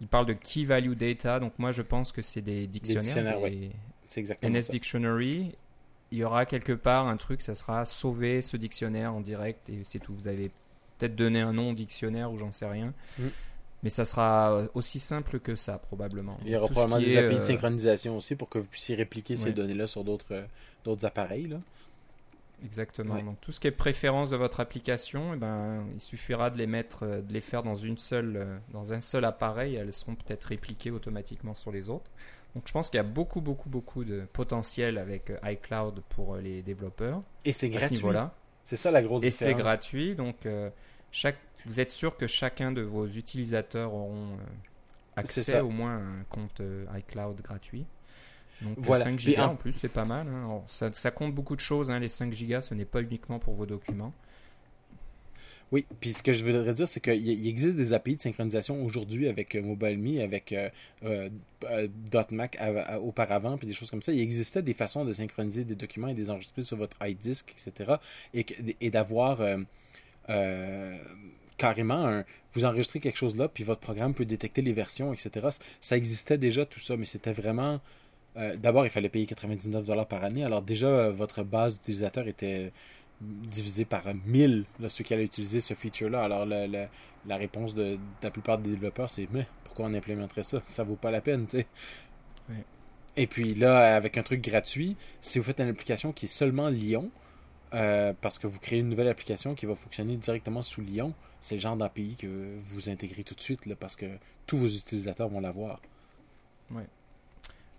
Il 0.00 0.06
parle 0.08 0.26
de 0.26 0.32
key 0.32 0.64
value 0.64 0.94
data. 0.94 1.38
Donc 1.40 1.52
moi, 1.58 1.72
je 1.72 1.82
pense 1.82 2.10
que 2.12 2.22
c'est 2.22 2.40
des 2.40 2.66
dictionnaires, 2.66 3.02
dictionnaires, 3.02 3.36
des 3.38 3.42
ouais. 3.42 3.70
C'est 4.06 4.20
exactement 4.20 4.56
NS 4.56 4.62
ça. 4.62 4.72
Dictionary. 4.72 5.52
Il 6.12 6.18
y 6.18 6.24
aura 6.24 6.44
quelque 6.46 6.72
part 6.72 7.06
un 7.08 7.16
truc, 7.16 7.40
ça 7.40 7.54
sera 7.54 7.84
sauver 7.84 8.42
ce 8.42 8.56
dictionnaire 8.56 9.14
en 9.14 9.20
direct 9.20 9.68
et 9.68 9.82
c'est 9.84 10.00
tout. 10.00 10.14
Vous 10.14 10.28
avez 10.28 10.50
peut-être 10.98 11.14
donné 11.14 11.40
un 11.40 11.52
nom 11.52 11.70
au 11.70 11.74
dictionnaire 11.74 12.32
ou 12.32 12.36
j'en 12.36 12.50
sais 12.52 12.66
rien. 12.66 12.92
Mm. 13.18 13.26
Mais 13.82 13.90
ça 13.90 14.04
sera 14.04 14.64
aussi 14.74 15.00
simple 15.00 15.40
que 15.40 15.56
ça, 15.56 15.78
probablement. 15.78 16.36
Il 16.44 16.50
y 16.50 16.56
aura 16.56 16.66
Tout 16.66 16.74
probablement 16.74 17.00
des 17.00 17.14
est, 17.14 17.24
API 17.24 17.36
de 17.36 17.40
euh, 17.40 17.42
synchronisation 17.42 18.16
aussi 18.16 18.34
pour 18.34 18.48
que 18.50 18.58
vous 18.58 18.66
puissiez 18.66 18.94
répliquer 18.94 19.36
ces 19.36 19.46
Ouais. 19.46 19.52
données-là 19.52 19.86
sur 19.86 20.04
d'autres 20.04 20.32
euh, 20.34 20.44
d'autres 20.84 21.06
appareils. 21.06 21.46
Là. 21.48 21.60
Exactement. 22.64 23.14
Ouais. 23.14 23.22
Donc 23.22 23.40
tout 23.40 23.52
ce 23.52 23.60
qui 23.60 23.68
est 23.68 23.72
préférence 23.72 24.30
de 24.30 24.36
votre 24.36 24.60
application, 24.60 25.32
eh 25.34 25.36
ben, 25.36 25.84
il 25.94 26.00
suffira 26.00 26.50
de 26.50 26.58
les 26.58 26.66
mettre, 26.66 27.04
euh, 27.04 27.22
de 27.22 27.32
les 27.32 27.40
faire 27.40 27.62
dans 27.62 27.74
une 27.74 27.96
seule, 27.98 28.36
euh, 28.36 28.58
dans 28.72 28.92
un 28.92 29.00
seul 29.00 29.24
appareil. 29.24 29.76
Elles 29.76 29.92
seront 29.92 30.14
peut-être 30.14 30.44
répliquées 30.44 30.90
automatiquement 30.90 31.54
sur 31.54 31.72
les 31.72 31.88
autres. 31.88 32.10
Donc 32.54 32.64
je 32.66 32.72
pense 32.72 32.90
qu'il 32.90 32.98
y 32.98 33.00
a 33.00 33.04
beaucoup, 33.04 33.40
beaucoup, 33.40 33.68
beaucoup 33.68 34.04
de 34.04 34.26
potentiel 34.32 34.98
avec 34.98 35.30
euh, 35.30 35.38
iCloud 35.44 36.02
pour 36.10 36.34
euh, 36.34 36.40
les 36.40 36.62
développeurs 36.62 37.22
Et 37.44 37.52
c'est 37.52 37.68
gratuit. 37.68 38.02
C'est 38.64 38.76
ça 38.76 38.90
la 38.90 39.02
grosse 39.02 39.22
Et 39.24 39.30
c'est 39.30 39.54
gratuit. 39.54 40.14
Donc 40.16 40.46
euh, 40.46 40.70
chaque, 41.12 41.36
vous 41.66 41.80
êtes 41.80 41.90
sûr 41.90 42.16
que 42.16 42.26
chacun 42.26 42.72
de 42.72 42.82
vos 42.82 43.06
utilisateurs 43.06 43.94
auront 43.94 44.32
euh, 44.32 44.42
accès 45.16 45.60
au 45.60 45.70
moins 45.70 45.96
à 45.96 46.00
un 46.00 46.24
compte 46.28 46.60
euh, 46.60 46.84
iCloud 46.98 47.40
gratuit. 47.40 47.84
Donc 48.62 48.78
euh, 48.78 48.82
Voilà. 48.82 49.04
5 49.04 49.16
Puis 49.16 49.24
gigas 49.30 49.46
en- 49.46 49.52
en 49.52 49.56
plus, 49.56 49.72
c'est 49.72 49.88
pas 49.88 50.04
mal. 50.04 50.26
hein. 50.28 50.44
Alors, 50.44 50.64
ça, 50.68 50.92
ça 50.92 51.10
compte 51.10 51.34
beaucoup 51.34 51.56
de 51.56 51.60
choses. 51.60 51.90
hein. 51.90 51.98
Les 51.98 52.08
5 52.08 52.32
gigas, 52.32 52.60
ce 52.62 52.74
n'est 52.74 52.84
pas 52.84 53.00
uniquement 53.00 53.38
pour 53.38 53.54
vos 53.54 53.66
documents. 53.66 54.12
Oui, 55.72 55.86
puis 56.00 56.12
ce 56.12 56.22
que 56.22 56.32
je 56.32 56.44
voudrais 56.44 56.74
dire, 56.74 56.88
c'est 56.88 56.98
qu'il 57.00 57.46
existe 57.46 57.76
des 57.76 57.92
API 57.92 58.16
de 58.16 58.20
synchronisation 58.20 58.84
aujourd'hui 58.84 59.28
avec 59.28 59.54
euh, 59.54 59.62
MobileMe, 59.62 60.20
avec 60.20 60.52
euh, 60.52 60.68
euh, 61.04 61.28
euh, 61.64 61.86
.Mac 62.32 62.56
à- 62.58 62.98
auparavant, 63.00 63.56
puis 63.56 63.68
des 63.68 63.72
choses 63.72 63.88
comme 63.88 64.02
ça. 64.02 64.12
Il 64.12 64.20
existait 64.20 64.62
des 64.62 64.74
façons 64.74 65.04
de 65.04 65.12
synchroniser 65.12 65.62
des 65.62 65.76
documents 65.76 66.08
et 66.08 66.14
des 66.14 66.28
enregistrer 66.28 66.62
sur 66.64 66.76
votre 66.76 66.96
iDisk, 67.06 67.52
etc. 67.52 67.94
Et, 68.34 68.44
et 68.80 68.90
d'avoir 68.90 69.38
carrément 71.56 72.06
un... 72.06 72.24
Vous 72.52 72.64
enregistrez 72.64 72.98
quelque 72.98 73.18
chose 73.18 73.36
là, 73.36 73.46
puis 73.48 73.62
votre 73.62 73.80
programme 73.80 74.12
peut 74.14 74.24
détecter 74.24 74.62
les 74.62 74.72
versions, 74.72 75.12
etc. 75.12 75.48
Ça 75.80 75.96
existait 75.96 76.38
déjà 76.38 76.64
tout 76.64 76.80
ça, 76.80 76.96
mais 76.96 77.04
c'était 77.04 77.32
vraiment... 77.32 77.80
D'abord, 78.58 78.86
il 78.86 78.90
fallait 78.90 79.08
payer 79.08 79.26
99$ 79.26 80.06
par 80.06 80.24
année. 80.24 80.44
Alors 80.44 80.62
déjà, 80.62 81.10
votre 81.10 81.42
base 81.42 81.74
d'utilisateurs 81.74 82.26
était 82.28 82.72
divisé 83.20 83.84
par 83.84 84.02
1000 84.26 84.64
là, 84.78 84.88
ceux 84.88 85.04
qui 85.04 85.14
allaient 85.14 85.24
utiliser 85.24 85.60
ce 85.60 85.74
feature-là. 85.74 86.22
Alors, 86.22 86.46
la 86.46 87.36
réponse 87.36 87.74
de, 87.74 87.94
de 87.94 87.98
la 88.22 88.30
plupart 88.30 88.58
des 88.58 88.70
développeurs, 88.70 89.08
c'est 89.08 89.28
Mais 89.32 89.46
pourquoi 89.64 89.86
on 89.86 89.94
implémenterait 89.94 90.42
ça? 90.42 90.60
Ça 90.64 90.84
vaut 90.84 90.96
pas 90.96 91.10
la 91.10 91.20
peine, 91.20 91.46
tu 91.46 91.58
sais. 91.58 91.66
Et 93.16 93.26
puis 93.26 93.54
là, 93.54 93.96
avec 93.96 94.18
un 94.18 94.22
truc 94.22 94.40
gratuit, 94.40 94.96
si 95.20 95.38
vous 95.38 95.44
faites 95.44 95.60
une 95.60 95.68
application 95.68 96.12
qui 96.12 96.26
est 96.26 96.28
seulement 96.28 96.68
Lyon, 96.68 97.10
euh, 97.74 98.12
parce 98.20 98.38
que 98.38 98.46
vous 98.46 98.58
créez 98.58 98.80
une 98.80 98.88
nouvelle 98.88 99.08
application 99.08 99.54
qui 99.54 99.66
va 99.66 99.74
fonctionner 99.74 100.16
directement 100.16 100.62
sous 100.62 100.80
Lyon, 100.80 101.14
c'est 101.40 101.56
le 101.56 101.60
genre 101.60 101.76
d'API 101.76 102.16
que 102.16 102.58
vous 102.64 102.88
intégrez 102.88 103.22
tout 103.22 103.34
de 103.34 103.40
suite, 103.40 103.66
là, 103.66 103.76
parce 103.76 103.96
que 103.96 104.06
tous 104.46 104.56
vos 104.56 104.68
utilisateurs 104.68 105.28
vont 105.28 105.40
l'avoir. 105.40 105.80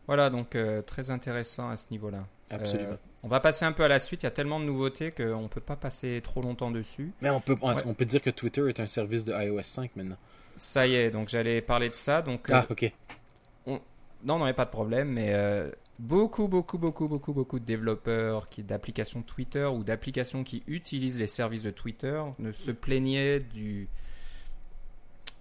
Voilà, 0.08 0.30
donc 0.30 0.56
euh, 0.56 0.82
très 0.82 1.12
intéressant 1.12 1.70
à 1.70 1.78
ce 1.78 1.88
niveau-là. 1.92 2.28
Absolument. 2.52 2.92
Euh, 2.92 2.96
on 3.24 3.28
va 3.28 3.40
passer 3.40 3.66
un 3.66 3.72
peu 3.72 3.84
à 3.84 3.88
la 3.88 4.00
suite. 4.00 4.24
Il 4.24 4.26
y 4.26 4.28
a 4.28 4.32
tellement 4.32 4.60
de 4.60 4.66
nouveautés 4.66 5.12
qu'on 5.12 5.42
ne 5.44 5.48
peut 5.48 5.62
pas 5.62 5.76
passer 5.76 6.22
trop 6.24 6.42
longtemps 6.42 6.72
dessus. 6.72 7.12
Mais 7.22 7.30
on 7.30 7.40
peut, 7.40 7.56
on, 7.62 7.70
Ouais. 7.74 7.82
on 7.86 7.94
peut 7.94 8.06
dire 8.06 8.22
que 8.22 8.30
Twitter 8.30 8.68
est 8.70 8.80
un 8.80 8.88
service 8.88 9.26
de 9.26 9.34
iOS 9.34 9.64
5 9.64 9.96
maintenant. 9.96 10.18
Ça 10.58 10.86
y 10.88 10.96
est, 10.96 11.12
donc 11.12 11.30
j'allais 11.30 11.62
parler 11.62 11.90
de 11.90 11.96
ça. 11.96 12.22
Donc, 12.22 12.50
euh, 12.50 12.54
Ah, 12.56 12.66
ok. 12.70 12.92
non, 13.68 13.80
non, 14.24 14.40
il 14.40 14.44
n'y 14.44 14.50
a 14.50 14.54
pas 14.54 14.66
de 14.66 14.70
problème, 14.72 15.10
mais 15.10 15.30
euh, 15.34 15.70
beaucoup, 16.00 16.48
beaucoup, 16.48 16.78
beaucoup, 16.78 17.08
beaucoup, 17.08 17.34
beaucoup 17.34 17.60
de 17.60 17.66
développeurs 17.66 18.50
qui 18.50 18.64
d'applications 18.64 19.22
Twitter 19.22 19.66
ou 19.66 19.84
d'applications 19.84 20.44
qui 20.44 20.64
utilisent 20.68 21.20
les 21.20 21.28
services 21.28 21.64
de 21.64 21.72
Twitter 21.72 22.22
ne 22.40 22.52
se 22.52 22.72
plaignaient 22.72 23.40
du 23.40 23.88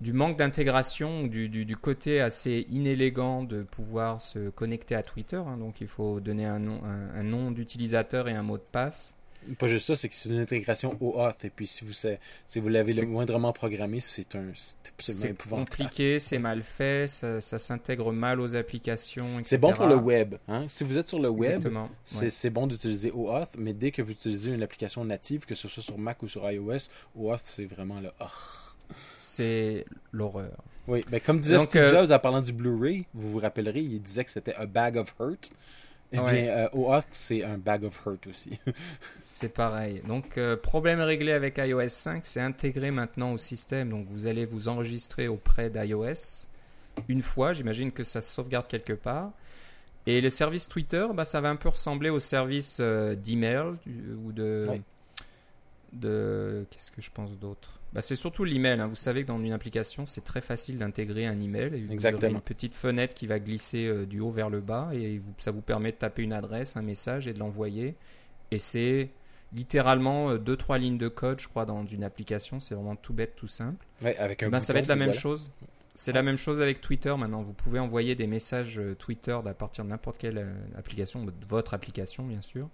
du 0.01 0.13
manque 0.13 0.37
d'intégration, 0.39 1.23
ou 1.23 1.29
du, 1.29 1.49
du, 1.49 1.65
du 1.65 1.77
côté 1.77 2.21
assez 2.21 2.67
inélégant 2.71 3.43
de 3.43 3.63
pouvoir 3.63 4.21
se 4.21 4.49
connecter 4.51 4.95
à 4.95 5.03
Twitter. 5.03 5.37
hein. 5.37 5.57
donc 5.59 5.81
il 5.81 5.89
faut 5.89 6.21
donner 6.21 6.47
un 6.47 6.59
nom, 6.59 6.81
un, 6.85 7.21
un 7.21 7.23
nom 7.23 7.51
d'utilisateur 7.51 8.29
et 8.29 8.33
un 8.33 8.43
mot 8.43 8.57
de 8.57 8.63
passe. 8.73 9.17
Pas 9.59 9.69
juste 9.69 9.87
ça, 9.87 9.97
c'est 9.97 10.11
que 10.11 10.15
c'est 10.15 10.29
une 10.29 10.39
intégration 10.39 10.99
OAuth. 11.01 11.45
Et 11.47 11.51
puis 11.51 11.67
si 11.67 11.83
vous, 11.87 11.95
si 11.95 12.61
vous 12.61 12.69
l'avez 12.69 12.93
C'est- 12.93 13.01
le 13.01 13.07
moindrement 13.07 13.55
programmé, 13.55 14.01
c'est 14.03 14.37
un 14.37 14.45
c'est 14.55 14.77
absolument 14.89 15.23
C'est 15.23 15.31
épouvantable. 15.31 15.71
compliqué, 15.71 16.19
c'est 16.19 16.39
mal 16.39 16.63
fait, 16.63 17.09
ça, 17.09 17.41
ça 17.41 17.59
s'intègre 17.59 18.13
mal 18.13 18.39
aux 18.39 18.55
applications. 18.55 19.27
C'est 19.43 19.57
bon 19.57 19.73
pour 19.73 19.87
le 19.87 19.97
web. 19.97 20.35
Hein? 20.47 20.67
Si 20.69 20.85
vous 20.85 20.99
êtes 20.99 21.09
sur 21.09 21.21
le 21.21 21.31
web, 21.31 21.67
c'est 22.05 22.25
ouais. 22.25 22.31
c'est 22.31 22.51
bon 22.51 22.67
d'utiliser 22.67 23.11
OAuth, 23.13 23.49
mais 23.57 23.73
dès 23.73 23.91
que 23.93 24.03
vous 24.03 24.13
utilisez 24.13 24.53
une 24.53 24.63
application 24.63 25.07
native, 25.07 25.47
que 25.47 25.55
ce 25.55 25.69
soit 25.69 25.83
sur 25.83 25.97
Mac 25.97 26.23
ou 26.23 26.29
sur 26.29 26.49
iOS, 26.51 26.91
OAuth, 27.17 27.41
c'est 27.43 27.65
vraiment 27.65 27.99
le... 28.01 28.11
oh. 28.21 28.25
C'est 29.18 29.85
l'horreur. 30.12 30.57
Oui, 30.88 31.00
ben 31.11 31.20
comme 31.20 31.38
disait 31.38 31.57
Donc, 31.57 31.68
Steve 31.68 31.83
euh, 31.83 31.88
Jobs 31.88 32.11
en 32.11 32.18
parlant 32.18 32.40
du 32.40 32.53
Blu-ray, 32.53 33.07
vous 33.14 33.31
vous 33.31 33.38
rappellerez, 33.38 33.81
il 33.81 34.00
disait 34.03 34.24
que 34.24 34.31
c'était 34.31 34.55
a 34.55 34.66
bag 34.66 34.96
of 34.96 35.14
hurt. 35.20 35.50
Eh 36.12 36.18
Ouais. 36.18 36.42
bien, 36.42 36.53
euh, 36.53 36.68
OAuth, 36.72 37.07
c'est 37.12 37.44
un 37.44 37.57
bag 37.57 37.85
of 37.85 38.00
hurt 38.05 38.26
aussi. 38.26 38.59
C'est 39.20 39.55
pareil. 39.55 40.03
Donc, 40.09 40.38
euh, 40.38 40.57
problème 40.57 41.00
réglé 41.00 41.31
avec 41.31 41.59
iOS 41.59 41.88
5, 41.88 42.26
c'est 42.26 42.40
intégré 42.40 42.90
maintenant 42.90 43.33
au 43.33 43.38
système. 43.38 43.90
Donc, 43.90 44.07
vous 44.11 44.26
allez 44.26 44.44
vous 44.44 44.66
enregistrer 44.66 45.29
auprès 45.29 45.70
d'iOS 45.70 46.48
une 47.09 47.22
fois. 47.22 47.53
J'imagine 47.53 47.92
que 47.92 48.03
ça 48.03 48.20
se 48.22 48.33
sauvegarde 48.35 48.66
quelque 48.66 48.92
part. 48.92 49.31
Et 50.07 50.20
les 50.20 50.31
services 50.31 50.68
Twitter, 50.68 51.07
bah, 51.14 51.24
ça 51.24 51.40
va 51.40 51.50
un 51.50 51.57
peu 51.57 51.68
ressembler 51.68 52.11
aux 52.11 52.18
services 52.18 52.79
euh, 52.81 53.14
d'email 53.14 53.74
ou 54.24 54.33
de. 54.33 54.66
Ouais. 54.68 54.83
de 55.92 56.66
Qu'est-ce 56.70 56.90
que 56.90 57.00
je 57.00 57.11
pense 57.12 57.38
d'autre? 57.38 57.80
Bah, 57.92 58.00
C'est 58.03 58.16
surtout 58.16 58.44
l'email. 58.44 58.81
hein. 58.81 58.87
Vous 58.87 58.94
savez 58.96 59.22
que 59.22 59.29
dans 59.29 59.40
une 59.40 59.53
application, 59.53 60.07
c'est 60.07 60.22
très 60.24 60.40
facile 60.40 60.79
d'intégrer 60.79 61.26
un 61.26 61.40
email. 61.40 61.66
Et 61.74 61.81
vous 61.81 61.85
aurez 61.87 61.92
Exactement. 61.94 62.35
une 62.37 62.40
petite 62.40 62.74
fenêtre 62.74 63.14
qui 63.14 63.26
va 63.26 63.38
glisser 63.38 63.87
euh, 63.87 64.07
du 64.07 64.20
haut 64.20 64.31
vers 64.31 64.50
le 64.50 64.61
bas. 64.61 64.90
Et 64.92 65.18
vous- 65.18 65.35
ça 65.38 65.50
vous 65.50 65.62
permet 65.62 65.92
de 65.92 65.96
taper 65.96 66.22
une 66.22 66.33
adresse, 66.33 66.76
un 66.76 66.83
message 66.83 67.26
et 67.29 67.33
de 67.35 67.38
l'envoyer. 67.38 67.96
Et 68.50 68.59
c'est 68.59 69.11
littéralement 69.53 70.37
2-3 70.37 70.79
lignes 70.79 70.98
de 70.98 71.09
code, 71.09 71.40
je 71.40 71.48
crois, 71.48 71.64
dans 71.64 71.85
une 71.85 72.05
application. 72.05 72.61
C'est 72.61 72.74
vraiment 72.74 72.96
tout 72.96 73.12
bête, 73.12 73.35
tout 73.37 73.48
simple. 73.48 73.85
Ouais, 74.03 74.16
avec 74.18 74.42
un 74.42 74.50
Ben, 74.50 74.61
ça 74.61 74.72
va 74.72 74.79
être 74.79 74.87
la 74.87 74.96
même 74.96 75.09
voilà. 75.09 75.20
chose. 75.20 75.50
C'est 75.96 76.12
la 76.12 76.22
même 76.22 76.37
chose 76.37 76.61
avec 76.61 76.81
Twitter 76.81 77.14
maintenant. 77.18 77.42
Vous 77.42 77.53
pouvez 77.53 77.79
envoyer 77.81 78.14
des 78.14 78.29
messages 78.29 78.79
euh, 78.79 78.94
Twitter 78.94 79.37
à 79.44 79.55
partir 79.55 79.85
de 79.85 79.90
n'importe 79.90 80.18
quelle 80.18 80.38
euh, 80.38 80.53
application, 80.79 81.24
de 81.24 81.33
votre 81.48 81.74
application 81.74 82.24
bien 82.24 82.40
sûr. 82.40 82.68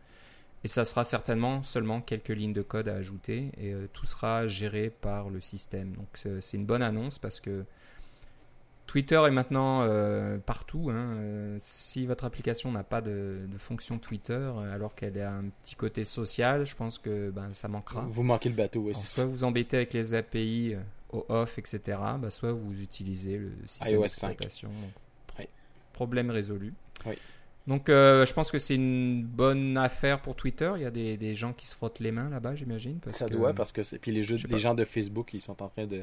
Et 0.64 0.68
ça 0.68 0.84
sera 0.84 1.04
certainement 1.04 1.62
seulement 1.62 2.00
quelques 2.00 2.30
lignes 2.30 2.52
de 2.52 2.62
code 2.62 2.88
à 2.88 2.94
ajouter 2.96 3.52
et 3.56 3.72
euh, 3.72 3.86
tout 3.92 4.06
sera 4.06 4.46
géré 4.48 4.90
par 4.90 5.28
le 5.30 5.40
système. 5.40 5.92
Donc 5.92 6.08
c'est 6.14 6.40
c'est 6.40 6.56
une 6.56 6.66
bonne 6.66 6.82
annonce 6.82 7.18
parce 7.18 7.38
que 7.40 7.64
Twitter 8.86 9.20
est 9.26 9.30
maintenant 9.30 9.82
euh, 9.82 10.38
partout. 10.38 10.90
hein. 10.90 11.16
Euh, 11.18 11.56
si 11.58 12.06
votre 12.06 12.24
application 12.24 12.70
n'a 12.70 12.84
pas 12.84 13.00
de, 13.00 13.40
de 13.46 13.58
fonction 13.58 13.98
Twitter 13.98 14.32
euh, 14.34 14.74
alors 14.74 14.94
qu'elle 14.94 15.20
a 15.20 15.32
un 15.32 15.44
petit 15.62 15.74
côté 15.74 16.04
social, 16.04 16.64
je 16.66 16.76
pense 16.76 16.98
que 16.98 17.30
ben, 17.30 17.52
ça 17.52 17.66
manquera. 17.68 18.02
Vous 18.08 18.22
manquez 18.22 18.48
le 18.48 18.54
bateau, 18.54 18.80
ouais, 18.82 18.92
Alors, 18.92 19.04
soit 19.06 19.24
vous 19.24 19.42
embêtez 19.44 19.76
avec 19.76 19.92
les 19.92 20.14
API 20.14 20.74
euh, 20.74 20.80
au 21.12 21.26
off, 21.28 21.58
etc. 21.58 21.98
bah, 22.18 22.30
soit 22.30 22.52
vous 22.52 22.80
utilisez 22.80 23.38
le 23.38 23.52
système 23.66 23.94
iOS 23.94 24.06
5. 24.08 24.28
d'exploitation. 24.28 24.70
Oui. 25.38 25.46
Problème 25.92 26.30
résolu. 26.30 26.72
Oui. 27.06 27.14
Donc 27.66 27.88
euh, 27.88 28.24
je 28.24 28.32
pense 28.32 28.50
que 28.52 28.58
c'est 28.60 28.76
une 28.76 29.24
bonne 29.24 29.76
affaire 29.76 30.20
pour 30.20 30.36
Twitter. 30.36 30.72
Il 30.76 30.82
y 30.82 30.86
a 30.86 30.90
des, 30.90 31.16
des 31.16 31.34
gens 31.34 31.52
qui 31.52 31.66
se 31.66 31.74
frottent 31.74 31.98
les 32.00 32.12
mains 32.12 32.28
là-bas, 32.30 32.54
j'imagine. 32.54 33.00
Ça 33.08 33.26
que- 33.26 33.32
doit, 33.32 33.52
parce 33.54 33.72
que 33.72 33.80
puis 33.96 34.12
les, 34.12 34.22
jeux, 34.22 34.36
gens 34.36 34.74
de 34.74 34.84
Facebook, 34.84 35.30
ils 35.34 35.40
sont 35.40 35.60
en 35.62 35.68
train 35.68 35.86
de, 35.86 35.98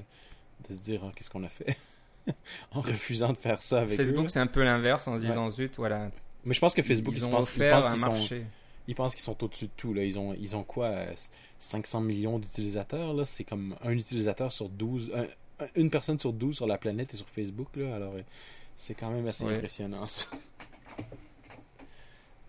de 0.68 0.74
se 0.74 0.82
dire 0.82 1.02
Ah, 1.06 1.12
qu'est-ce 1.16 1.30
qu'on 1.30 1.44
a 1.44 1.50
fait? 1.50 1.78
En 2.72 2.82
refusant 2.82 3.32
de 3.34 3.38
faire 3.38 3.62
ça 3.62 3.82
avec. 3.82 3.98
Facebook, 3.98 4.30
c'est 4.30 4.40
un 4.40 4.48
peu 4.48 4.64
l'inverse 4.64 5.08
en 5.08 5.18
se 5.18 5.24
Ouais. 5.24 5.30
disant 5.30 5.50
zut, 5.50 5.76
voilà. 5.78 6.10
Mais 6.46 6.54
je 6.54 6.60
pense 6.60 6.74
que 6.74 6.82
Facebook, 6.82 7.14
ils, 7.16 7.26
ont 7.26 7.30
pensent, 7.30 7.54
ils 7.56 7.70
pensent 7.70 7.88
qu'ils 7.88 8.02
sont, 8.02 8.10
marché. 8.12 8.46
ils 8.88 8.96
pensent 8.96 9.14
qu'ils 9.16 9.24
sont 9.24 9.42
au-dessus 9.44 9.66
de 9.66 9.72
tout. 9.78 9.94
Là. 9.94 10.04
Ils, 10.04 10.18
ont, 10.20 10.34
ils 10.34 10.56
ont 10.56 10.64
quoi 10.64 10.88
euh, 10.88 11.14
500 11.60 12.02
millions 12.02 12.40
d'utilisateurs 12.40 13.14
là? 13.14 13.24
C'est 13.26 13.44
comme 13.46 13.76
un 13.82 13.92
utilisateur 13.92 14.52
sur 14.52 14.68
12, 14.70 15.12
un- 15.16 15.64
un- 15.64 15.68
une 15.76 15.90
personne 15.90 16.18
sur 16.20 16.32
12 16.34 16.56
sur 16.58 16.68
la 16.68 16.78
planète 16.78 17.14
et 17.14 17.18
sur 17.18 17.30
Facebook. 17.30 17.68
Là. 17.76 17.96
Alors, 17.96 18.14
euh, 18.16 18.22
c'est 18.76 18.94
quand 18.96 19.12
même 19.12 19.26
assez 19.28 19.44
Ouais. 19.46 19.56
impressionnant. 19.56 20.06
ça. 20.06 20.28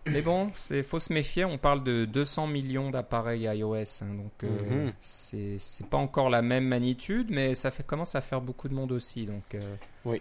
Mais 0.06 0.20
bon, 0.22 0.50
c'est 0.54 0.82
faut 0.82 0.98
se 0.98 1.12
méfier. 1.12 1.44
On 1.44 1.56
parle 1.56 1.82
de 1.82 2.04
200 2.04 2.46
millions 2.46 2.90
d'appareils 2.90 3.44
iOS, 3.44 4.02
hein, 4.02 4.14
donc 4.14 4.32
euh, 4.44 4.84
Mhm. 4.86 4.92
c'est 5.00 5.56
c'est 5.58 5.86
pas 5.86 5.96
encore 5.96 6.28
la 6.28 6.42
même 6.42 6.66
magnitude, 6.66 7.28
mais 7.30 7.54
ça 7.54 7.70
fait 7.70 7.84
commence 7.86 8.14
à 8.14 8.20
faire 8.20 8.40
beaucoup 8.42 8.68
de 8.68 8.74
monde 8.74 8.92
aussi. 8.92 9.24
Donc 9.26 9.54
euh, 9.54 9.76
Oui. 10.04 10.20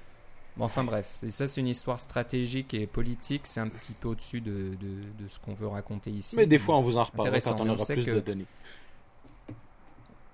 Bon, 0.56 0.66
enfin 0.66 0.84
bref, 0.84 1.10
ça, 1.16 1.48
c'est 1.48 1.62
une 1.62 1.68
histoire 1.68 2.00
stratégique 2.00 2.74
et 2.76 2.86
politique. 2.86 3.42
C'est 3.48 3.60
un 3.60 3.68
petit 3.70 3.94
peu 3.94 4.10
au-dessus 4.10 4.40
de, 4.40 4.76
de, 4.80 5.24
de, 5.24 5.28
ce 5.28 5.40
qu'on 5.40 5.56
veut 5.56 5.68
raconter 5.68 6.12
ici. 6.12 6.36
Mais 6.36 6.46
des 6.46 6.60
fois, 6.60 6.78
on 6.78 6.82
vous 6.82 6.98
en 6.98 7.04
reparlera 7.04 7.40
quand 7.42 7.60
on 7.60 7.68
aura 7.70 7.86
plus 7.86 8.06
de 8.06 8.20
données. 8.20 8.46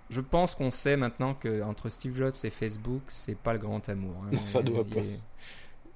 Je 0.09 0.21
pense 0.21 0.55
qu'on 0.55 0.71
sait 0.71 0.97
maintenant 0.97 1.35
que 1.35 1.61
entre 1.63 1.89
Steve 1.89 2.15
Jobs 2.15 2.35
et 2.43 2.49
Facebook, 2.49 3.03
c'est 3.07 3.37
pas 3.37 3.53
le 3.53 3.59
grand 3.59 3.87
amour. 3.89 4.15
Hein. 4.25 4.29
Non, 4.33 4.41
ça 4.45 4.61
doit 4.61 4.83
pas. 4.83 4.99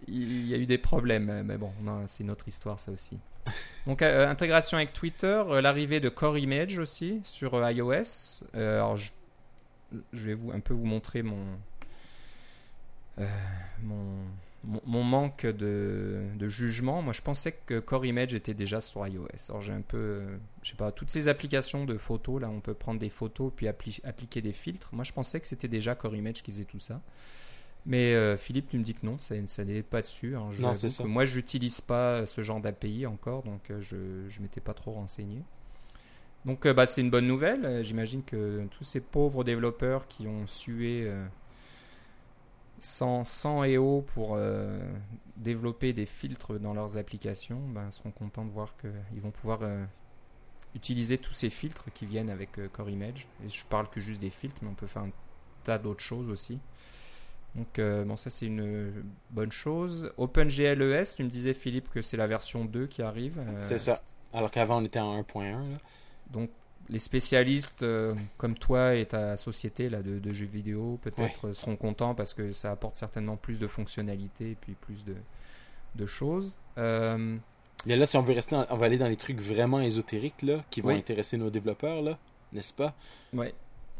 Il 0.08 0.48
y 0.48 0.54
a 0.54 0.58
eu 0.58 0.66
des 0.68 0.78
problèmes, 0.78 1.44
mais 1.44 1.58
bon, 1.58 1.72
c'est 2.08 2.24
notre 2.24 2.48
histoire, 2.48 2.80
ça 2.80 2.92
aussi. 2.92 3.20
Donc, 3.88 4.02
euh, 4.02 4.30
intégration 4.30 4.78
avec 4.78 4.94
Twitter, 4.94 5.44
euh, 5.48 5.62
l'arrivée 5.62 6.00
de 6.00 6.10
Core 6.10 6.38
Image 6.38 6.78
aussi 6.78 7.22
sur 7.26 7.56
euh, 7.56 7.72
iOS. 7.72 8.46
je, 8.54 9.12
vais 10.14 10.34
vous, 10.34 10.52
un 10.52 10.62
peu 10.62 10.74
vous 10.74 10.86
montrer 10.86 11.22
mon, 11.22 11.58
manque 14.64 15.46
de, 15.46 16.22
de, 16.36 16.48
jugement. 16.48 17.02
Moi, 17.02 17.12
je 17.12 17.22
pensais 17.22 17.52
que 17.66 17.80
Core 17.80 18.06
Image 18.06 18.34
était 18.34 18.54
déjà 18.54 18.80
sur 18.80 19.06
iOS. 19.06 19.28
Alors, 19.50 19.60
j'ai 19.60 19.74
un 19.74 19.82
peu, 19.82 20.22
je 20.62 20.70
sais 20.70 20.78
pas, 20.78 20.94
toutes 20.94 21.10
ces 21.10 21.28
applications 21.28 21.84
de 21.84 21.98
photos, 21.98 22.42
là, 22.42 22.50
on 22.50 22.62
peut 22.62 22.74
prendre 22.74 23.02
des 23.02 23.10
photos 23.10 23.52
puis 23.54 23.68
appliquer 23.68 24.42
des 24.42 24.54
filtres. 24.54 24.90
Moi, 24.94 25.04
je 25.04 25.12
pensais 25.12 25.42
que 25.42 25.48
c'était 25.48 25.68
déjà 25.68 25.94
Core 25.94 26.16
Image 26.16 26.42
qui 26.42 26.52
faisait 26.52 26.64
tout 26.64 26.80
ça. 26.80 27.02
Mais 27.86 28.14
euh, 28.14 28.38
Philippe, 28.38 28.70
tu 28.70 28.78
me 28.78 28.84
dis 28.84 28.94
que 28.94 29.06
non, 29.06 29.18
ça, 29.20 29.36
n'est 29.64 29.84
pas 29.84 30.02
dessus. 30.02 30.36
Hein. 30.36 30.50
non, 30.60 30.74
c'est 30.74 30.90
ça. 30.90 31.04
Moi, 31.04 31.26
j'utilise 31.26 31.82
pas 31.82 32.26
ce 32.26 32.42
genre 32.42 32.62
d'API 32.62 33.06
encore, 33.06 33.44
donc 33.44 33.70
euh, 33.70 33.82
je 33.82 33.96
ne 33.96 34.42
m'étais 34.42 34.62
pas 34.62 34.74
trop 34.74 34.92
renseigné. 34.92 35.42
Donc, 36.46 36.66
euh, 36.66 36.74
bah, 36.74 36.86
c'est 36.86 37.02
une 37.02 37.10
bonne 37.10 37.28
nouvelle. 37.28 37.84
J'imagine 37.84 38.24
que 38.24 38.66
tous 38.72 38.86
ces 38.86 39.02
pauvres 39.02 39.44
développeurs 39.44 40.08
qui 40.08 40.28
ont 40.28 40.48
sué 40.48 41.12
sans, 42.80 43.26
sans 43.26 43.66
EO 43.66 44.02
pour 44.02 44.38
développer 45.38 45.92
des 45.92 46.06
filtres 46.06 46.60
dans 46.60 46.74
leurs 46.74 46.98
applications 46.98 47.62
ben, 47.70 47.92
seront 47.92 48.12
contents 48.12 48.46
de 48.46 48.52
voir 48.52 48.76
qu'ils 48.78 49.22
vont 49.22 49.32
pouvoir 49.32 49.60
utiliser 50.76 51.18
tous 51.18 51.34
ces 51.34 51.50
filtres 51.50 51.92
qui 51.94 52.06
viennent 52.06 52.30
avec 52.30 52.52
Core 52.72 52.90
Image. 52.90 53.28
Et 53.46 53.50
je 53.50 53.66
parle 53.66 53.90
que 53.90 54.00
juste 54.00 54.22
des 54.22 54.30
filtres, 54.30 54.62
mais 54.64 54.70
on 54.70 54.76
peut 54.76 54.88
faire 54.88 55.04
un 55.04 55.12
tas 55.66 55.78
d'autres 55.78 56.04
choses 56.04 56.30
aussi. 56.30 56.60
Donc, 57.56 57.78
euh, 57.78 58.04
bon, 58.04 58.18
ça, 58.18 58.30
c'est 58.30 58.48
une 58.48 58.92
bonne 59.30 59.52
chose. 59.52 60.12
OpenGLES, 60.18 61.16
tu 61.16 61.24
me 61.24 61.30
disais, 61.30 61.54
Philippe, 61.54 61.90
que 61.90 62.02
c'est 62.02 62.18
la 62.18 62.28
version 62.28 62.66
2 62.66 62.88
qui 62.88 63.02
arrive. 63.02 63.40
Euh, 63.40 63.60
c'est 63.62 63.78
ça. 63.78 64.02
Alors 64.34 64.50
qu'avant, 64.50 64.82
on 64.82 64.86
était 64.86 65.00
en 65.00 65.22
1.1. 65.22 65.56
Donc, 66.32 66.50
les 66.90 67.00
spécialistes 67.00 67.84
euh, 67.84 68.16
comme 68.38 68.58
toi 68.58 68.96
et 68.96 69.06
ta 69.06 69.38
société 69.38 69.90
là, 69.90 70.02
de, 70.02 70.34
jeux 70.34 70.48
vidéo, 70.48 71.00
peut-être, 71.02 71.54
seront 71.54 71.76
contents 71.76 72.16
parce 72.16 72.34
que 72.34 72.52
ça 72.52 72.72
apporte 72.72 72.96
certainement 72.96 73.38
plus 73.38 73.60
de 73.60 73.68
fonctionnalités 73.68 74.52
et 74.52 74.58
puis 74.60 74.74
plus 74.74 75.06
de, 75.06 75.16
de 75.96 76.06
choses. 76.06 76.58
Mais 77.86 77.98
là, 77.98 78.06
si 78.06 78.18
on 78.18 78.22
veut 78.22 78.34
rester, 78.34 78.56
on 78.70 78.78
va 78.78 78.86
aller 78.86 78.98
dans 78.98 79.08
les 79.08 79.18
trucs 79.18 79.40
vraiment 79.40 79.82
ésotériques 79.82 80.42
là, 80.42 80.64
qui 80.70 80.82
vont 80.82 80.90
intéresser 80.90 81.38
nos 81.38 81.50
développeurs, 81.50 82.02
là, 82.02 82.18
n'est-ce 82.54 82.74
pas? 82.74 82.96
Ouais. 83.34 83.54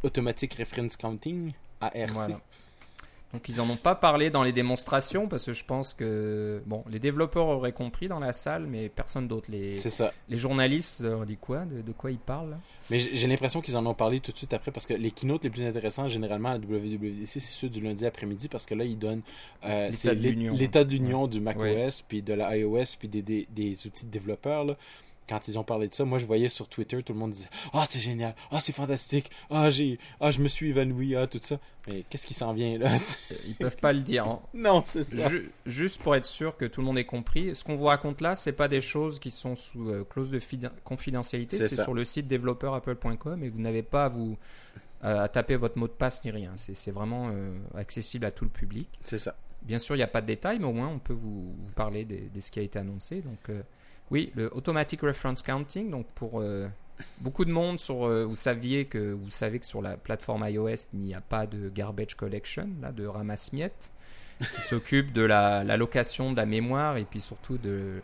Automatic 0.04 0.56
Reference 0.56 0.96
Counting, 0.96 1.54
ARC. 1.82 2.10
Voilà. 2.10 2.40
Donc 3.34 3.50
ils 3.50 3.60
en 3.60 3.68
ont 3.68 3.78
pas 3.78 3.96
parlé 3.96 4.30
dans 4.30 4.44
les 4.44 4.52
démonstrations 4.52 5.28
parce 5.28 5.46
que 5.46 5.54
je 5.54 5.66
pense 5.66 5.96
que 5.96 6.62
bon, 6.68 6.84
les 6.88 7.00
développeurs 7.00 7.48
auraient 7.48 7.72
compris 7.72 8.08
dans 8.08 8.20
la 8.20 8.32
salle, 8.32 8.68
mais 8.68 8.90
personne 8.90 9.28
d'autre. 9.28 9.50
Les, 9.50 9.76
ça. 9.78 10.14
Les 10.30 10.38
journalistes 10.38 11.02
leur 11.02 11.26
dit 11.26 11.38
quoi? 11.38 11.66
De, 11.66 11.92
quoi 11.94 12.12
ils 12.12 12.20
parlent? 12.20 12.60
Mais 12.92 13.00
j'ai 13.00 13.28
l'impression 13.28 13.62
qu'ils 13.62 13.76
en 13.76 13.86
ont 13.88 13.96
parlé 13.96 14.20
tout 14.20 14.32
de 14.32 14.38
suite 14.38 14.54
après 14.54 14.72
parce 14.72 14.86
que 14.86 14.94
les 14.94 15.10
keynotes 15.10 15.44
les 15.44 15.50
plus 15.50 15.64
intéressants 15.64 16.08
généralement 16.10 16.50
à 16.50 16.54
la 16.54 16.60
WWDC 16.60 17.26
c'est 17.26 17.40
ceux 17.40 17.70
du 17.70 17.82
lundi 17.82 18.06
après-midi 18.06 18.50
parce 18.50 18.68
que 18.68 18.76
là 18.76 18.84
ils 18.84 19.00
donnent 19.00 19.24
euh, 19.66 19.90
l'état 20.54 20.84
d'union 20.84 21.28
du 21.28 21.40
macOS 21.40 22.04
puis 22.08 22.22
de 22.22 22.34
la 22.34 22.56
iOS 22.56 22.98
puis 23.00 23.08
des, 23.08 23.22
des, 23.24 23.48
des 23.50 23.88
outils 23.88 24.06
de 24.06 24.12
développeurs 24.12 24.64
là 24.64 24.78
quand 25.28 25.48
ils 25.48 25.58
ont 25.58 25.64
parlé 25.64 25.88
de 25.88 25.94
ça, 25.94 26.06
moi 26.06 26.20
je 26.20 26.26
voyais 26.26 26.50
sur 26.50 26.68
Twitter, 26.68 27.02
tout 27.04 27.14
le 27.14 27.20
monde 27.20 27.32
disait 27.32 27.50
Ah, 27.74 27.86
c'est 27.90 28.00
génial, 28.00 28.36
ah, 28.52 28.60
c'est 28.60 28.72
fantastique, 28.72 29.32
ah, 29.50 29.70
j'ai 29.70 30.00
ah, 30.20 30.32
je 30.32 30.42
me 30.42 30.48
suis 30.48 30.70
évanoui, 30.70 31.16
ah, 31.16 31.28
tout 31.28 31.40
ça. 31.42 31.60
Mais 31.88 32.04
qu'est-ce 32.10 32.26
qui 32.26 32.34
s'en 32.34 32.54
vient 32.54 32.78
là? 32.78 32.92
Ils 33.48 33.56
peuvent 33.56 33.78
pas 33.78 33.94
le 33.94 34.02
dire. 34.02 34.26
Hein. 34.26 34.42
Non, 34.54 34.84
c'est 34.86 35.04
ça. 35.04 35.30
juste 35.66 36.02
pour 36.02 36.16
être 36.16 36.26
sûr 36.26 36.56
que 36.58 36.66
tout 36.66 36.82
le 36.82 36.88
monde 36.88 36.98
ait 36.98 37.06
compris, 37.06 37.56
ce 37.56 37.64
qu'on 37.64 37.76
vous 37.76 37.86
raconte 37.86 38.22
là, 38.22 38.36
c'est 38.36 38.54
pas 38.54 38.68
des 38.68 38.82
choses 38.82 39.20
qui 39.20 39.32
sont 39.32 39.56
sous 39.56 39.90
euh, 39.90 40.04
clause 40.04 40.32
de 40.32 40.40
confidentialité, 40.84 41.58
c'est 41.58 41.82
sur 41.82 41.94
le 41.94 42.06
site 42.06 42.28
développeurapple.com 42.28 43.44
et 43.44 43.50
vous 43.50 43.62
n'avez 43.62 43.84
pas 43.84 44.06
à 44.06 44.10
vous 44.10 44.38
à 45.02 45.28
taper 45.28 45.58
votre 45.58 45.78
mot 45.78 45.88
de 45.88 45.94
passe 45.94 46.24
ni 46.24 46.32
rien. 46.32 46.54
C'est 46.56 46.92
vraiment 46.92 47.30
euh, 47.30 47.52
accessible 47.76 48.24
à 48.26 48.32
tout 48.32 48.46
le 48.46 48.50
public. 48.50 48.88
C'est 49.04 49.18
ça. 49.18 49.36
Bien 49.64 49.78
sûr, 49.78 49.96
il 49.96 50.00
n'y 50.00 50.04
a 50.04 50.08
pas 50.08 50.22
de 50.22 50.28
détails, 50.28 50.60
mais 50.60 50.66
au 50.66 50.72
moins 50.72 50.88
on 50.88 51.00
peut 51.00 51.14
vous, 51.14 51.54
parler 51.76 52.06
de, 52.06 52.40
ce 52.40 52.52
qui 52.52 52.60
a 52.60 52.62
été 52.62 52.80
annoncé. 52.80 53.22
Donc. 53.22 53.50
Oui, 54.12 54.32
le 54.36 54.54
Automatic 54.56 55.02
Reference 55.02 55.42
Counting. 55.42 55.90
Donc 55.90 56.06
pour 56.16 56.42
euh, 56.42 56.68
beaucoup 57.20 57.46
de 57.46 57.52
monde, 57.52 57.80
sur, 57.80 58.06
euh, 58.06 58.26
vous 58.26 58.36
saviez 58.36 58.86
que 58.86 59.14
vous 59.14 59.30
savez 59.30 59.60
que 59.60 59.66
sur 59.66 59.82
la 59.82 59.98
plateforme 59.98 60.48
iOS, 60.48 60.90
il 60.94 61.00
n'y 61.00 61.14
a 61.14 61.22
pas 61.22 61.48
de 61.48 61.70
garbage 61.70 62.16
collection, 62.16 62.70
là, 62.82 62.92
de 62.92 63.06
ramasse-miettes, 63.06 63.92
qui 64.40 64.62
s'occupe 64.62 65.14
de 65.14 65.22
la, 65.22 65.64
location 65.78 66.32
de 66.32 66.38
la 66.38 66.46
mémoire 66.46 66.98
et 66.98 67.06
puis 67.06 67.22
surtout 67.22 67.58
de, 67.58 68.02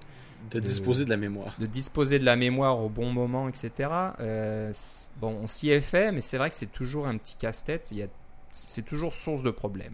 de, 0.52 0.60
disposer 0.60 1.06
de 1.06 1.10
la 1.10 1.18
mémoire. 1.18 1.56
De 1.60 1.66
disposer 1.66 2.20
de 2.20 2.26
la 2.26 2.36
mémoire 2.36 2.80
au 2.80 2.90
bon 2.90 3.12
moment, 3.12 3.50
etc. 3.50 3.90
Euh, 4.20 4.74
bon, 5.18 5.38
on 5.42 5.48
s'y 5.48 5.70
est 5.70 5.82
fait, 5.82 6.12
mais 6.12 6.22
c'est 6.22 6.38
vrai 6.38 6.50
que 6.50 6.56
c'est 6.56 6.72
toujours 6.72 7.08
un 7.08 7.18
petit 7.18 7.36
casse-tête. 7.36 7.94
C'est 8.52 8.86
toujours 8.86 9.14
source 9.14 9.44
de 9.44 9.52
problème. 9.52 9.94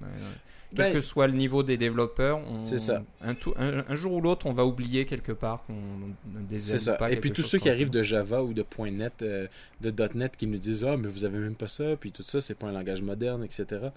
Quel 0.76 0.86
ben, 0.86 0.94
que 0.94 1.02
soit 1.02 1.28
le 1.28 1.34
niveau 1.34 1.64
des 1.64 1.78
développeurs, 1.78 2.42
c'est 2.60 2.80
ça. 2.80 3.04
Un, 3.22 3.36
un, 3.58 3.96
jour 3.96 4.14
ou 4.14 4.22
l'autre, 4.22 4.46
on 4.46 4.54
va 4.54 4.66
oublier 4.66 5.06
quelque 5.06 5.32
part 5.32 5.64
qu'on 5.66 5.74
ne 5.74 6.58
C'est 6.58 6.80
ça. 6.80 6.98
Et 7.10 7.18
puis 7.18 7.32
tous 7.32 7.44
ceux 7.44 7.60
qui 7.60 7.70
arrivent 7.70 7.90
de 7.90 8.04
Java 8.04 8.44
ou 8.44 8.54
de 8.54 8.66
.NET, 8.80 9.22
euh, 9.22 9.48
de 9.82 9.94
.NET, 10.16 10.36
qui 10.38 10.48
nous 10.48 10.58
disent 10.58 10.84
ah 10.84 10.98
mais 10.98 11.08
vous 11.08 11.26
avez 11.26 11.38
même 11.38 11.56
pas 11.56 11.68
ça, 11.68 11.96
puis 12.00 12.12
tout 12.12 12.24
ça, 12.24 12.42
c'est 12.42 12.56
pas 12.56 12.68
un 12.68 12.72
langage 12.72 13.02
moderne, 13.02 13.44
etc. 13.44 13.90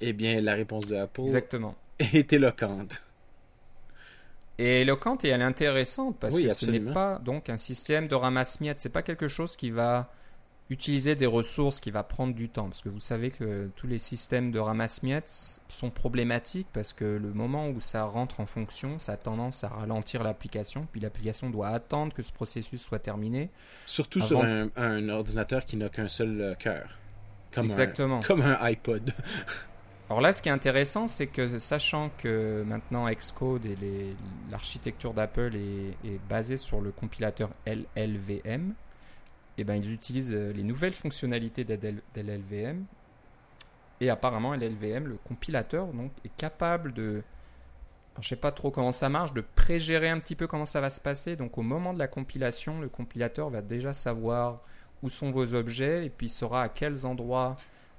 Eh 0.00 0.12
bien, 0.12 0.40
la 0.40 0.54
réponse 0.54 0.86
de 0.86 0.96
Apple 0.96 1.22
Exactement. 1.22 1.74
est 1.98 2.32
éloquente. 2.32 3.02
Et 4.58 4.82
éloquente 4.82 5.24
et 5.24 5.28
elle 5.28 5.42
est 5.42 5.44
intéressante 5.44 6.16
parce 6.18 6.38
que 6.38 6.52
ce 6.52 6.70
n'est 6.70 6.80
pas 6.80 7.20
donc 7.24 7.50
un 7.50 7.58
système 7.58 8.08
de 8.08 8.14
ramasse-miettes. 8.14 8.80
C'est 8.80 8.88
pas 8.88 9.02
quelque 9.02 9.28
chose 9.28 9.54
qui 9.54 9.70
va 9.70 10.10
utiliser 10.68 11.14
des 11.14 11.26
ressources 11.26 11.80
qui 11.80 11.90
va 11.90 12.02
prendre 12.02 12.34
du 12.34 12.48
temps 12.48 12.64
parce 12.64 12.82
que 12.82 12.88
vous 12.88 13.00
savez 13.00 13.30
que 13.30 13.70
tous 13.76 13.86
les 13.86 13.98
systèmes 13.98 14.50
de 14.50 14.58
ramasse-miettes 14.58 15.60
sont 15.68 15.90
problématiques 15.90 16.66
parce 16.72 16.92
que 16.92 17.04
le 17.04 17.32
moment 17.32 17.68
où 17.68 17.80
ça 17.80 18.04
rentre 18.04 18.40
en 18.40 18.46
fonction, 18.46 18.98
ça 18.98 19.12
a 19.12 19.16
tendance 19.16 19.62
à 19.62 19.68
ralentir 19.68 20.24
l'application, 20.24 20.88
puis 20.90 21.00
l'application 21.00 21.50
doit 21.50 21.68
attendre 21.68 22.12
que 22.12 22.22
ce 22.22 22.32
processus 22.32 22.82
soit 22.82 22.98
terminé. 22.98 23.50
Surtout 23.86 24.20
sur 24.20 24.42
un, 24.42 25.08
ordinateur 25.08 25.64
qui 25.64 25.76
n'a 25.76 25.88
qu'un 25.88 26.08
seul 26.08 26.40
euh, 26.40 26.54
cœur. 26.54 26.98
Comme 27.52 27.66
Exactement. 27.66 28.18
Un, 28.18 28.22
comme 28.22 28.42
un 28.42 28.58
iPod. 28.60 29.12
Alors 30.08 30.20
là, 30.20 30.32
ce 30.32 30.40
qui 30.40 30.48
est 30.48 30.52
intéressant, 30.52 31.08
c'est 31.08 31.26
que 31.26 31.58
sachant 31.58 32.10
que 32.18 32.62
maintenant 32.64 33.10
Xcode 33.10 33.66
et 33.66 33.76
l'architecture 34.50 35.12
d'Apple 35.12 35.56
est, 35.56 36.08
est 36.08 36.20
basée 36.28 36.56
sur 36.56 36.80
le 36.80 36.92
compilateur 36.92 37.50
LLVM, 37.66 38.74
eh 39.58 39.64
ben, 39.64 39.74
ils 39.74 39.92
utilisent 39.92 40.34
euh, 40.34 40.52
les 40.52 40.62
nouvelles 40.62 40.92
fonctionnalités 40.92 41.64
d'LLVM. 41.64 42.84
Et 44.00 44.10
apparemment, 44.10 44.54
LLVM, 44.54 45.06
le 45.06 45.18
compilateur, 45.24 45.88
est 46.24 46.36
capable 46.36 46.92
de. 46.92 47.22
je 48.16 48.20
ne 48.20 48.24
sais 48.24 48.36
pas 48.36 48.52
trop 48.52 48.70
comment 48.70 48.92
ça 48.92 49.08
marche, 49.08 49.32
de 49.32 49.40
pré-gérer 49.40 50.10
un 50.10 50.18
petit 50.18 50.34
peu 50.34 50.46
comment 50.46 50.66
ça 50.66 50.82
va 50.82 50.90
se 50.90 51.00
passer. 51.00 51.36
Donc, 51.36 51.56
au 51.56 51.62
moment 51.62 51.94
de 51.94 51.98
la 51.98 52.08
compilation, 52.08 52.80
le 52.80 52.88
compilateur 52.88 53.48
va 53.48 53.62
déjà 53.62 53.94
savoir 53.94 54.60
où 55.02 55.08
sont 55.08 55.30
vos 55.30 55.54
objets 55.54 56.06
et 56.06 56.10
puis 56.10 56.28
saura 56.28 56.62
à 56.62 56.68
quels 56.68 57.06
endroits 57.06 57.56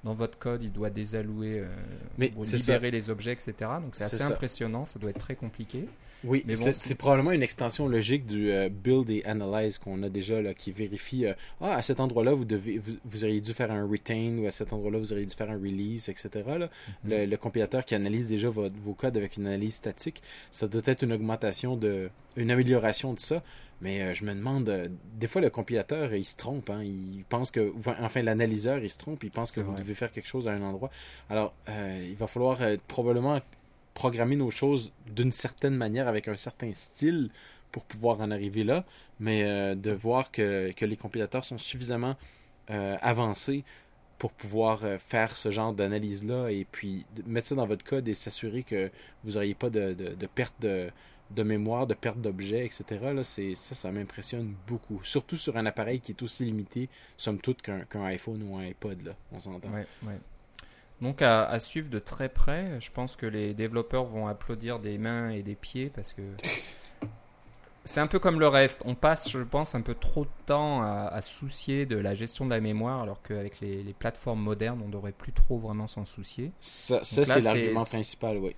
dans 0.08 0.14
votre 0.14 0.40
code 0.40 0.64
il 0.64 0.72
doit 0.72 0.90
désallouer, 0.90 1.60
euh, 1.60 2.28
libérer 2.42 2.92
les 2.92 3.10
objets, 3.10 3.34
etc. 3.34 3.54
Donc, 3.82 3.94
c'est 3.94 4.06
assez 4.06 4.24
impressionnant, 4.24 4.86
ça 4.86 5.00
doit 5.00 5.10
être 5.10 5.20
très 5.20 5.36
compliqué. 5.36 5.88
Oui, 6.24 6.44
c'est 6.72 6.96
probablement 6.96 7.32
une 7.32 7.44
extension 7.44 7.88
logique 7.88 8.26
du 8.26 8.52
euh, 8.52 8.70
build 8.70 9.08
et 9.12 9.24
analyze 9.26 9.78
qu'on 9.78 10.02
a 10.02 10.10
déjà 10.10 10.42
là, 10.42 10.56
qui 10.56 10.72
vérifie 10.72 11.28
euh, 11.28 11.34
ah 11.62 11.76
à 11.76 11.84
cet 11.84 12.00
endroit-là 12.00 12.34
vous 12.34 12.44
devez 12.44 12.80
vous, 12.80 13.24
auriez 13.24 13.40
dû 13.40 13.54
faire 13.54 13.72
un 13.72 13.86
retain 13.86 14.36
ou 14.40 14.48
à 14.48 14.52
cet 14.52 14.74
endroit-là 14.74 14.98
vous 14.98 15.14
auriez 15.14 15.28
dû 15.28 15.36
faire 15.36 15.52
un 15.52 15.58
release, 15.58 16.10
etc. 16.10 16.30
Là. 16.48 16.70
Mhm. 17.04 17.30
le, 17.30 17.36
compilateur 17.36 17.86
qui 17.86 17.94
analyse 17.94 18.28
déjà 18.28 18.50
vos 18.50 18.94
codes 18.96 19.16
avec 19.16 19.38
une 19.38 19.46
analyse 19.46 19.76
statique, 19.76 20.24
ça 20.50 20.68
doit 20.68 20.82
être 20.86 21.04
une 21.04 21.14
augmentation 21.14 21.76
de 21.76 22.10
une 22.36 22.52
amélioration 22.52 23.14
de 23.14 23.20
ça. 23.20 23.44
Mais 23.82 24.02
euh, 24.02 24.14
je 24.14 24.26
me 24.26 24.34
demande, 24.34 24.90
des 25.16 25.28
fois 25.28 25.42
le 25.42 25.50
compilateur 25.50 26.14
il 26.14 26.26
se 26.26 26.36
trompe, 26.36 26.70
hein, 26.70 26.82
il 26.84 27.24
pense 27.30 27.52
que, 27.52 27.74
enfin 28.02 28.22
l'analyseur 28.22 28.80
il 28.80 28.90
se 28.90 28.98
trompe, 28.98 29.24
il 29.24 29.32
pense 29.32 29.52
que 29.52 29.62
vous 29.62 29.76
devez 29.76 29.94
faire 29.94 30.12
quelque 30.12 30.28
chose 30.28 30.48
à 30.48 30.52
un 30.52 30.62
endroit. 30.64 30.90
Alors 31.30 31.54
il 31.68 32.16
va 32.16 32.28
falloir 32.28 32.60
probablement 32.88 33.40
programmer 33.98 34.36
nos 34.36 34.52
choses 34.52 34.92
d'une 35.08 35.32
certaine 35.32 35.76
manière, 35.76 36.08
avec 36.08 36.28
un 36.28 36.36
certain 36.38 36.72
style 36.72 37.32
pour 37.72 37.84
pouvoir 37.84 38.22
en 38.22 38.30
arriver 38.30 38.64
là, 38.64 38.86
mais 39.20 39.44
euh, 39.44 39.74
de 39.74 39.90
voir 39.90 40.30
que, 40.30 40.72
que, 40.74 40.86
les 40.86 40.96
compilateurs 40.96 41.44
sont 41.44 41.58
suffisamment 41.58 42.16
euh, 42.70 42.96
avancés 43.02 43.64
pour 44.20 44.32
pouvoir 44.32 44.82
faire 45.00 45.36
ce 45.36 45.50
genre 45.50 45.74
d'analyse-là 45.74 46.50
et 46.50 46.66
puis 46.72 47.06
mettre 47.26 47.48
ça 47.48 47.56
dans 47.56 47.66
votre 47.66 47.84
code 47.84 48.08
et 48.08 48.14
s'assurer 48.14 48.62
que 48.62 48.92
vous 49.24 49.32
n'auriez 49.34 49.56
pas 49.56 49.70
de, 49.72 49.94
de, 49.94 50.28
perte 50.28 50.56
de, 50.60 50.90
de 51.32 51.44
mémoire, 51.44 51.88
de 51.88 51.94
perte 51.94 52.20
d'objets, 52.20 52.66
etc. 52.66 52.86
Là, 53.14 53.24
c'est, 53.24 53.56
ça, 53.56 53.76
ça 53.76 53.92
m'impressionne 53.92 54.54
beaucoup. 54.68 55.00
Surtout 55.04 55.38
sur 55.38 55.58
un 55.58 55.66
appareil 55.66 56.00
qui 56.00 56.12
est 56.12 56.22
aussi 56.22 56.46
limité, 56.46 56.90
somme 57.18 57.40
toute, 57.40 57.62
qu'un, 57.62 57.86
iPhone 58.06 58.44
ou 58.44 58.58
un 58.58 58.66
iPod, 58.66 59.02
là, 59.06 59.16
on 59.32 59.40
s'entend. 59.40 59.70
Ouais, 59.70 59.86
ouais. 60.04 60.20
Donc 61.02 61.22
à, 61.22 61.60
suivre 61.60 61.90
de 61.90 62.00
très 62.00 62.28
près, 62.28 62.82
je 62.82 62.92
pense 62.92 63.16
que 63.16 63.28
les 63.28 63.54
développeurs 63.54 64.06
vont 64.06 64.28
applaudir 64.28 64.80
des 64.80 64.98
mains 64.98 65.30
et 65.30 65.44
des 65.44 65.54
pieds 65.54 65.92
parce 65.94 66.12
que 66.12 66.24
c'est 67.84 68.00
un 68.00 68.08
peu 68.08 68.18
comme 68.18 68.40
le 68.40 68.48
reste. 68.48 68.82
On 68.86 68.96
passe, 68.96 69.30
je 69.30 69.40
pense, 69.40 69.76
un 69.76 69.82
peu 69.82 69.94
trop 69.94 70.26
de 70.26 70.30
temps 70.48 70.82
à, 70.82 71.22
soucier 71.22 71.86
de 71.86 71.98
la 71.98 72.16
gestion 72.16 72.46
de 72.46 72.50
la 72.50 72.60
mémoire, 72.60 73.04
alors 73.04 73.22
qu'avec 73.22 73.60
les, 73.60 73.96
plateformes 73.98 74.42
modernes, 74.42 74.82
on 74.84 74.90
devrait 74.90 75.12
plus 75.12 75.34
trop 75.34 75.60
vraiment 75.60 75.88
s'en 75.88 76.04
soucier. 76.04 76.52
Ça, 76.60 77.02
c'est 77.04 77.26
l'argument 77.44 77.86
principal, 77.86 78.38
oui. 78.38 78.56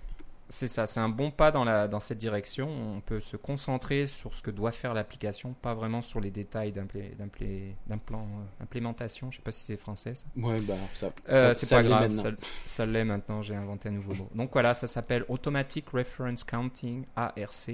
C'est 0.52 0.68
ça, 0.68 0.88
c'est 0.88 1.00
un 1.00 1.10
bon 1.10 1.30
pas 1.30 1.52
dans, 1.52 1.64
la, 1.64 1.88
dans 1.88 2.00
cette 2.00 2.18
direction. 2.18 2.68
On 2.70 3.02
peut 3.02 3.20
se 3.20 3.38
concentrer 3.38 4.08
sur 4.08 4.34
ce 4.34 4.42
que 4.42 4.50
doit 4.50 4.72
faire 4.72 4.96
l'application, 4.96 5.54
pas 5.54 5.76
vraiment 5.76 6.02
sur 6.02 6.20
les 6.20 6.32
détails 6.32 6.74
d'implémentation. 7.88 9.30
Je 9.30 9.38
ne 9.38 9.40
sais 9.40 9.44
pas 9.44 9.52
si 9.52 9.64
c'est 9.64 9.78
français. 9.78 10.16
Ça. 10.16 10.26
Ouais, 10.36 10.60
bah, 10.62 10.74
ça, 10.96 11.12
euh, 11.30 11.54
c'est 11.54 11.70
pas 11.70 11.84
grave, 11.84 12.10
ça, 12.66 12.86
l'est 12.88 13.06
maintenant. 13.06 13.44
J'ai 13.44 13.56
inventé 13.56 13.90
un 13.90 13.92
nouveau 13.92 14.16
mot. 14.16 14.30
Donc 14.34 14.50
voilà, 14.52 14.74
ça 14.74 14.88
s'appelle 14.88 15.24
Automatic 15.30 15.90
Reference 15.90 16.44
Counting 16.44 17.06
ARC. 17.16 17.70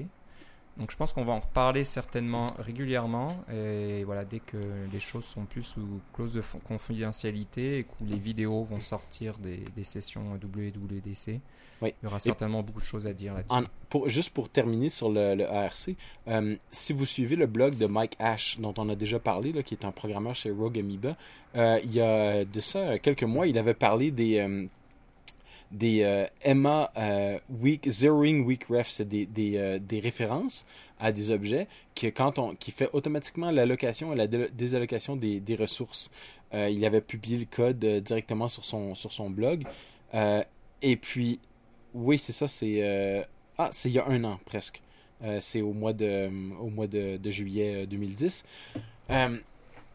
Donc 0.78 0.92
je 0.92 0.98
pense 0.98 1.14
qu'on 1.14 1.24
va 1.24 1.34
en 1.34 1.40
reparler 1.40 1.86
certainement 1.86 2.54
régulièrement. 2.60 3.38
Et 3.54 4.04
voilà, 4.04 4.26
dès 4.26 4.40
que 4.40 4.58
les 4.92 5.00
choses 5.00 5.26
sont 5.26 5.46
plus 5.46 5.64
sous 5.64 6.02
clause 6.14 6.34
de 6.34 6.42
confidentialité 6.66 7.80
et 7.80 7.84
que 7.84 8.04
les 8.04 8.18
vidéos 8.18 8.64
vont 8.64 8.82
sortir 8.82 9.38
des, 9.38 9.64
des 9.76 9.84
sessions 9.84 10.34
WWDC, 10.34 11.40
il 11.82 11.94
y 12.04 12.08
aura 12.08 12.20
certainement 12.20 12.64
beaucoup 12.64 12.80
de 12.80 12.86
choses 12.86 13.08
à 13.08 13.14
dire 13.14 13.34
là-dessus. 13.34 13.68
Pour, 13.90 14.10
juste 14.10 14.32
pour 14.32 14.50
terminer 14.50 14.90
sur 14.90 15.10
le, 15.10 15.46
ARC, 15.50 15.92
euh, 16.28 16.56
si 16.72 16.94
vous 16.94 17.06
suivez 17.06 17.36
le 17.36 17.46
blog 17.46 17.78
de 17.78 17.86
Mike 17.86 18.16
Ash, 18.20 18.58
dont 18.60 18.74
on 18.78 18.90
a 18.90 18.96
déjà 18.96 19.20
parlé, 19.20 19.52
là, 19.52 19.64
qui 19.64 19.74
est 19.76 19.86
un 19.86 19.92
programmeur 19.92 20.36
chez 20.36 20.52
Rogue 20.52 20.80
Amoeba, 20.80 21.16
euh, 21.56 21.80
il 21.84 21.94
y 21.94 22.02
a 22.02 22.46
de 22.46 22.60
ça 22.60 23.00
quelques 23.00 23.24
mois, 23.24 23.48
il 23.48 23.58
avait 23.58 23.74
parlé 23.74 24.12
des, 24.12 24.40
euh, 24.40 24.66
des 25.72 26.28
EMA 26.44 26.92
weak, 27.50 27.90
Zeroing 27.90 28.44
Weak 28.44 28.66
Ref, 28.70 28.90
c'est 28.90 29.08
des, 29.08 29.26
des, 29.26 29.80
des, 29.80 30.00
références 30.00 30.66
à 31.00 31.12
des 31.12 31.32
objets 31.32 31.68
qui, 31.94 32.12
quand 32.12 32.40
on, 32.40 32.56
qui 32.56 32.72
fait 32.72 32.90
automatiquement 32.94 33.52
l'allocation 33.52 34.14
et 34.14 34.16
la 34.16 34.28
désallocation 34.28 35.16
des, 35.16 35.40
des 35.40 35.56
ressources. 35.56 36.12
il 36.54 36.86
avait 36.86 37.02
publié 37.02 37.38
le 37.38 37.46
code 37.46 37.80
directement 37.80 38.48
sur 38.48 38.64
son, 38.66 38.96
sur 38.96 39.12
son 39.12 39.30
blog. 39.30 39.64
et 40.82 40.96
puis, 40.96 41.40
oui, 41.96 42.20
c'est 42.20 42.34
ça. 42.34 42.48
C'est 42.48 42.84
euh, 42.84 43.24
ah, 43.58 43.70
c'est 43.72 43.90
il 43.90 43.94
y 43.94 44.00
a 44.00 44.08
un 44.08 44.24
an 44.26 44.40
presque. 44.46 44.82
Euh, 45.24 45.40
c'est 45.40 45.62
au 45.62 45.74
mois 45.74 45.94
de 45.94 46.30
au 46.60 46.70
mois 46.70 46.88
de, 46.88 47.20
juillet 47.32 47.88
2010. 47.88 48.46
Euh, 49.10 49.38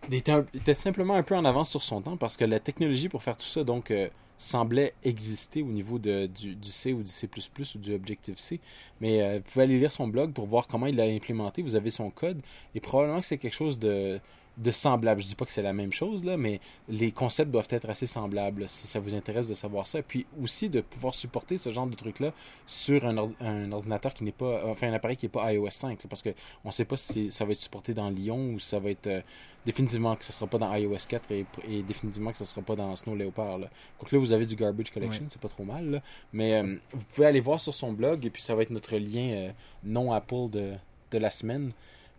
il 0.08 0.14
était, 0.14 0.74
simplement 0.74 1.14
un 1.14 1.22
peu 1.22 1.36
en 1.36 1.44
avance 1.44 1.68
sur 1.68 1.82
son 1.82 2.00
temps 2.00 2.16
parce 2.16 2.38
que 2.38 2.46
la 2.46 2.58
technologie 2.58 3.10
pour 3.10 3.22
faire 3.22 3.36
tout 3.36 3.46
ça 3.46 3.64
donc 3.64 3.92
semblait 4.40 4.94
exister 5.04 5.62
au 5.62 5.66
niveau 5.66 5.98
de, 5.98 6.26
du, 6.26 6.54
du, 6.54 6.72
C 6.72 6.92
ou 6.94 7.02
du 7.02 7.10
C++ 7.10 7.28
ou 7.74 7.78
du 7.78 7.94
Objective-C. 7.94 8.58
Mais 9.00 9.38
vous 9.38 9.44
pouvez 9.44 9.64
aller 9.64 9.78
lire 9.78 9.92
son 9.92 10.08
blog 10.08 10.32
pour 10.32 10.46
voir 10.46 10.66
comment 10.66 10.86
il 10.86 10.96
l'a 10.96 11.04
implémenté. 11.04 11.60
Vous 11.60 11.76
avez 11.76 11.90
son 11.90 12.10
code 12.10 12.40
et 12.74 12.80
probablement 12.80 13.20
que 13.20 13.26
c'est 13.26 13.38
quelque 13.38 13.54
chose 13.54 13.78
de 13.78 14.18
de 14.60 14.70
semblable. 14.70 15.22
Je 15.22 15.26
dis 15.26 15.34
pas 15.34 15.46
que 15.46 15.52
c'est 15.52 15.62
la 15.62 15.72
même 15.72 15.92
chose, 15.92 16.24
là, 16.24 16.36
mais 16.36 16.60
les 16.88 17.12
concepts 17.12 17.50
doivent 17.50 17.68
être 17.70 17.88
assez 17.88 18.06
semblables 18.06 18.68
si 18.68 18.86
ça 18.86 19.00
vous 19.00 19.14
intéresse 19.14 19.48
de 19.48 19.54
savoir 19.54 19.86
ça. 19.86 20.02
Puis 20.02 20.26
aussi 20.40 20.68
de 20.68 20.82
pouvoir 20.82 21.14
supporter 21.14 21.56
ce 21.56 21.70
genre 21.70 21.86
de 21.86 21.94
truc-là 21.94 22.32
sur 22.66 23.06
un, 23.06 23.72
ordinateur 23.72 24.12
qui 24.12 24.24
n'est 24.24 24.32
pas. 24.32 24.66
Enfin, 24.66 24.88
un 24.88 24.92
appareil 24.92 25.16
qui 25.16 25.26
n'est 25.26 25.30
pas 25.30 25.52
iOS 25.52 25.70
5. 25.70 26.06
parce 26.08 26.22
qu'on 26.22 26.32
ne 26.66 26.70
sait 26.70 26.84
pas 26.84 26.96
si 26.96 27.30
ça 27.30 27.44
va 27.44 27.52
être 27.52 27.60
supporté 27.60 27.94
dans 27.94 28.10
Lyon 28.10 28.52
ou 28.54 28.58
si 28.58 28.68
ça 28.68 28.78
va 28.78 28.90
être. 28.90 29.06
Euh, 29.06 29.20
définitivement 29.66 30.16
que 30.16 30.24
ça 30.24 30.32
sera 30.32 30.46
pas 30.46 30.56
dans 30.56 30.74
iOS 30.74 30.96
4 31.06 31.32
et, 31.32 31.44
définitivement 31.82 32.32
que 32.32 32.38
ça 32.38 32.46
sera 32.46 32.62
pas 32.62 32.76
dans 32.76 32.96
Snow 32.96 33.14
Leopard. 33.14 33.58
Donc 33.58 34.10
là, 34.10 34.18
vous 34.18 34.32
avez 34.32 34.46
du 34.46 34.56
Garbage 34.56 34.90
Collection, 34.90 35.26
c'est 35.28 35.40
pas 35.40 35.48
trop 35.48 35.64
mal. 35.64 36.02
Mais 36.32 36.54
euh, 36.54 36.76
vous 36.92 37.04
pouvez 37.04 37.26
aller 37.26 37.40
voir 37.40 37.60
sur 37.60 37.74
son 37.74 37.92
blog 37.92 38.24
et 38.24 38.30
puis 38.30 38.42
ça 38.42 38.54
va 38.54 38.62
être 38.62 38.70
notre 38.70 38.96
lien 38.96 39.32
euh, 39.34 39.50
non 39.84 40.14
Apple 40.14 40.48
de, 40.50 40.72
de 41.10 41.18
la 41.18 41.28
semaine. 41.28 41.72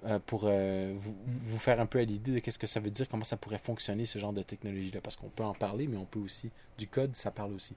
Euh, 0.04 0.18
pour 0.26 0.46
euh, 0.46 0.96
vous, 0.96 1.60
faire 1.60 1.80
un 1.80 1.86
peu 1.86 2.00
à 2.00 2.04
l'idée 2.04 2.34
de 2.34 2.40
qu'est-ce 2.40 2.58
que 2.58 2.66
ça 2.66 2.80
veut 2.80 2.90
dire, 2.90 3.08
comment 3.08 3.24
ça 3.24 3.38
pourrait 3.38 3.60
fonctionner 3.60 4.08
ce 4.08 4.18
genre 4.18 4.34
de 4.34 4.42
technologie-là. 4.42 5.00
Parce 5.00 5.16
qu'on 5.16 5.30
peut 5.30 5.44
en 5.44 5.54
parler, 5.54 5.88
mais 5.88 5.98
on 5.98 6.06
peut 6.06 6.20
aussi, 6.20 6.50
du 6.80 6.88
code, 6.88 7.16
ça 7.16 7.30
parle 7.30 7.54
aussi. 7.54 7.76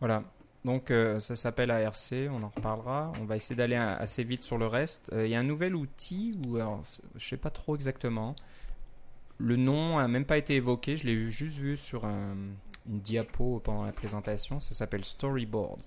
Voilà. 0.00 0.24
Donc 0.64 0.90
euh, 0.90 1.20
ça 1.20 1.36
s'appelle 1.36 1.70
ARC, 1.70 2.12
on 2.32 2.42
en 2.42 2.48
reparlera. 2.48 3.12
On 3.20 3.26
va 3.26 3.36
essayer 3.36 3.54
d'aller 3.54 3.76
assez 3.76 4.24
vite 4.24 4.42
sur 4.42 4.58
le 4.58 4.66
reste. 4.66 5.12
Il 5.14 5.28
y 5.28 5.36
a 5.36 5.38
un 5.38 5.44
nouvel 5.44 5.76
outil, 5.76 6.36
ou 6.44 6.58
je 7.14 7.28
sais 7.28 7.36
pas 7.36 7.50
trop 7.50 7.76
exactement. 7.76 8.34
Le 9.38 9.54
nom 9.54 9.98
a 9.98 10.08
même 10.08 10.24
pas 10.24 10.38
été 10.38 10.56
évoqué, 10.56 10.96
je 10.96 11.06
l'ai 11.06 11.30
juste 11.30 11.58
vu 11.58 11.76
sur 11.76 12.04
une 12.06 12.56
diapo 12.86 13.60
pendant 13.62 13.84
la 13.84 13.92
présentation. 13.92 14.58
Ça 14.58 14.74
s'appelle 14.74 15.04
Storyboard. 15.04 15.80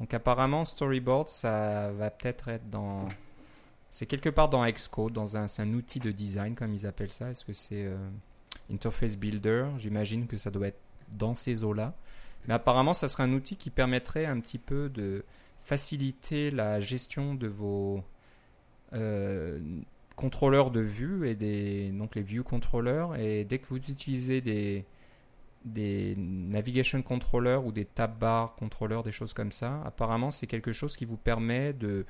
Donc 0.00 0.14
apparemment, 0.14 0.64
Storyboard, 0.64 1.28
ça 1.28 1.92
va 1.92 2.10
peut-être 2.10 2.48
être 2.48 2.68
dans... 2.70 3.06
C'est 3.90 4.06
quelque 4.06 4.30
part 4.30 4.48
dans 4.48 4.64
Xcode, 4.64 5.12
dans 5.12 5.36
un, 5.36 5.46
un 5.58 5.74
outil 5.74 5.98
de 5.98 6.10
design, 6.10 6.54
comme 6.54 6.72
ils 6.72 6.86
appellent 6.86 7.10
ça. 7.10 7.30
Est-ce 7.30 7.44
que 7.44 7.52
c'est 7.52 7.84
euh, 7.84 7.96
Interface 8.72 9.16
Builder? 9.16 9.66
J'imagine 9.78 10.26
que 10.26 10.36
ça 10.36 10.50
doit 10.50 10.68
être 10.68 10.80
dans 11.18 11.34
ces 11.34 11.64
eaux-là. 11.64 11.94
Mais 12.48 12.54
apparemment, 12.54 12.94
ça 12.94 13.08
serait 13.08 13.24
un 13.24 13.32
outil 13.32 13.56
qui 13.56 13.68
permettrait 13.68 14.26
un 14.26 14.40
petit 14.40 14.58
peu 14.58 14.88
de 14.88 15.24
faciliter 15.62 16.50
la 16.50 16.80
gestion 16.80 17.34
de 17.34 17.48
vos 17.48 18.02
euh, 18.94 19.60
contrôleurs 20.16 20.70
de 20.70 20.80
vue 20.80 21.28
et 21.28 21.34
des 21.34 21.90
donc 21.90 22.14
les 22.14 22.22
view 22.22 22.42
controllers. 22.42 23.16
Et 23.16 23.44
dès 23.44 23.58
que 23.58 23.66
vous 23.66 23.76
utilisez 23.76 24.40
des 24.40 24.86
des 25.64 26.14
navigation 26.16 27.02
controllers 27.02 27.64
ou 27.64 27.72
des 27.72 27.84
tab 27.84 28.18
bar 28.18 28.54
controllers, 28.54 29.02
des 29.02 29.12
choses 29.12 29.34
comme 29.34 29.52
ça. 29.52 29.82
Apparemment, 29.84 30.30
c'est 30.30 30.46
quelque 30.46 30.72
chose 30.72 30.96
qui 30.96 31.04
vous 31.04 31.18
permet 31.18 31.72
de, 31.72 32.06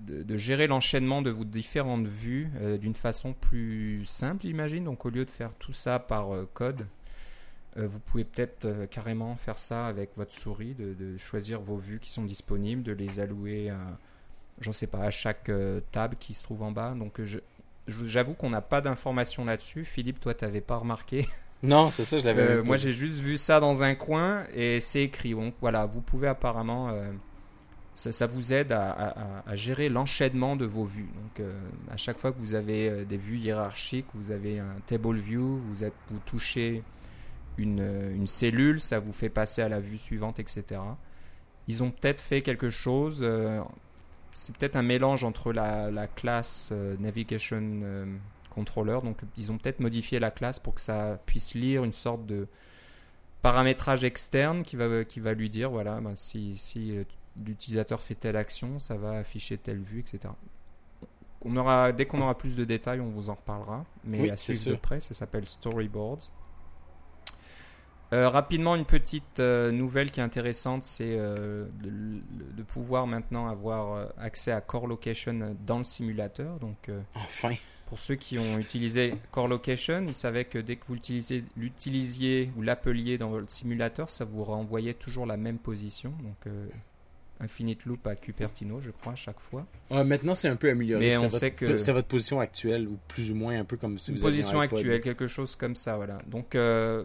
de, 0.00 0.36
gérer 0.36 0.66
l'enchaînement 0.66 1.22
de 1.22 1.30
vos 1.30 1.44
différentes 1.44 2.06
vues 2.06 2.50
euh, 2.60 2.78
d'une 2.78 2.94
façon 2.94 3.32
plus 3.32 4.04
simple, 4.04 4.42
j'imagine. 4.42 4.84
Donc, 4.84 5.06
au 5.06 5.10
lieu 5.10 5.24
de 5.24 5.30
faire 5.30 5.52
tout 5.58 5.72
ça 5.72 5.98
par 5.98 6.34
euh, 6.34 6.48
code, 6.54 6.86
euh, 7.76 7.86
vous 7.86 8.00
pouvez 8.00 8.24
peut-être 8.24 8.86
carrément 8.90 9.36
faire 9.36 9.58
ça 9.58 9.86
avec 9.86 10.10
votre 10.16 10.32
souris, 10.32 10.74
de, 10.74 11.16
choisir 11.16 11.60
vos 11.60 11.76
vues 11.76 12.00
qui 12.00 12.10
sont 12.10 12.24
disponibles, 12.24 12.82
de 12.82 12.92
les 12.92 13.20
allouer 13.20 13.70
à, 13.70 13.98
j'en 14.60 14.72
sais 14.72 14.88
pas, 14.88 15.04
à 15.04 15.10
chaque 15.10 15.50
tab 15.92 16.16
qui 16.16 16.34
se 16.34 16.42
trouve 16.42 16.62
en 16.62 16.72
bas. 16.72 16.94
Donc, 16.94 17.22
je, 17.22 17.38
j'avoue 17.86 18.34
qu'on 18.34 18.50
n'a 18.50 18.60
pas 18.60 18.80
d'informations 18.80 19.44
là-dessus. 19.44 19.84
Philippe, 19.84 20.20
toi, 20.20 20.34
tu 20.34 20.44
n'avais 20.44 20.60
pas 20.60 20.76
remarqué 20.76 21.26
Non, 21.62 21.90
c'est 21.90 22.04
ça, 22.04 22.18
je 22.18 22.24
l'avais 22.24 22.42
euh, 22.42 22.64
Moi, 22.64 22.76
j'ai 22.76 22.90
juste 22.90 23.20
vu 23.20 23.38
ça 23.38 23.60
dans 23.60 23.84
un 23.84 23.94
coin 23.94 24.44
et 24.54 24.80
c'est 24.80 25.04
écrit. 25.04 25.32
Donc 25.32 25.54
voilà, 25.60 25.86
vous 25.86 26.00
pouvez 26.00 26.28
apparemment. 26.28 26.88
Euh, 26.88 27.12
ça, 27.94 28.26
vous 28.26 28.52
aide 28.54 28.72
à, 28.72 29.54
gérer 29.54 29.88
l'enchaînement 29.88 30.56
de 30.56 30.64
vos 30.64 30.84
vues. 30.84 31.10
Donc, 31.14 31.40
euh, 31.40 31.52
à 31.90 31.96
chaque 31.96 32.18
fois 32.18 32.32
que 32.32 32.38
vous 32.38 32.54
avez 32.54 33.04
des 33.04 33.18
vues 33.18 33.36
hiérarchiques, 33.36 34.06
vous 34.14 34.30
avez 34.32 34.58
un 34.58 34.76
table 34.86 35.18
view, 35.18 35.58
vous, 35.58 35.84
êtes, 35.84 35.92
vous 36.08 36.18
touchez 36.24 36.82
une, 37.58 37.86
une, 38.14 38.26
cellule, 38.26 38.80
ça 38.80 38.98
vous 38.98 39.12
fait 39.12 39.28
passer 39.28 39.60
à 39.60 39.68
la 39.68 39.78
vue 39.78 39.98
suivante, 39.98 40.40
etc. 40.40 40.80
Ils 41.68 41.82
ont 41.82 41.90
peut-être 41.90 42.22
fait 42.22 42.40
quelque 42.40 42.70
chose. 42.70 43.24
c'est 44.32 44.56
peut-être 44.56 44.76
un 44.76 44.82
mélange 44.82 45.22
entre 45.22 45.52
la, 45.52 45.90
la 45.90 46.06
classe 46.06 46.72
Navigation 46.98 48.08
contrôleur. 48.52 49.02
Donc 49.02 49.18
ils 49.36 49.50
ont 49.50 49.58
peut-être 49.58 49.80
modifié 49.80 50.18
la 50.18 50.30
classe 50.30 50.58
pour 50.58 50.74
que 50.74 50.80
ça 50.80 51.18
puisse 51.26 51.54
lire 51.54 51.84
une 51.84 51.92
sorte 51.92 52.26
de 52.26 52.46
paramétrage 53.40 54.04
externe 54.04 54.62
qui 54.62 54.76
va, 54.76 55.04
qui 55.04 55.20
va 55.20 55.34
lui 55.34 55.50
dire 55.50 55.70
voilà, 55.70 56.00
ben, 56.00 56.14
si, 56.14 56.56
si 56.56 56.96
euh, 56.96 57.04
l'utilisateur 57.44 58.00
fait 58.00 58.14
telle 58.14 58.36
action, 58.36 58.78
ça 58.78 58.94
va 58.94 59.18
afficher 59.18 59.58
telle 59.58 59.80
vue, 59.80 60.00
etc. 60.00 60.32
On 61.44 61.56
aura, 61.56 61.90
dès 61.90 62.06
qu'on 62.06 62.20
aura 62.20 62.38
plus 62.38 62.54
de 62.54 62.64
détails, 62.64 63.00
on 63.00 63.10
vous 63.10 63.30
en 63.30 63.34
reparlera. 63.34 63.84
Mais 64.04 64.30
à 64.30 64.36
suivre 64.36 64.70
de 64.70 64.76
près, 64.76 65.00
ça 65.00 65.12
s'appelle 65.12 65.44
Storyboards. 65.44 66.30
Euh, 68.12 68.28
rapidement, 68.28 68.76
une 68.76 68.84
petite 68.84 69.40
euh, 69.40 69.72
nouvelle 69.72 70.10
qui 70.10 70.20
est 70.20 70.22
intéressante, 70.22 70.82
c'est 70.82 71.16
de, 71.16 71.66
de, 71.82 72.62
pouvoir 72.62 73.06
maintenant 73.06 73.48
avoir 73.48 74.12
accès 74.18 74.52
à 74.52 74.60
Core 74.60 74.86
Location 74.86 75.56
dans 75.66 75.78
le 75.78 75.84
simulateur. 75.84 76.60
Donc, 76.60 76.90
enfin 77.14 77.54
pour 77.92 77.98
ceux 77.98 78.14
qui 78.14 78.38
ont 78.38 78.58
utilisé 78.58 79.12
Core 79.32 79.48
Location, 79.48 80.06
ils 80.08 80.14
savaient 80.14 80.46
que 80.46 80.58
dès 80.58 80.76
que 80.76 80.86
vous 80.88 80.94
l'utilisiez 81.58 82.50
ou 82.56 82.62
l'appeliez 82.62 83.18
dans 83.18 83.28
votre 83.28 83.50
simulateur, 83.50 84.08
ça 84.08 84.24
vous 84.24 84.44
renvoyait 84.44 84.94
toujours 84.94 85.26
la 85.26 85.36
même 85.36 85.58
position. 85.58 86.14
Donc, 86.22 86.46
euh, 86.46 86.68
Infinite 87.38 87.84
Loop 87.84 88.06
à 88.06 88.16
Cupertino, 88.16 88.80
je 88.80 88.92
crois, 88.92 89.12
à 89.12 89.16
chaque 89.16 89.40
fois. 89.40 89.66
maintenant, 89.90 90.34
c'est 90.34 90.48
un 90.48 90.56
peu 90.56 90.70
amélioré. 90.70 91.06
Mais 91.06 91.18
on 91.18 91.28
sait 91.28 91.50
que 91.50 91.76
c'est 91.76 91.92
votre 91.92 92.08
position 92.08 92.40
actuelle 92.40 92.88
ou 92.88 92.96
plus 93.08 93.30
ou 93.30 93.34
moins 93.34 93.60
un 93.60 93.64
peu 93.66 93.76
comme 93.76 93.98
si 93.98 94.10
Une 94.10 94.16
vous 94.16 94.22
position 94.22 94.60
actuelle, 94.60 95.02
quelque 95.02 95.26
chose 95.26 95.54
comme 95.54 95.74
ça, 95.74 95.96
voilà. 95.96 96.16
Donc 96.28 96.54
euh, 96.54 97.04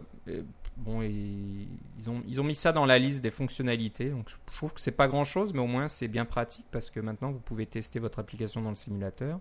bon, 0.78 1.02
ils 1.02 1.68
ont 2.06 2.22
ils 2.26 2.40
ont 2.40 2.44
mis 2.44 2.54
ça 2.54 2.72
dans 2.72 2.86
la 2.86 2.98
liste 2.98 3.20
des 3.20 3.30
fonctionnalités. 3.30 4.08
Donc 4.08 4.30
je 4.30 4.56
trouve 4.56 4.72
que 4.72 4.80
c'est 4.80 4.92
pas 4.92 5.06
grand 5.06 5.24
chose, 5.24 5.52
mais 5.52 5.60
au 5.60 5.66
moins 5.66 5.86
c'est 5.86 6.08
bien 6.08 6.24
pratique 6.24 6.64
parce 6.70 6.88
que 6.88 7.00
maintenant 7.00 7.30
vous 7.30 7.40
pouvez 7.40 7.66
tester 7.66 7.98
votre 7.98 8.20
application 8.20 8.62
dans 8.62 8.70
le 8.70 8.74
simulateur 8.74 9.38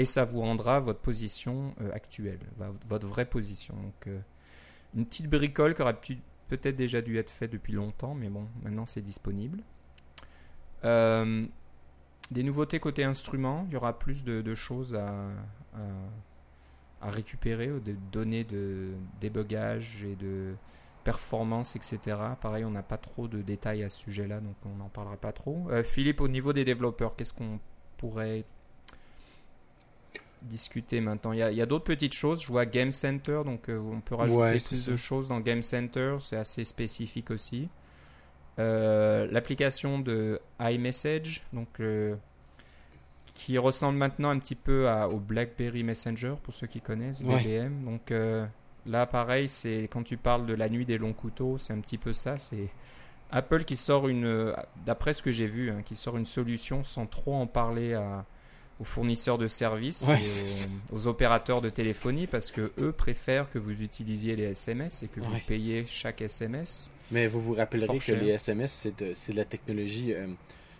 et 0.00 0.06
ça 0.06 0.24
vous 0.24 0.40
rendra 0.40 0.80
votre 0.80 1.00
position 1.00 1.74
euh, 1.82 1.92
actuelle, 1.92 2.38
votre 2.86 3.06
vraie 3.06 3.26
position. 3.26 3.74
Donc 3.74 4.06
euh, 4.06 4.18
une 4.94 5.04
petite 5.04 5.28
bricole 5.28 5.74
qui 5.74 5.82
aurait 5.82 5.98
peut-être 6.48 6.76
déjà 6.76 7.02
dû 7.02 7.18
être 7.18 7.28
fait 7.28 7.48
depuis 7.48 7.74
longtemps, 7.74 8.14
mais 8.14 8.30
bon, 8.30 8.48
maintenant 8.62 8.86
c'est 8.86 9.02
disponible. 9.02 9.60
Euh, 10.86 11.44
des 12.30 12.42
nouveautés 12.42 12.80
côté 12.80 13.04
instrument, 13.04 13.66
il 13.68 13.74
y 13.74 13.76
aura 13.76 13.98
plus 13.98 14.24
de, 14.24 14.54
choses 14.54 14.94
à, 14.94 15.12
récupérer, 17.02 17.68
des 17.80 17.96
données 18.10 18.44
de 18.44 18.94
débugage 19.20 20.06
et 20.06 20.16
de 20.16 20.54
performance, 21.04 21.76
etc. 21.76 21.98
Pareil, 22.40 22.64
on 22.64 22.70
n'a 22.70 22.82
pas 22.82 22.96
trop 22.96 23.28
de 23.28 23.42
détails 23.42 23.82
à 23.82 23.90
ce 23.90 23.98
sujet-là, 24.00 24.40
donc 24.40 24.56
on 24.64 24.76
n'en 24.76 24.88
parlera 24.88 25.18
pas 25.18 25.32
trop. 25.32 25.68
Philippe, 25.84 26.22
au 26.22 26.28
niveau 26.28 26.54
des 26.54 26.64
développeurs, 26.64 27.16
qu'est-ce 27.16 27.34
qu'on 27.34 27.60
pourrait 27.98 28.46
discuter 30.42 31.00
maintenant 31.00 31.32
Il 31.32 31.38
y 31.38 31.62
a, 31.62 31.66
d'autres 31.66 31.84
petites 31.84 32.14
choses. 32.14 32.42
Je 32.42 32.48
vois 32.48 32.66
Game 32.66 32.92
Center, 32.92 33.42
donc 33.44 33.68
euh, 33.68 33.78
on 33.78 34.00
peut 34.00 34.14
rajouter 34.14 34.58
plus 34.58 34.88
de 34.88 34.96
choses 34.96 35.28
dans 35.28 35.40
Game 35.40 35.62
Center. 35.62 36.16
C'est 36.20 36.36
assez 36.36 36.64
spécifique 36.64 37.30
aussi. 37.30 37.68
Euh, 38.58 39.28
l'application 39.30 39.98
de 39.98 40.40
iMessage, 40.60 41.44
donc 41.52 41.68
euh, 41.80 42.14
qui 43.34 43.58
ressemble 43.58 43.98
maintenant 43.98 44.30
un 44.30 44.38
petit 44.38 44.54
peu 44.54 44.88
à, 44.88 45.08
au 45.08 45.18
BlackBerry 45.18 45.82
Messenger 45.82 46.34
pour 46.42 46.52
ceux 46.52 46.66
qui 46.66 46.80
connaissent, 46.80 47.22
BBM. 47.22 47.84
Donc 47.84 48.12
là, 48.86 49.06
pareil, 49.06 49.48
c'est 49.48 49.88
quand 49.90 50.02
tu 50.02 50.16
parles 50.16 50.46
de 50.46 50.54
la 50.54 50.68
nuit 50.68 50.84
des 50.84 50.98
longs 50.98 51.12
couteaux, 51.12 51.58
c'est 51.58 51.72
un 51.72 51.80
petit 51.80 51.98
peu 51.98 52.12
ça. 52.12 52.36
C'est 52.36 52.68
Apple 53.30 53.64
qui 53.64 53.76
sort 53.76 54.08
une, 54.08 54.54
d'après 54.84 55.14
ce 55.14 55.22
que 55.22 55.30
j'ai 55.30 55.46
vu, 55.46 55.70
hein, 55.70 55.82
qui 55.84 55.94
sort 55.94 56.16
une 56.16 56.26
solution 56.26 56.82
sans 56.82 57.06
trop 57.06 57.34
en 57.34 57.46
parler 57.46 57.94
à, 57.94 58.26
aux 58.80 58.84
fournisseurs 58.84 59.36
de 59.36 59.46
services, 59.46 60.06
aux, 60.92 61.06
opérateurs 61.06 61.60
de 61.60 61.68
téléphonie, 61.68 62.26
parce 62.26 62.50
que 62.50 62.72
eux 62.78 62.92
préfèrent 62.92 63.50
que 63.50 63.58
vous 63.58 63.82
utilisiez 63.82 64.36
les 64.36 64.44
SMS 64.44 65.02
et 65.02 65.08
que 65.08 65.20
vous 65.20 65.38
payez 65.46 65.84
chaque 65.86 66.22
SMS. 66.22 66.90
Mais 67.10 67.26
vous 67.26 67.42
vous 67.42 67.54
rappellerez 67.54 67.98
que 67.98 68.12
les 68.12 68.30
SMS, 68.30 68.72
c'est 68.72 68.98
de, 68.98 69.36
la 69.36 69.44
technologie. 69.44 70.14
Euh, 70.14 70.28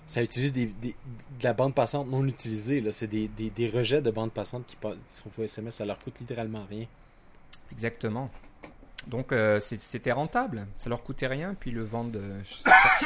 ça 0.07 0.23
utilise 0.23 0.53
des, 0.53 0.67
de 0.67 0.95
la 1.43 1.53
bande 1.53 1.75
passante 1.75 2.09
non 2.09 2.27
utilisée. 2.27 2.83
C'est 2.91 3.07
des, 3.07 3.29
des, 3.29 3.69
rejets 3.69 4.01
de 4.01 4.11
bande 4.11 4.33
passante 4.33 4.67
qui, 4.67 4.77
sont 5.09 5.31
faits 5.31 5.45
SMS. 5.45 5.75
Ça 5.75 5.85
leur 5.85 5.99
coûte 5.99 6.19
littéralement 6.21 6.65
rien. 6.69 6.87
Exactement. 7.71 8.31
Donc 9.09 9.33
euh, 9.33 9.61
c'était 9.61 10.13
rentable. 10.13 10.67
Ça 10.75 10.89
leur 10.89 11.03
coûtait 11.03 11.27
rien. 11.27 11.55
Puis 11.59 11.71
le 11.71 11.83
vendent 11.83 12.17
euh, 12.17 12.41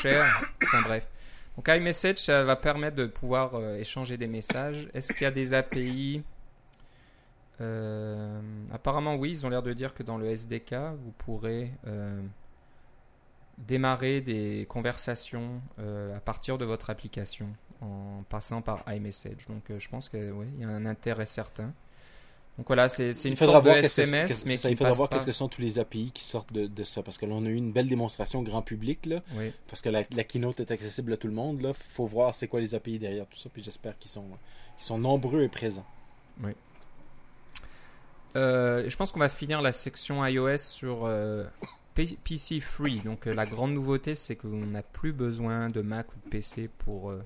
cher. 0.00 0.50
Enfin 0.62 0.82
bref. 0.82 1.08
Donc 1.56 1.68
iMessage, 1.68 2.18
ça 2.18 2.44
va 2.44 2.56
permettre 2.56 2.96
de 2.96 3.06
pouvoir 3.06 3.58
échanger 3.76 4.16
des 4.16 4.26
messages. 4.26 4.88
Est-ce 4.92 5.12
qu'il 5.12 5.22
y 5.22 5.26
a 5.26 5.30
des 5.30 5.54
API 5.54 6.22
Apparemment 8.72 9.14
oui, 9.14 9.30
ils 9.30 9.46
ont 9.46 9.48
l'air 9.48 9.62
de 9.62 9.72
dire 9.72 9.94
que 9.94 10.02
dans 10.02 10.18
le 10.18 10.26
SDK, 10.26 10.74
vous 11.02 11.12
pourrez 11.16 11.70
démarrer 13.58 14.20
des 14.20 14.66
conversations 14.68 15.60
euh, 15.78 16.16
à 16.16 16.20
partir 16.20 16.58
de 16.58 16.64
votre 16.64 16.90
application 16.90 17.48
en 17.80 18.22
passant 18.28 18.62
par 18.62 18.82
iMessage. 18.88 19.46
Donc 19.48 19.70
euh, 19.70 19.78
je 19.78 19.88
pense 19.88 20.08
qu'il 20.08 20.32
oui, 20.32 20.46
y 20.58 20.64
a 20.64 20.68
un 20.68 20.86
intérêt 20.86 21.26
certain. 21.26 21.72
Donc 22.56 22.68
voilà, 22.68 22.88
c'est 22.88 23.10
une 23.24 23.36
sorte 23.36 23.64
de 23.64 23.70
SMS, 23.70 24.46
mais 24.46 24.56
ça, 24.56 24.70
il 24.70 24.76
faudra 24.76 24.92
voir 24.92 25.08
qu'est-ce 25.08 25.26
que 25.26 25.32
sont 25.32 25.48
tous 25.48 25.60
les 25.60 25.78
API 25.78 26.12
qui 26.12 26.24
sortent 26.24 26.52
de, 26.52 26.84
ça, 26.84 27.02
parce 27.02 27.18
que 27.18 27.26
là, 27.26 27.34
on 27.34 27.44
a 27.44 27.48
eu 27.48 27.56
une 27.56 27.72
belle 27.72 27.88
démonstration 27.88 28.42
grand 28.42 28.62
public, 28.62 29.06
là, 29.06 29.22
parce 29.68 29.82
que 29.82 29.88
la, 29.88 30.04
keynote 30.04 30.60
est 30.60 30.70
accessible 30.70 31.12
à 31.12 31.16
tout 31.16 31.28
le 31.28 31.34
monde. 31.34 31.58
Il 31.62 31.74
faut 31.74 32.06
voir 32.06 32.34
c'est 32.34 32.48
quoi 32.48 32.60
les 32.60 32.74
API 32.74 32.98
derrière 32.98 33.26
tout 33.26 33.38
ça, 33.38 33.48
puis 33.52 33.62
j'espère 33.62 33.98
qu'ils 33.98 34.10
sont, 34.10 34.26
sont 34.78 34.98
nombreux 34.98 35.42
et 35.42 35.48
présents. 35.48 35.86
Oui. 36.42 36.52
Euh, 38.36 38.88
je 38.88 38.96
pense 38.96 39.12
qu'on 39.12 39.20
va 39.20 39.28
finir 39.28 39.62
la 39.62 39.70
section 39.70 40.24
iOS 40.24 40.58
sur 40.58 41.08
PC 41.94 42.60
Free. 42.60 43.00
Donc 43.00 43.26
euh, 43.26 43.34
la 43.34 43.46
grande 43.46 43.72
nouveauté, 43.72 44.14
c'est 44.14 44.36
qu'on 44.36 44.66
n'a 44.66 44.82
plus 44.82 45.12
besoin 45.12 45.68
de 45.68 45.80
Mac 45.80 46.06
ou 46.12 46.16
de 46.24 46.30
PC 46.30 46.68
pour 46.78 47.10
euh, 47.10 47.22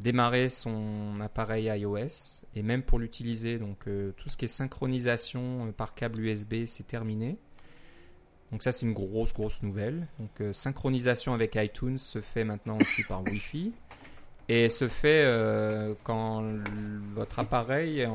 démarrer 0.00 0.48
son 0.48 1.20
appareil 1.20 1.66
iOS 1.66 2.44
et 2.54 2.62
même 2.62 2.82
pour 2.82 2.98
l'utiliser. 2.98 3.58
Donc 3.58 3.86
euh, 3.86 4.12
tout 4.16 4.28
ce 4.28 4.36
qui 4.36 4.44
est 4.44 4.48
synchronisation 4.48 5.72
par 5.76 5.94
câble 5.94 6.20
USB, 6.20 6.66
c'est 6.66 6.86
terminé. 6.86 7.36
Donc 8.52 8.62
ça, 8.62 8.72
c'est 8.72 8.86
une 8.86 8.94
grosse, 8.94 9.34
grosse 9.34 9.62
nouvelle. 9.62 10.06
Donc 10.18 10.54
synchronisation 10.54 11.34
avec 11.34 11.54
iTunes 11.56 11.98
se 11.98 12.20
fait 12.20 12.44
maintenant 12.44 12.78
aussi 12.80 13.04
par 13.04 13.22
Wi-Fi 13.22 13.72
et 14.48 14.70
se 14.70 14.88
fait 14.88 15.26
quand 16.02 16.42
votre 17.14 17.40
appareil 17.40 18.00
est 18.00 18.06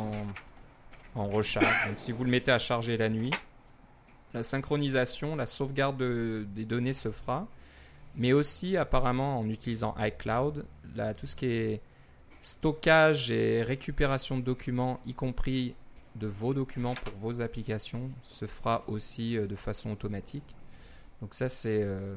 en 1.13 1.27
recharge. 1.27 1.87
Donc 1.87 1.99
si 1.99 2.11
vous 2.11 2.23
le 2.23 2.31
mettez 2.31 2.51
à 2.51 2.57
charger 2.57 2.97
la 2.97 3.09
nuit, 3.09 3.29
la 4.33 4.43
synchronisation, 4.43 5.35
la 5.35 5.45
sauvegarde 5.45 6.01
des 6.53 6.65
données 6.65 6.93
se 6.93 7.11
fera, 7.11 7.47
mais 8.15 8.33
aussi 8.33 8.77
apparemment 8.77 9.39
en 9.39 9.49
utilisant 9.49 9.95
iCloud, 9.99 10.65
tout 11.17 11.27
ce 11.27 11.35
qui 11.35 11.45
est 11.47 11.81
stockage 12.41 13.31
et 13.31 13.63
récupération 13.63 14.37
de 14.37 14.43
documents, 14.43 14.99
y 15.05 15.13
compris 15.13 15.75
de 16.15 16.27
vos 16.27 16.53
documents 16.53 16.93
pour 16.93 17.15
vos 17.15 17.41
applications, 17.41 18.11
se 18.23 18.45
fera 18.45 18.83
aussi 18.87 19.37
euh, 19.37 19.47
de 19.47 19.55
façon 19.55 19.91
automatique. 19.91 20.55
Donc 21.21 21.33
ça 21.33 21.49
c'est 21.49 21.81
euh, 21.81 22.15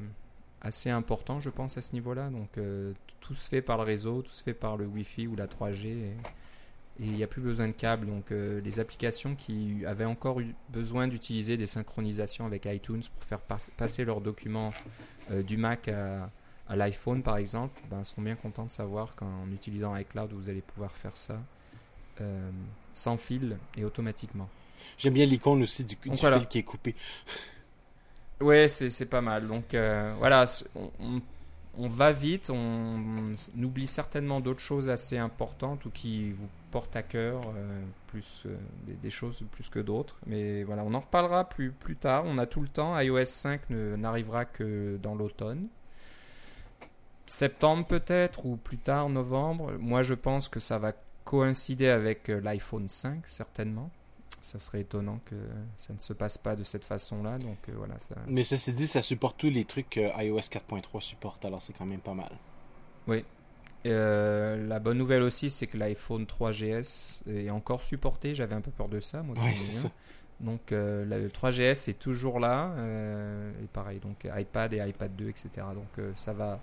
assez 0.61 0.89
important 0.89 1.39
je 1.39 1.49
pense 1.49 1.77
à 1.77 1.81
ce 1.81 1.93
niveau-là. 1.93 2.29
Donc 2.29 2.57
euh, 2.57 2.93
tout 3.19 3.33
se 3.33 3.49
fait 3.49 3.61
par 3.61 3.77
le 3.77 3.83
réseau, 3.83 4.21
tout 4.21 4.33
se 4.33 4.43
fait 4.43 4.53
par 4.53 4.77
le 4.77 4.85
Wi-Fi 4.85 5.27
ou 5.27 5.35
la 5.35 5.47
3G 5.47 5.87
et 5.87 6.13
il 6.99 7.11
n'y 7.11 7.23
a 7.23 7.27
plus 7.27 7.41
besoin 7.41 7.67
de 7.67 7.73
câbles. 7.73 8.07
Donc 8.07 8.31
euh, 8.31 8.61
les 8.61 8.79
applications 8.79 9.35
qui 9.35 9.85
avaient 9.85 10.05
encore 10.05 10.39
eu 10.39 10.55
besoin 10.69 11.07
d'utiliser 11.07 11.57
des 11.57 11.67
synchronisations 11.67 12.45
avec 12.45 12.65
iTunes 12.65 13.03
pour 13.15 13.23
faire 13.23 13.41
passer 13.41 14.05
leurs 14.05 14.21
documents 14.21 14.71
euh, 15.31 15.43
du 15.43 15.57
Mac 15.57 15.87
à, 15.87 16.29
l'iPhone 16.75 17.23
par 17.23 17.37
exemple, 17.37 17.79
ben, 17.89 18.03
seront 18.03 18.21
bien 18.21 18.35
contents 18.35 18.65
de 18.65 18.71
savoir 18.71 19.15
qu'en 19.15 19.49
utilisant 19.53 19.95
iCloud 19.95 20.33
vous 20.33 20.49
allez 20.49 20.61
pouvoir 20.61 20.91
faire 20.91 21.15
ça 21.15 21.41
euh, 22.19 22.51
sans 22.93 23.15
fil 23.15 23.57
et 23.77 23.85
automatiquement. 23.85 24.49
J'aime 24.97 25.13
bien 25.13 25.25
l'icône 25.25 25.63
aussi 25.63 25.85
du, 25.85 25.95
fil 25.95 26.47
qui 26.49 26.59
est 26.59 26.63
coupé. 26.63 26.95
Ouais, 28.39 28.67
c'est 28.67 29.09
pas 29.09 29.21
mal. 29.21 29.47
Donc 29.47 29.75
voilà, 30.19 30.45
on, 30.75 31.21
on 31.77 31.87
va 31.87 32.11
vite, 32.11 32.49
on, 32.49 33.35
oublie 33.61 33.87
certainement 33.87 34.39
d'autres 34.39 34.61
choses 34.61 34.89
assez 34.89 35.17
importantes 35.17 35.85
ou 35.85 35.89
qui 35.89 36.31
vous 36.31 36.49
portent 36.71 36.95
à 36.95 37.03
cœur, 37.03 37.41
euh, 37.55 37.81
plus 38.07 38.43
euh, 38.45 38.57
des, 38.85 39.09
choses 39.09 39.43
plus 39.51 39.69
que 39.69 39.79
d'autres. 39.79 40.17
Mais 40.25 40.63
voilà, 40.63 40.83
on 40.83 40.93
en 40.93 40.99
reparlera 40.99 41.47
plus, 41.47 41.71
plus 41.71 41.95
tard. 41.95 42.23
On 42.25 42.37
a 42.37 42.45
tout 42.45 42.61
le 42.61 42.67
temps. 42.67 42.99
iOS 42.99 43.25
5 43.25 43.69
n'arrivera 43.69 44.45
que 44.45 44.97
dans 45.01 45.15
l'automne. 45.15 45.67
Septembre 47.25 47.85
peut-être 47.85 48.45
ou 48.45 48.55
plus 48.55 48.77
tard, 48.77 49.09
novembre. 49.09 49.73
Moi, 49.79 50.01
je 50.03 50.13
pense 50.13 50.47
que 50.47 50.59
ça 50.59 50.77
va 50.77 50.93
coïncider 51.25 51.89
avec 51.89 52.29
euh, 52.29 52.39
l'iPhone 52.39 52.87
5, 52.87 53.27
certainement 53.27 53.91
ça 54.39 54.59
serait 54.59 54.81
étonnant 54.81 55.19
que 55.25 55.35
ça 55.75 55.93
ne 55.93 55.99
se 55.99 56.13
passe 56.13 56.37
pas 56.37 56.55
de 56.55 56.63
cette 56.63 56.85
façon-là. 56.85 57.37
Donc 57.37 57.57
euh, 57.69 57.73
voilà. 57.75 57.97
Ça... 57.99 58.15
Mais 58.27 58.43
ceci 58.43 58.73
dit, 58.73 58.87
ça 58.87 59.01
supporte 59.01 59.37
tous 59.37 59.49
les 59.49 59.65
trucs 59.65 59.89
que 59.89 60.23
iOS 60.23 60.39
4.3 60.39 61.01
supporte, 61.01 61.43
alors 61.45 61.61
c'est 61.61 61.73
quand 61.73 61.85
même 61.85 61.99
pas 61.99 62.13
mal. 62.13 62.31
Oui. 63.07 63.23
Euh, 63.87 64.67
la 64.67 64.79
bonne 64.79 64.97
nouvelle 64.97 65.23
aussi, 65.23 65.49
c'est 65.49 65.67
que 65.67 65.77
l'iPhone 65.77 66.25
3GS 66.25 67.21
est 67.29 67.49
encore 67.49 67.81
supporté. 67.81 68.35
J'avais 68.35 68.55
un 68.55 68.61
peu 68.61 68.71
peur 68.71 68.89
de 68.89 68.99
ça, 68.99 69.23
moi. 69.23 69.35
C'est 69.55 69.71
ça. 69.71 69.91
Donc 70.39 70.71
euh, 70.71 71.03
le 71.03 71.29
3GS 71.29 71.89
est 71.89 71.99
toujours 71.99 72.39
là. 72.39 72.71
et 73.63 73.67
pareil, 73.73 73.99
donc 73.99 74.27
iPad 74.31 74.73
et 74.73 74.87
iPad 74.87 75.15
2, 75.15 75.29
etc. 75.29 75.49
Donc 75.73 76.05
ça 76.15 76.33
va 76.33 76.59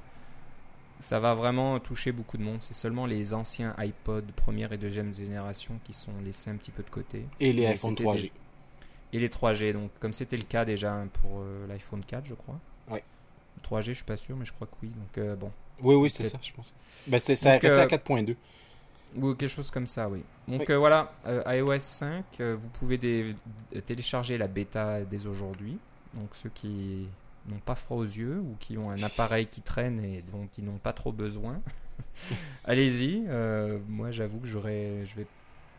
ça 1.00 1.20
va 1.20 1.34
vraiment 1.34 1.78
toucher 1.80 2.12
beaucoup 2.12 2.38
de 2.38 2.42
monde. 2.42 2.58
C'est 2.60 2.74
seulement 2.74 3.06
les 3.06 3.34
anciens 3.34 3.74
iPod 3.78 4.24
première 4.32 4.72
et 4.72 4.78
deuxième 4.78 5.12
génération 5.12 5.78
qui 5.84 5.92
sont 5.92 6.12
laissés 6.24 6.50
un 6.50 6.56
petit 6.56 6.70
peu 6.70 6.82
de 6.82 6.90
côté. 6.90 7.26
Et 7.40 7.52
les 7.52 7.66
iPhone 7.66 7.94
3G. 7.94 8.30
Et 9.12 9.18
les 9.18 9.28
3G, 9.28 9.72
donc 9.72 9.90
comme 10.00 10.12
c'était 10.12 10.36
le 10.36 10.44
cas 10.44 10.64
déjà 10.64 11.04
pour 11.20 11.40
euh, 11.40 11.66
l'iPhone 11.66 12.04
4, 12.04 12.24
je 12.26 12.34
crois. 12.34 12.58
Oui. 12.90 13.00
3G, 13.62 13.82
je 13.82 13.92
suis 13.92 14.04
pas 14.04 14.16
sûr, 14.16 14.36
mais 14.36 14.44
je 14.44 14.52
crois 14.52 14.66
que 14.66 14.74
oui. 14.82 14.88
Donc 14.88 15.18
euh, 15.18 15.36
bon. 15.36 15.52
Oui, 15.82 15.94
oui, 15.94 16.10
c'est 16.10 16.24
ça, 16.24 16.38
je 16.40 16.52
pense. 16.52 16.74
Ben, 17.06 17.20
c'est, 17.20 17.36
ça 17.36 17.50
arrêté 17.50 17.68
à 17.68 17.86
4.2. 17.86 18.30
Euh, 18.30 18.34
ou 19.16 19.34
quelque 19.34 19.48
chose 19.48 19.70
comme 19.70 19.86
ça, 19.86 20.08
oui. 20.08 20.22
Donc 20.48 20.70
voilà, 20.70 21.12
iOS 21.46 21.78
5, 21.78 22.24
vous 22.40 22.68
pouvez 22.78 23.34
télécharger 23.86 24.38
la 24.38 24.48
bêta 24.48 25.02
dès 25.02 25.26
aujourd'hui. 25.26 25.78
Donc 26.14 26.34
ceux 26.34 26.50
qui 26.50 27.08
n'ont 27.46 27.58
pas 27.58 27.74
froid 27.74 27.98
aux 27.98 28.04
yeux 28.04 28.38
ou 28.38 28.56
qui 28.58 28.78
ont 28.78 28.90
un 28.90 29.02
appareil 29.02 29.46
qui 29.46 29.60
traîne 29.60 30.02
et 30.04 30.22
dont 30.32 30.48
ils 30.58 30.64
n'ont 30.64 30.78
pas 30.78 30.92
trop 30.92 31.12
besoin, 31.12 31.60
allez-y. 32.64 33.24
Euh, 33.28 33.78
moi, 33.88 34.10
j'avoue 34.10 34.38
que 34.38 34.46
j'aurais, 34.46 35.04
je 35.04 35.16
vais 35.16 35.26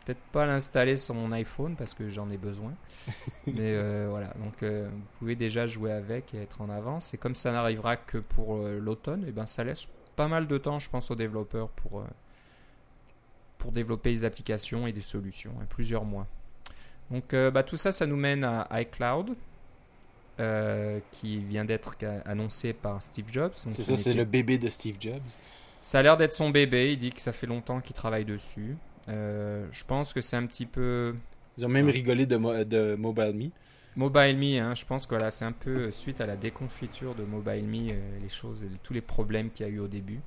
peut-être 0.05 0.21
pas 0.31 0.45
l'installer 0.45 0.97
sur 0.97 1.15
mon 1.15 1.31
iPhone 1.31 1.75
parce 1.75 1.93
que 1.93 2.09
j'en 2.09 2.29
ai 2.29 2.37
besoin. 2.37 2.73
Mais 3.47 3.73
euh, 3.73 4.07
voilà, 4.09 4.27
donc 4.43 4.63
euh, 4.63 4.87
vous 4.89 5.19
pouvez 5.19 5.35
déjà 5.35 5.67
jouer 5.67 5.91
avec 5.91 6.33
et 6.33 6.41
être 6.41 6.61
en 6.61 6.69
avance. 6.69 7.13
Et 7.13 7.17
comme 7.17 7.35
ça 7.35 7.51
n'arrivera 7.51 7.97
que 7.97 8.17
pour 8.17 8.57
l'automne, 8.57 9.23
et 9.23 9.29
eh 9.29 9.31
ben 9.31 9.45
ça 9.45 9.63
laisse 9.63 9.87
pas 10.15 10.27
mal 10.27 10.47
de 10.47 10.57
temps, 10.57 10.79
je 10.79 10.89
pense, 10.89 11.11
aux 11.11 11.15
développeurs 11.15 11.69
pour 11.69 12.03
pour 13.57 13.71
développer 13.71 14.11
des 14.11 14.25
applications 14.25 14.85
et 14.85 14.93
des 14.93 15.01
solutions, 15.01 15.53
hein, 15.59 15.65
plusieurs 15.69 16.05
mois. 16.05 16.27
Donc 17.11 17.35
bah, 17.35 17.63
tout 17.63 17.77
ça, 17.77 17.91
ça 17.91 18.05
nous 18.05 18.17
mène 18.17 18.43
à 18.43 18.67
iCloud. 18.81 19.35
Euh, 20.37 20.99
qui 21.11 21.37
vient 21.37 21.63
d'être 21.63 21.95
annoncé 22.25 22.73
par 22.73 23.01
Steve 23.01 23.27
Jobs. 23.31 23.53
C'est 23.55 23.83
ça, 23.83 23.95
c'est 23.95 24.13
le 24.13 24.25
bébé 24.25 24.57
de 24.57 24.67
Steve 24.67 24.97
Jobs. 24.99 25.21
Ça 25.79 25.99
a 25.99 26.01
l'air 26.01 26.17
d'être 26.17 26.33
son 26.33 26.49
bébé. 26.49 26.91
Il 26.91 26.97
dit 26.97 27.13
que 27.13 27.21
ça 27.21 27.31
fait 27.31 27.47
longtemps 27.47 27.79
qu'il 27.79 27.95
travaille 27.95 28.25
dessus. 28.25 28.75
Euh, 29.09 29.67
je 29.71 29.83
pense 29.85 30.13
que 30.13 30.21
c'est 30.21 30.35
un 30.35 30.45
petit 30.45 30.65
peu. 30.65 31.15
Ils 31.57 31.65
ont 31.65 31.69
même 31.69 31.89
rigolé 31.89 32.25
de, 32.25 32.63
de 32.63 32.95
MobileMe. 32.95 33.51
MobileMe, 33.95 34.61
hein, 34.61 34.75
je 34.75 34.83
pense 34.83 35.05
que 35.05 35.15
voilà, 35.15 35.31
c'est 35.31 35.45
un 35.45 35.53
peu 35.53 35.89
suite 35.91 36.19
à 36.19 36.25
la 36.25 36.35
déconfiture 36.35 37.15
de 37.15 37.23
MobileMe, 37.23 37.89
euh, 37.91 38.19
les 38.21 38.29
choses, 38.29 38.67
tous 38.83 38.93
les 38.93 39.01
problèmes 39.01 39.49
qu'il 39.51 39.65
y 39.65 39.69
a 39.69 39.71
eu 39.71 39.79
au 39.79 39.87
début. 39.87 40.19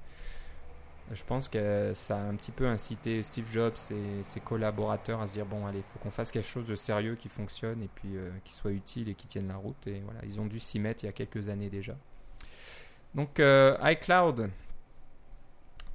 Je 1.13 1.25
pense 1.25 1.49
que 1.49 1.93
ça 1.95 2.17
a 2.17 2.21
un 2.21 2.35
petit 2.35 2.51
peu 2.51 2.67
incité 2.67 3.23
Steve 3.23 3.51
Jobs 3.51 3.77
et 3.91 4.23
ses 4.23 4.41
collaborateurs 4.41 5.23
à 5.23 5.27
se 5.27 5.33
dire 5.33 5.47
bon 5.47 5.67
allez, 5.67 5.79
il 5.79 5.85
faut 5.85 5.99
qu'on 6.01 6.11
fasse 6.11 6.31
quelque 6.31 6.47
chose 6.47 6.67
de 6.67 6.75
sérieux 6.75 7.15
qui 7.15 7.31
fonctionne 7.31 7.83
et 7.83 7.89
puis 7.95 8.11
euh, 8.15 8.31
qui 8.45 8.55
soit 8.55 8.73
utile 8.73 9.09
et 9.09 9.15
qui 9.15 9.27
tienne 9.27 9.49
la 9.49 9.57
route. 9.57 9.87
Et 9.87 10.03
voilà, 10.05 10.21
ils 10.27 10.39
ont 10.39 10.45
dû 10.45 10.59
s'y 10.59 10.79
mettre 10.79 11.05
il 11.05 11.07
y 11.07 11.09
a 11.09 11.13
quelques 11.13 11.49
années 11.49 11.71
déjà. 11.71 11.97
Donc 13.15 13.41
euh, 13.41 13.77
iCloud, 13.83 14.51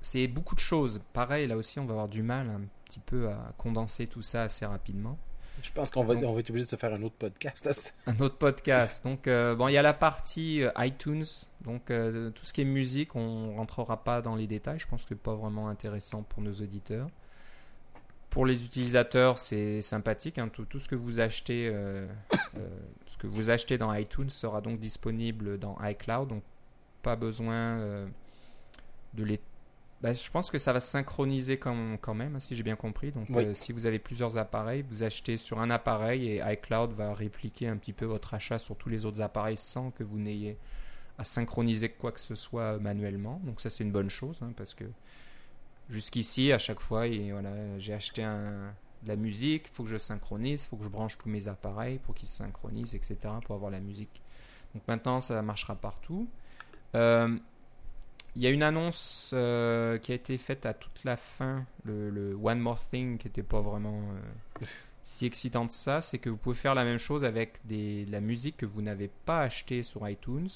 c'est 0.04 0.28
beaucoup 0.28 0.54
de 0.54 0.60
choses. 0.60 1.02
Pareil, 1.14 1.48
là 1.48 1.58
aussi, 1.58 1.80
on 1.80 1.86
va 1.86 1.94
avoir 1.94 2.10
du 2.10 2.24
mal 2.24 2.50
un 2.50 2.62
petit 2.86 3.00
peu 3.00 3.30
à 3.30 3.52
condenser 3.58 4.06
tout 4.06 4.22
ça 4.22 4.44
assez 4.44 4.66
rapidement. 4.66 5.18
Je 5.62 5.72
pense 5.72 5.92
qu'on 5.92 6.04
va, 6.04 6.14
on 6.16 6.34
va 6.34 6.40
être 6.42 6.50
obligé 6.50 6.66
de 6.66 6.70
se 6.70 6.76
faire 6.76 6.94
un 6.94 7.02
autre 7.04 7.16
podcast. 7.16 7.96
un 8.08 8.20
autre 8.20 8.38
podcast. 8.38 9.04
Donc, 9.06 9.28
euh, 9.28 9.56
bon, 9.56 9.70
il 9.70 9.74
y 9.74 9.78
a 9.78 9.82
la 9.82 9.94
partie 9.94 10.62
euh, 10.62 10.72
iTunes. 10.80 11.26
Donc, 11.62 11.90
euh, 11.90 12.32
tout 12.32 12.44
ce 12.44 12.52
qui 12.52 12.62
est 12.62 12.66
musique, 12.66 13.16
on 13.16 13.56
rentrera 13.56 14.04
pas 14.04 14.22
dans 14.22 14.36
les 14.36 14.46
détails. 14.46 14.80
Je 14.80 14.88
pense 14.88 15.06
que 15.06 15.14
pas 15.14 15.36
vraiment 15.36 15.70
intéressant 15.70 16.24
pour 16.24 16.44
nos 16.44 16.52
auditeurs. 16.52 17.08
Pour 18.30 18.46
les 18.46 18.66
utilisateurs, 18.66 19.38
c'est 19.38 19.82
sympathique. 19.82 20.38
Hein. 20.38 20.50
Tout, 20.50 20.66
tout, 20.66 20.80
ce 20.80 20.90
que 20.90 20.96
vous 20.96 21.22
achetez, 21.22 21.72
ce 23.06 23.18
que 23.18 23.28
vous 23.28 23.50
achetez 23.50 23.78
dans 23.78 23.94
iTunes 23.94 24.32
sera 24.32 24.60
donc 24.60 24.80
disponible 24.80 25.60
dans 25.60 25.78
iCloud. 25.82 26.28
Donc, 26.28 26.44
pas 27.04 27.16
besoin 27.16 27.78
de 29.14 29.24
les 29.24 29.40
bah, 30.04 30.12
je 30.12 30.30
pense 30.30 30.52
que 30.52 30.60
ça 30.60 30.74
va 30.74 30.82
se 30.82 30.90
synchroniser 30.90 31.58
quand, 31.58 31.96
quand 32.02 32.14
même, 32.14 32.38
si 32.42 32.58
j'ai 32.58 32.64
bien 32.64 32.76
compris. 32.76 33.12
Donc, 33.14 33.30
euh, 33.32 33.54
si 33.54 33.72
vous 33.72 33.86
avez 33.86 34.00
plusieurs 34.00 34.38
appareils, 34.38 34.82
vous 34.82 35.04
achetez 35.04 35.38
sur 35.38 35.62
un 35.62 35.70
appareil 35.70 36.28
et 36.28 36.42
iCloud 36.46 36.92
va 36.92 37.14
répliquer 37.14 37.70
un 37.70 37.78
petit 37.78 37.94
peu 37.94 38.04
votre 38.04 38.34
achat 38.34 38.60
sur 38.60 38.76
tous 38.76 38.90
les 38.90 39.06
autres 39.06 39.22
appareils 39.22 39.56
sans 39.56 39.92
que 39.92 40.04
vous 40.04 40.20
n'ayez 40.20 40.58
à 41.18 41.24
synchroniser 41.24 41.88
quoi 41.88 42.12
que 42.12 42.20
ce 42.20 42.36
soit 42.36 42.80
manuellement. 42.80 43.40
Donc, 43.46 43.62
ça, 43.62 43.70
c'est 43.70 43.86
une 43.86 43.94
bonne 43.94 44.10
chose 44.10 44.42
hein, 44.42 44.52
parce 44.58 44.74
que 44.74 44.84
jusqu'ici, 45.90 46.52
à 46.52 46.60
chaque 46.60 46.82
fois, 46.82 47.08
et, 47.08 47.32
voilà, 47.32 47.80
j'ai 47.80 47.94
acheté 47.94 48.24
un, 48.24 48.74
de 49.04 49.08
la 49.08 49.16
musique, 49.16 49.68
il 49.72 49.74
faut 49.74 49.84
que 49.84 49.90
je 49.90 49.98
synchronise, 49.98 50.66
il 50.66 50.68
faut 50.68 50.76
que 50.76 50.84
je 50.84 50.90
branche 50.90 51.18
tous 51.18 51.30
mes 51.30 51.48
appareils 51.48 52.00
pour 52.00 52.14
qu'ils 52.14 52.28
se 52.28 52.36
synchronisent, 52.36 52.94
etc. 52.94 53.16
pour 53.46 53.56
avoir 53.56 53.72
la 53.72 53.80
musique. 53.80 54.22
Donc, 54.76 54.84
maintenant, 54.86 55.22
ça 55.22 55.42
marchera 55.42 55.76
partout. 55.78 56.28
Euh, 56.94 57.38
il 58.36 58.42
y 58.42 58.48
a 58.48 58.50
une 58.50 58.64
annonce 58.64 59.32
euh, 59.34 59.98
qui 60.00 60.12
a 60.12 60.16
été 60.16 60.38
faite 60.38 60.66
à 60.66 60.74
toute 60.74 61.04
la 61.04 61.18
fin, 61.18 61.66
le, 61.86 62.36
One 62.42 62.60
More 62.60 62.80
Thing, 62.80 63.18
qui 63.18 63.28
n'était 63.28 63.44
pas 63.44 63.62
vraiment 63.62 64.02
euh, 64.62 64.66
si 65.04 65.26
excitant 65.26 65.68
que 65.68 65.74
ça, 65.74 66.02
c'est 66.02 66.18
que 66.18 66.30
vous 66.30 66.38
pouvez 66.38 66.56
faire 66.56 66.74
la 66.74 66.84
même 66.84 66.98
chose 66.98 67.26
avec 67.26 67.60
des, 67.66 68.06
de 68.06 68.12
la 68.12 68.22
musique 68.22 68.58
que 68.58 68.66
vous 68.66 68.82
n'avez 68.82 69.10
pas 69.26 69.42
achetée 69.42 69.84
sur 69.84 70.08
iTunes. 70.10 70.50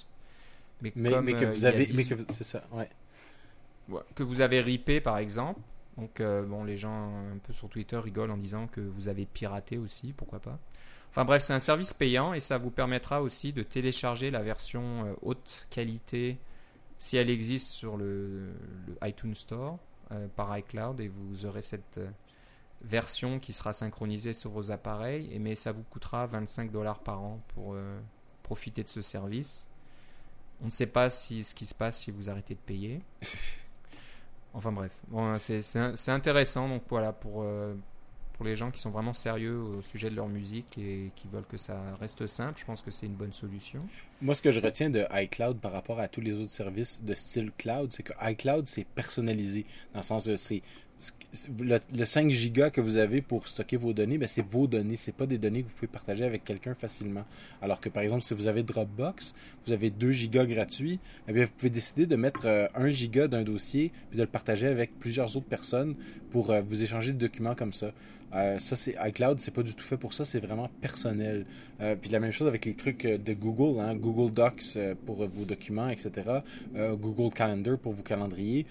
Mais, 0.81 0.91
mais, 0.95 1.11
que 1.11 1.45
euh, 1.45 1.49
vous 1.49 1.65
avez. 1.65 1.87
Mais 1.93 2.03
que 2.03 2.15
c'est 2.29 2.43
ça, 2.43 2.63
ouais. 2.71 2.89
Que 4.15 4.23
vous 4.23 4.41
avez 4.41 4.59
ripé, 4.59 4.99
par 4.99 5.17
exemple. 5.17 5.61
Donc, 5.97 6.21
bon, 6.21 6.63
les 6.63 6.77
gens 6.77 7.09
un 7.33 7.37
peu 7.39 7.53
sur 7.53 7.69
Twitter 7.69 7.97
rigolent 7.97 8.33
en 8.33 8.37
disant 8.37 8.67
que 8.67 8.81
vous 8.81 9.07
avez 9.07 9.25
piraté 9.25 9.79
aussi, 9.79 10.13
pourquoi 10.15 10.39
pas. 10.39 10.59
Enfin 11.09 11.25
bref, 11.25 11.41
c'est 11.41 11.53
un 11.53 11.59
service 11.59 11.93
payant 11.95 12.35
et 12.35 12.39
ça 12.39 12.59
vous 12.59 12.69
permettra 12.69 13.23
aussi 13.23 13.51
de 13.51 13.63
télécharger 13.63 14.29
la 14.29 14.43
version 14.43 15.15
haute 15.23 15.65
qualité 15.71 16.37
si 16.97 17.15
elle 17.17 17.29
existe 17.29 17.69
sur 17.69 17.95
le, 17.95 18.49
iTunes 19.03 19.35
Store 19.35 19.77
euh, 20.11 20.27
par 20.35 20.57
iCloud 20.57 20.99
et 20.99 21.07
vous 21.07 21.45
aurez 21.45 21.61
cette 21.61 21.99
euh, 21.99 22.09
version 22.81 23.39
qui 23.39 23.53
sera 23.53 23.71
synchronisée 23.71 24.33
sur 24.33 24.49
vos 24.49 24.71
appareils, 24.71 25.29
et 25.31 25.39
mais 25.39 25.55
ça 25.55 25.71
vous 25.71 25.83
coûtera 25.83 26.25
25 26.25 26.71
dollars 26.71 26.99
par 26.99 27.21
an 27.21 27.39
pour 27.49 27.73
euh, 27.73 27.99
profiter 28.43 28.83
de 28.83 28.89
ce 28.89 29.01
service. 29.01 29.67
On 30.61 30.65
ne 30.65 30.71
sait 30.71 30.87
pas 30.87 31.09
si, 31.11 31.43
ce 31.43 31.53
qui 31.53 31.67
se 31.67 31.75
passe 31.75 31.99
si 31.99 32.11
vous 32.11 32.29
arrêtez 32.29 32.55
de 32.55 32.59
payer. 32.59 33.01
Enfin 34.53 34.71
bref, 34.71 34.91
bon, 35.09 35.37
c'est 35.37 36.09
intéressant 36.09 36.67
donc 36.67 36.81
voilà 36.89 37.13
pour, 37.13 37.45
pour 38.37 38.45
les 38.45 38.55
gens 38.55 38.69
qui 38.69 38.79
sont 38.79 38.91
vraiment 38.91 39.13
sérieux 39.13 39.57
au 39.57 39.81
sujet 39.81 40.11
de 40.11 40.15
leur 40.15 40.27
musique 40.27 40.77
et 40.77 41.11
qui 41.15 41.27
veulent 41.27 41.45
que 41.45 41.57
ça 41.57 41.75
reste 41.99 42.27
simple, 42.27 42.59
je 42.59 42.65
pense 42.65 42.83
que 42.83 42.91
c'est 42.91 43.07
une 43.07 43.15
bonne 43.15 43.33
solution. 43.33 43.79
Moi, 44.21 44.35
ce 44.35 44.43
que 44.43 44.51
je 44.51 44.59
retiens 44.59 44.91
de 44.91 45.05
iCloud 45.11 45.59
par 45.59 45.71
rapport 45.71 45.99
à 45.99 46.07
tous 46.07 46.21
les 46.21 46.33
autres 46.33 46.51
services 46.51 47.03
de 47.03 47.15
style 47.15 47.51
cloud, 47.57 47.91
c'est 47.91 48.03
que 48.03 48.13
iCloud, 48.21 48.67
c'est 48.67 48.85
personnalisé. 48.85 49.65
Dans 49.93 50.01
le 50.01 50.05
sens 50.05 50.25
de 50.25 50.35
c'est 50.35 50.61
le, 51.59 52.05
5 52.05 52.31
gigas 52.31 52.69
que 52.69 52.81
vous 52.81 52.97
avez 52.97 53.21
pour 53.21 53.47
stocker 53.47 53.77
vos 53.77 53.93
données, 53.93 54.17
ben 54.17 54.27
c'est 54.27 54.45
vos 54.45 54.67
données, 54.67 54.95
c'est 54.95 55.11
pas 55.11 55.25
des 55.25 55.37
données 55.37 55.63
que 55.63 55.67
vous 55.67 55.75
pouvez 55.75 55.87
partager 55.87 56.23
avec 56.23 56.43
quelqu'un 56.43 56.73
facilement. 56.73 57.25
Alors 57.61 57.79
que 57.79 57.89
par 57.89 58.03
exemple, 58.03 58.23
si 58.23 58.33
vous 58.33 58.47
avez 58.47 58.63
Dropbox, 58.63 59.35
vous 59.65 59.73
avez 59.73 59.89
2 59.89 60.11
gigas 60.11 60.45
gratuits, 60.45 60.99
eh 61.27 61.33
bien, 61.33 61.45
vous 61.45 61.51
pouvez 61.55 61.69
décider 61.69 62.05
de 62.05 62.15
mettre 62.15 62.47
1 62.47 62.49
euh, 62.81 62.89
giga 62.89 63.27
d'un 63.27 63.43
dossier 63.43 63.91
puis 64.09 64.17
de 64.17 64.23
le 64.23 64.29
partager 64.29 64.67
avec 64.67 64.97
plusieurs 64.99 65.35
autres 65.35 65.47
personnes 65.47 65.95
pour 66.31 66.51
euh, 66.51 66.61
vous 66.61 66.83
échanger 66.83 67.13
des 67.13 67.27
documents 67.27 67.55
comme 67.55 67.73
ça. 67.73 67.91
Euh, 68.35 68.59
ça, 68.59 68.75
c'est 68.75 68.95
iCloud, 69.05 69.39
c'est 69.39 69.53
pas 69.53 69.63
du 69.63 69.73
tout 69.73 69.85
fait 69.85 69.97
pour 69.97 70.13
ça, 70.13 70.25
c'est 70.25 70.39
vraiment 70.39 70.69
personnel. 70.81 71.45
Euh, 71.79 71.95
puis 71.95 72.09
la 72.09 72.19
même 72.19 72.31
chose 72.31 72.47
avec 72.47 72.65
les 72.65 72.73
trucs 72.73 73.03
de 73.05 73.33
Google, 73.33 73.79
hein, 73.79 73.95
Google 73.95 74.33
Docs 74.33 74.77
pour 75.05 75.25
vos 75.27 75.45
documents, 75.45 75.89
etc. 75.89 76.11
Google 76.75 77.33
Calendar 77.33 77.77
pour 77.77 77.93
vos 77.93 78.03
calendriers. 78.03 78.65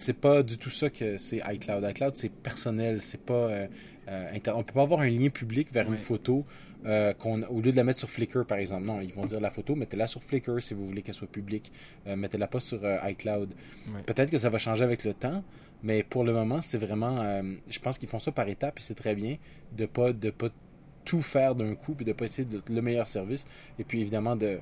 C'est 0.00 0.14
pas 0.14 0.42
du 0.42 0.58
tout 0.58 0.70
ça 0.70 0.90
que 0.90 1.18
c'est 1.18 1.40
iCloud. 1.52 1.84
iCloud, 1.88 2.16
c'est 2.16 2.30
personnel, 2.30 3.00
c'est 3.00 3.20
pas. 3.20 3.50
on 4.08 4.62
peut 4.62 4.72
pas 4.72 4.82
avoir 4.82 5.00
un 5.00 5.10
lien 5.10 5.28
public 5.28 5.72
vers 5.72 5.86
une 5.90 5.98
photo 5.98 6.44
qu'on, 7.18 7.42
au 7.42 7.60
lieu 7.60 7.72
de 7.72 7.76
la 7.76 7.84
mettre 7.84 7.98
sur 7.98 8.10
Flickr, 8.10 8.44
par 8.44 8.58
exemple. 8.58 8.84
Non, 8.84 9.00
ils 9.00 9.12
vont 9.12 9.26
dire 9.26 9.40
la 9.40 9.50
photo, 9.50 9.74
mettez-la 9.74 10.06
sur 10.06 10.22
Flickr 10.22 10.62
si 10.62 10.74
vous 10.74 10.86
voulez 10.86 11.02
qu'elle 11.02 11.14
soit 11.14 11.30
publique. 11.30 11.72
mettez-la 12.06 12.46
pas 12.46 12.60
sur 12.60 12.80
iCloud. 13.08 13.50
Peut-être 14.06 14.30
que 14.30 14.38
ça 14.38 14.50
va 14.50 14.58
changer 14.58 14.84
avec 14.84 15.04
le 15.04 15.14
temps, 15.14 15.42
mais 15.82 16.02
pour 16.02 16.24
le 16.24 16.32
moment, 16.32 16.60
c'est 16.60 16.78
vraiment. 16.78 17.20
Euh, 17.20 17.42
je 17.68 17.78
pense 17.78 17.98
qu'ils 17.98 18.08
font 18.08 18.18
ça 18.18 18.32
par 18.32 18.48
étapes 18.48 18.78
et 18.78 18.82
c'est 18.82 18.94
très 18.94 19.14
bien 19.14 19.36
de 19.76 19.86
pas 19.86 20.12
de 20.12 20.30
pas 20.30 20.48
tout 21.04 21.22
faire 21.22 21.54
d'un 21.54 21.74
coup 21.74 21.94
puis 21.94 22.04
de 22.04 22.12
pas 22.12 22.26
essayer 22.26 22.46
de, 22.46 22.62
le 22.68 22.82
meilleur 22.82 23.06
service. 23.06 23.46
Et 23.78 23.84
puis 23.84 24.00
évidemment 24.00 24.36
de, 24.36 24.58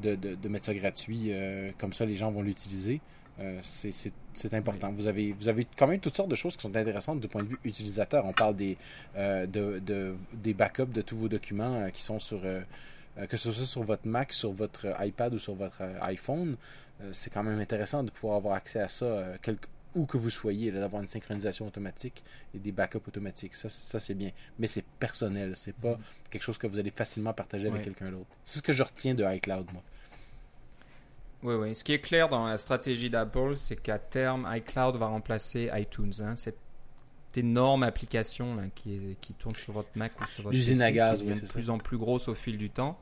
de, 0.00 0.14
de, 0.14 0.48
mettre 0.48 0.66
ça 0.66 0.74
gratuit, 0.74 1.26
euh, 1.28 1.72
comme 1.78 1.92
ça 1.92 2.06
les 2.06 2.14
gens 2.14 2.30
vont 2.30 2.42
l'utiliser. 2.42 3.00
Euh, 3.40 3.60
c'est 3.62 4.54
important. 4.54 4.92
Vous, 4.92 5.06
avez, 5.06 5.32
vous 5.32 5.48
avez 5.48 5.66
quand 5.76 5.86
même 5.86 6.00
toutes 6.00 6.16
sortes 6.16 6.28
de 6.28 6.34
choses 6.34 6.56
qui 6.56 6.62
sont 6.62 6.76
intéressantes 6.76 7.20
du 7.20 7.28
point 7.28 7.42
de 7.42 7.48
vue 7.48 7.58
utilisateur. 7.64 8.24
On 8.26 8.32
parle 8.32 8.56
des, 8.56 8.76
de, 9.16 9.46
de, 9.78 10.14
des 10.34 10.54
backups 10.54 10.92
de 10.92 11.02
tous 11.02 11.16
vos 11.16 11.28
documents 11.28 11.90
qui 11.90 12.02
sont 12.02 12.18
sur, 12.18 12.40
que 12.42 13.36
ce 13.36 13.52
soit 13.52 13.66
sur 13.66 13.82
votre 13.82 14.06
Mac, 14.06 14.32
sur 14.32 14.52
votre 14.52 14.86
iPad 15.00 15.34
ou 15.34 15.38
sur 15.38 15.54
votre 15.54 15.82
iPhone. 16.02 16.56
c'est 17.12 17.30
quand 17.30 17.42
même 17.42 17.58
intéressant 17.58 18.02
de 18.02 18.10
pouvoir 18.10 18.36
avoir 18.36 18.54
accès 18.54 18.80
à 18.80 18.88
ça 18.88 19.36
où 19.94 20.06
que 20.06 20.16
vous 20.16 20.30
soyez, 20.30 20.70
d'avoir 20.70 21.02
une 21.02 21.08
synchronisation 21.08 21.66
automatique 21.66 22.22
et 22.54 22.58
des 22.58 22.72
backups 22.72 23.06
automatiques. 23.06 23.54
Ça, 23.54 23.68
ça 23.68 24.00
c'est 24.00 24.14
bien. 24.14 24.30
Mais 24.58 24.66
c'est 24.66 24.84
personnel. 24.98 25.52
C'est 25.54 25.74
pas 25.74 25.96
mhm. 25.96 26.02
quelque 26.30 26.42
chose 26.42 26.58
que 26.58 26.66
vous 26.66 26.78
allez 26.78 26.90
facilement 26.90 27.32
partager 27.32 27.68
avec 27.68 27.82
quelqu'un 27.82 28.10
d'autre. 28.10 28.30
C'est 28.44 28.58
ce 28.58 28.62
que 28.62 28.72
je 28.72 28.82
retiens 28.82 29.14
de 29.14 29.24
iCloud, 29.24 29.66
moi. 29.72 29.82
Oui, 31.42 31.54
oui. 31.54 31.74
Ce 31.74 31.82
qui 31.82 31.92
est 31.92 32.00
clair 32.00 32.28
dans 32.28 32.46
la 32.46 32.56
stratégie 32.56 33.10
d'Apple, 33.10 33.56
c'est 33.56 33.76
qu'à 33.76 33.98
terme, 33.98 34.48
iCloud 34.56 34.96
va 34.96 35.06
remplacer 35.06 35.70
iTunes. 35.74 36.12
Hein. 36.20 36.36
Cette 36.36 36.58
énorme 37.34 37.82
application 37.82 38.54
là, 38.54 38.64
qui, 38.74 39.16
qui 39.20 39.32
tourne 39.32 39.56
sur 39.56 39.72
votre 39.72 39.90
Mac 39.96 40.12
ou 40.20 40.26
sur 40.26 40.44
votre 40.44 40.54
L'usine 40.54 40.82
à 40.82 40.92
gaz, 40.92 41.22
oui, 41.26 41.34
de 41.34 41.46
plus 41.46 41.70
en 41.70 41.78
plus 41.78 41.96
grosse 41.96 42.28
au 42.28 42.34
fil 42.34 42.58
du 42.58 42.70
temps. 42.70 42.98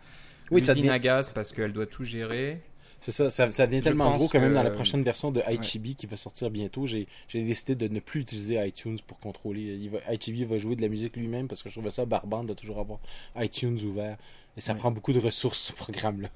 Oui, 0.51 0.61
L'usine 0.61 0.91
à 0.91 0.99
gaz 0.99 1.33
parce 1.33 1.53
qu'elle 1.53 1.73
doit 1.73 1.87
tout 1.87 2.05
gérer. 2.05 2.61
C'est 3.01 3.13
ça, 3.13 3.31
ça, 3.31 3.51
ça 3.51 3.67
devient 3.67 3.81
tellement 3.81 4.15
gros 4.17 4.29
que, 4.29 4.37
même 4.37 4.53
dans 4.53 4.63
la 4.63 4.71
prochaine 4.71 5.03
version 5.03 5.31
de 5.31 5.41
Ichibi 5.49 5.97
qui 5.97 6.07
va 6.07 6.17
sortir 6.17 6.51
bientôt, 6.51 6.85
j'ai 6.87 7.07
décidé 7.33 7.75
de 7.75 7.89
ne 7.89 7.99
plus 7.99 8.21
utiliser 8.21 8.63
iTunes 8.67 8.99
pour 9.07 9.19
contrôler. 9.19 9.63
Il 9.63 9.91
va, 9.91 9.99
Ichibi 10.13 10.45
va 10.45 10.59
jouer 10.59 10.77
de 10.77 10.83
la 10.83 10.89
musique 10.89 11.17
lui-même 11.17 11.49
parce 11.49 11.63
que 11.63 11.71
je 11.71 11.75
trouvais 11.75 11.91
ça 11.91 12.05
barbant 12.05 12.45
de 12.45 12.53
toujours 12.53 12.79
avoir 12.79 12.99
iTunes 13.37 13.79
ouvert. 13.85 14.19
Et 14.57 14.61
ça 14.61 14.75
prend 14.75 14.91
beaucoup 14.91 15.15
de 15.15 15.19
ressources, 15.19 15.59
ce 15.59 15.73
programme-là. 15.73 16.29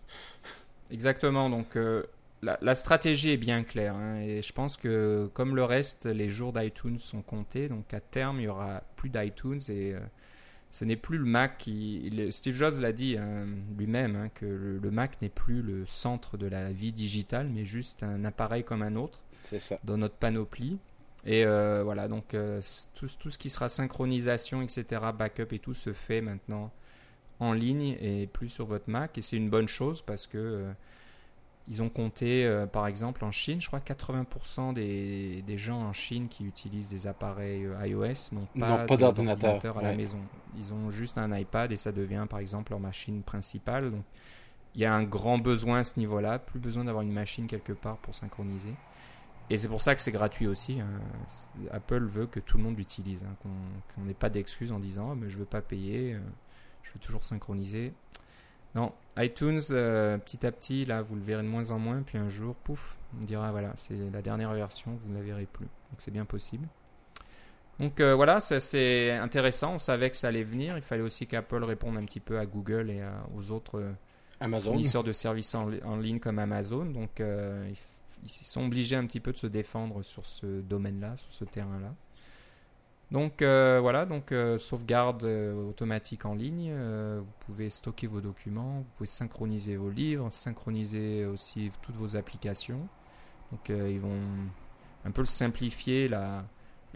Exactement, 0.95 1.51
donc 1.51 1.75
euh, 1.75 2.05
la, 2.41 2.75
stratégie 2.77 3.31
est 3.31 3.37
bien 3.37 3.65
claire. 3.65 3.97
Hein, 3.97 4.21
et 4.21 4.43
je 4.43 4.53
pense 4.53 4.77
que 4.77 5.29
comme 5.35 5.57
le 5.57 5.65
reste, 5.65 6.07
les 6.07 6.29
jours 6.29 6.53
d'iTunes 6.53 6.99
sont 6.99 7.21
comptés. 7.21 7.69
Donc 7.69 7.93
à 7.93 7.99
terme, 7.99 8.39
il 8.39 8.45
y 8.45 8.49
aura 8.49 8.83
plus 8.97 9.11
d'iTunes 9.11 9.61
et... 9.69 9.95
Euh, 9.95 9.99
ce 10.71 10.85
n'est 10.85 10.97
plus 10.97 11.19
le 11.19 11.25
Mac 11.25 11.59
qui. 11.59 12.11
Steve 12.31 12.55
Jobs 12.57 12.81
l'a 12.81 12.91
dit 12.91 13.17
hein, 13.17 13.47
lui-même, 13.79 14.17
hein, 14.17 14.29
que 14.35 14.45
le, 14.83 14.91
Mac 14.91 15.23
n'est 15.23 15.29
plus 15.29 15.63
le 15.63 15.87
centre 15.87 16.37
de 16.37 16.49
la 16.49 16.73
vie 16.73 16.91
digitale, 16.91 17.49
mais 17.49 17.65
juste 17.65 18.03
un 18.03 18.25
appareil 18.25 18.65
comme 18.65 18.83
un 18.83 18.97
autre. 18.97 19.21
Ça. 19.45 19.79
Dans 19.85 19.97
notre 19.97 20.17
panoplie. 20.17 20.79
Et 21.27 21.45
euh, 21.45 21.83
voilà, 21.85 22.09
donc 22.09 22.35
euh, 22.35 22.61
tout, 22.95 23.07
tout, 23.21 23.31
ce 23.31 23.39
qui 23.39 23.51
sera 23.51 23.69
synchronisation, 23.69 24.63
etc., 24.63 25.01
backup 25.17 25.53
et 25.53 25.61
tout 25.61 25.75
se 25.75 25.93
fait 25.93 26.21
maintenant 26.21 26.73
en 27.45 27.53
ligne 27.53 27.97
et 28.01 28.27
plus 28.27 28.49
sur 28.49 28.67
votre 28.67 28.91
Mac. 28.91 29.17
Et 29.19 29.23
c'est 29.23 29.37
une 29.37 29.51
bonne 29.51 29.69
chose 29.69 30.03
parce 30.03 30.27
que 30.27 30.39
euh, 30.39 30.73
ils 31.69 31.83
ont 31.83 31.89
compté, 31.89 32.45
euh, 32.45 32.67
par 32.67 32.87
exemple, 32.87 33.25
en 33.25 33.31
Chine, 33.31 33.61
je 33.61 33.69
crois 33.69 33.81
80% 33.81 34.75
des, 34.75 35.43
des, 35.47 35.57
gens 35.57 35.81
en 35.81 35.93
Chine 35.93 36.29
qui 36.29 36.45
utilisent 36.45 36.91
des 36.91 37.07
appareils 37.07 37.65
euh, 37.65 37.87
iOS 37.87 38.33
n'ont 38.33 38.47
pas, 38.61 38.85
pas 38.85 38.97
d'ordinateur 38.97 39.79
à 39.79 39.83
la 39.83 39.95
maison. 39.95 40.19
Ils 40.59 40.73
ont 40.75 40.91
juste 40.91 41.17
un 41.17 41.35
iPad 41.37 41.73
et 41.73 41.77
ça 41.77 41.91
devient, 41.91 42.27
par 42.29 42.39
exemple, 42.39 42.73
leur 42.73 42.81
machine 42.81 43.23
principale. 43.23 43.91
Donc, 43.91 44.05
il 44.75 44.83
y 44.83 44.85
a 44.85 44.93
un 44.93 45.05
grand 45.05 45.39
besoin 45.39 45.79
à 45.79 45.85
ce 45.85 45.99
niveau-là, 45.99 46.39
plus 46.39 46.59
besoin 46.59 46.85
d'avoir 46.85 47.03
une 47.03 47.13
machine 47.13 47.47
quelque 47.47 47.73
part 47.73 47.97
pour 47.99 48.15
synchroniser. 48.15 48.75
Et 49.49 49.57
c'est 49.57 49.69
pour 49.69 49.81
ça 49.81 49.95
que 49.95 50.01
c'est 50.01 50.13
gratuit 50.13 50.47
aussi. 50.47 50.81
Hein. 50.81 50.89
Apple 51.71 52.05
veut 52.05 52.27
que 52.27 52.41
tout 52.41 52.57
le 52.59 52.65
monde 52.65 52.77
l'utilise, 52.77 53.25
hein, 53.25 53.37
qu'on 53.95 54.03
n'ait 54.03 54.15
pas 54.15 54.31
d'excuses 54.31 54.73
en 54.73 54.79
disant 54.79 55.11
oh, 55.13 55.15
mais 55.15 55.31
je 55.31 55.39
veux 55.39 55.45
pas 55.45 55.61
payer, 55.61 56.17
je 56.85 56.93
veux 56.93 57.01
toujours 57.01 57.25
synchroniser. 57.25 57.93
Non, 58.75 58.93
iTunes, 59.17 59.61
euh, 59.71 60.19
petit 60.19 60.45
à 60.45 60.53
petit, 60.53 60.85
là, 60.85 61.01
vous 61.03 61.15
le 61.15 61.21
verrez 61.21 61.43
de 61.43 61.49
moins 61.49 61.71
en 61.71 61.79
moins, 61.79 62.03
puis 62.03 62.19
un 62.19 62.29
jour, 62.29 62.57
pouf, 62.57 62.97
on 63.17 63.25
dira, 63.25 63.51
voilà, 63.53 63.73
c'est 63.77 63.95
la 64.13 64.21
dernière 64.21 64.53
version, 64.53 64.99
vous 65.03 65.13
ne 65.13 65.19
la 65.19 65.23
verrez 65.23 65.47
plus. 65.47 65.67
Donc 65.67 65.99
c'est 65.99 66.11
bien 66.11 66.25
possible. 66.25 66.67
Donc 67.79 68.01
euh, 68.01 68.15
voilà, 68.15 68.41
c'est 68.41 69.13
intéressant, 69.13 69.75
on 69.75 69.79
savait 69.79 70.11
que 70.11 70.17
ça 70.17 70.29
allait 70.29 70.45
venir, 70.45 70.77
il 70.77 70.83
fallait 70.83 71.03
aussi 71.03 71.27
qu'Apple 71.27 71.63
réponde 71.65 71.97
un 71.97 72.03
petit 72.03 72.21
peu 72.21 72.39
à 72.39 72.47
Google 72.47 72.91
et 72.91 73.03
aux 73.37 73.51
autres 73.51 73.81
euh, 73.81 74.59
fournisseurs 74.61 75.03
de 75.03 75.13
services 75.13 75.55
en, 75.55 75.97
ligne 75.97 76.21
comme 76.21 76.39
Amazon. 76.39 76.85
Donc 76.85 77.19
ils, 77.19 77.77
ils 78.23 78.29
sont 78.29 78.65
obligés 78.65 78.95
un 78.95 79.07
petit 79.07 79.21
peu 79.21 79.33
de 79.33 79.39
se 79.39 79.49
défendre 79.49 80.03
sur 80.03 80.25
ce 80.25 80.47
domaine-là, 80.63 81.17
sur 81.17 81.33
ce 81.33 81.45
terrain-là. 81.45 81.95
Donc 83.15 83.43
euh, 83.43 83.79
voilà, 83.81 84.07
donc 84.07 84.33
euh, 84.33 84.59
sauvegarde 84.59 85.23
euh, 85.23 85.69
automatique 85.69 86.25
en 86.27 86.35
ligne. 86.35 86.75
vous 86.75 87.33
pouvez 87.47 87.71
stocker 87.71 88.09
vos 88.09 88.21
documents, 88.21 88.79
vous 88.79 88.87
pouvez 88.97 89.07
synchroniser 89.07 89.77
vos 89.77 89.89
livres, 89.89 90.29
synchroniser 90.31 91.25
aussi 91.25 91.71
toutes 91.81 91.95
vos 91.95 92.17
applications. 92.17 92.89
Donc 93.53 93.69
ils 93.69 94.01
vont 94.01 94.19
un 95.05 95.11
peu 95.13 95.25
simplifier 95.25 96.09
la, 96.09 96.45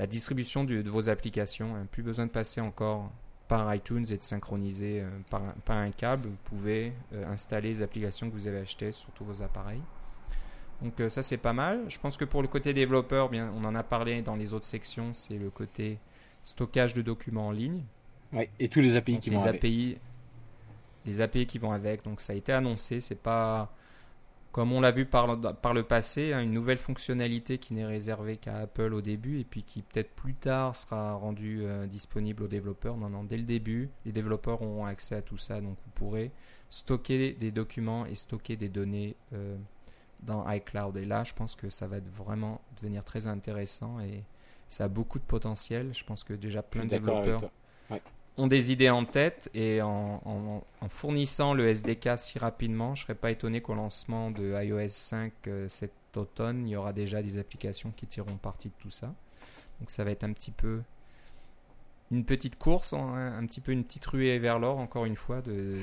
distribution 0.08 0.64
de, 0.64 0.80
vos 0.88 1.08
applications. 1.08 1.76
Hein. 1.76 1.86
Plus 1.92 2.02
besoin 2.02 2.26
de 2.26 2.32
passer 2.32 2.60
encore 2.60 3.12
par 3.46 3.72
iTunes 3.72 4.04
et 4.10 4.16
de 4.16 4.22
synchroniser 4.22 5.04
par, 5.30 5.42
par, 5.64 5.76
un 5.76 5.92
câble. 5.92 6.28
Vous 6.28 6.36
pouvez 6.46 6.94
installer 7.28 7.68
les 7.68 7.82
applications 7.82 8.28
que 8.28 8.34
vous 8.34 8.48
avez 8.48 8.58
achetées 8.58 8.90
sur 8.90 9.10
tous 9.12 9.24
vos 9.24 9.40
appareils. 9.42 9.82
Donc 10.82 10.94
ça 11.10 11.22
c'est 11.22 11.36
pas 11.36 11.52
mal. 11.52 11.84
Je 11.88 11.98
pense 12.00 12.16
que 12.16 12.24
pour 12.24 12.42
le 12.42 12.48
côté 12.48 12.74
développeur, 12.74 13.28
bien, 13.28 13.52
on 13.56 13.64
en 13.64 13.76
a 13.76 13.84
parlé 13.84 14.20
dans 14.20 14.34
les 14.34 14.52
autres 14.52 14.66
sections, 14.66 15.12
c'est 15.12 15.38
le 15.38 15.50
côté 15.50 15.98
stockage 16.48 16.94
de 16.94 17.02
documents 17.02 17.48
en 17.48 17.52
ligne. 17.52 17.82
et 18.58 18.68
tous 18.68 18.80
les 18.80 18.96
API 18.96 19.18
qui 19.18 19.30
les 19.30 19.36
vont 19.36 19.46
API, 19.46 19.84
avec. 19.90 20.00
Les 21.06 21.20
API 21.20 21.46
qui 21.46 21.58
vont 21.58 21.72
avec. 21.72 22.04
Donc 22.04 22.20
ça 22.20 22.32
a 22.32 22.36
été 22.36 22.52
annoncé. 22.52 23.00
C'est 23.00 23.20
pas 23.20 23.72
comme 24.50 24.72
on 24.72 24.80
l'a 24.80 24.90
vu 24.90 25.04
par 25.04 25.26
le, 25.26 25.52
par 25.52 25.74
le 25.74 25.82
passé, 25.82 26.32
hein, 26.32 26.40
une 26.40 26.52
nouvelle 26.52 26.78
fonctionnalité 26.78 27.58
qui 27.58 27.74
n'est 27.74 27.84
réservée 27.84 28.38
qu'à 28.38 28.56
Apple 28.56 28.94
au 28.94 29.02
début 29.02 29.38
et 29.40 29.44
puis 29.44 29.62
qui 29.62 29.82
peut-être 29.82 30.10
plus 30.10 30.34
tard 30.34 30.74
sera 30.74 31.12
rendue 31.12 31.60
euh, 31.64 31.86
disponible 31.86 32.42
aux 32.42 32.48
développeurs. 32.48 32.96
Non, 32.96 33.10
non, 33.10 33.24
dès 33.24 33.36
le 33.36 33.44
début, 33.44 33.90
les 34.06 34.12
développeurs 34.12 34.62
auront 34.62 34.86
accès 34.86 35.16
à 35.16 35.22
tout 35.22 35.38
ça. 35.38 35.60
Donc 35.60 35.76
vous 35.84 35.90
pourrez 35.94 36.32
stocker 36.70 37.34
des 37.34 37.50
documents 37.50 38.06
et 38.06 38.14
stocker 38.14 38.56
des 38.56 38.70
données 38.70 39.16
euh, 39.34 39.56
dans 40.22 40.50
iCloud. 40.50 40.96
Et 40.96 41.04
là, 41.04 41.24
je 41.24 41.34
pense 41.34 41.54
que 41.54 41.68
ça 41.68 41.86
va 41.86 41.98
vraiment 42.16 42.62
devenir 42.80 43.04
très 43.04 43.26
intéressant 43.26 44.00
et 44.00 44.24
ça 44.68 44.84
a 44.84 44.88
beaucoup 44.88 45.18
de 45.18 45.24
potentiel. 45.24 45.90
Je 45.94 46.04
pense 46.04 46.24
que 46.24 46.34
déjà 46.34 46.62
plein 46.62 46.84
de 46.84 46.90
développeurs 46.90 47.50
ont 48.36 48.46
des 48.46 48.70
idées 48.70 48.90
en 48.90 49.04
tête 49.04 49.50
et 49.52 49.82
en, 49.82 50.62
fournissant 50.88 51.54
le 51.54 51.68
SDK 51.68 52.10
si 52.16 52.38
rapidement, 52.38 52.94
je 52.94 53.02
ne 53.02 53.06
serais 53.06 53.14
pas 53.16 53.30
étonné 53.30 53.60
qu'au 53.60 53.74
lancement 53.74 54.30
de 54.30 54.62
iOS 54.62 54.88
5 54.88 55.32
euh, 55.46 55.68
cet 55.68 55.92
automne, 56.16 56.66
il 56.66 56.70
y 56.70 56.76
aura 56.76 56.92
déjà 56.92 57.20
des 57.20 57.36
applications 57.36 57.92
qui 57.96 58.06
tireront 58.06 58.36
parti 58.36 58.68
de 58.68 58.74
tout 58.78 58.90
ça. 58.90 59.12
Donc 59.80 59.90
ça 59.90 60.04
va 60.04 60.12
être 60.12 60.24
un 60.24 60.32
petit 60.32 60.52
peu 60.52 60.80
une 62.10 62.24
petite 62.24 62.58
course, 62.58 62.94
hein, 62.94 63.34
un, 63.36 63.44
petit 63.44 63.60
peu 63.60 63.72
une 63.72 63.84
petite 63.84 64.06
ruée 64.06 64.38
vers 64.38 64.58
l'or, 64.58 64.78
encore 64.78 65.04
une 65.04 65.16
fois, 65.16 65.42
de, 65.42 65.78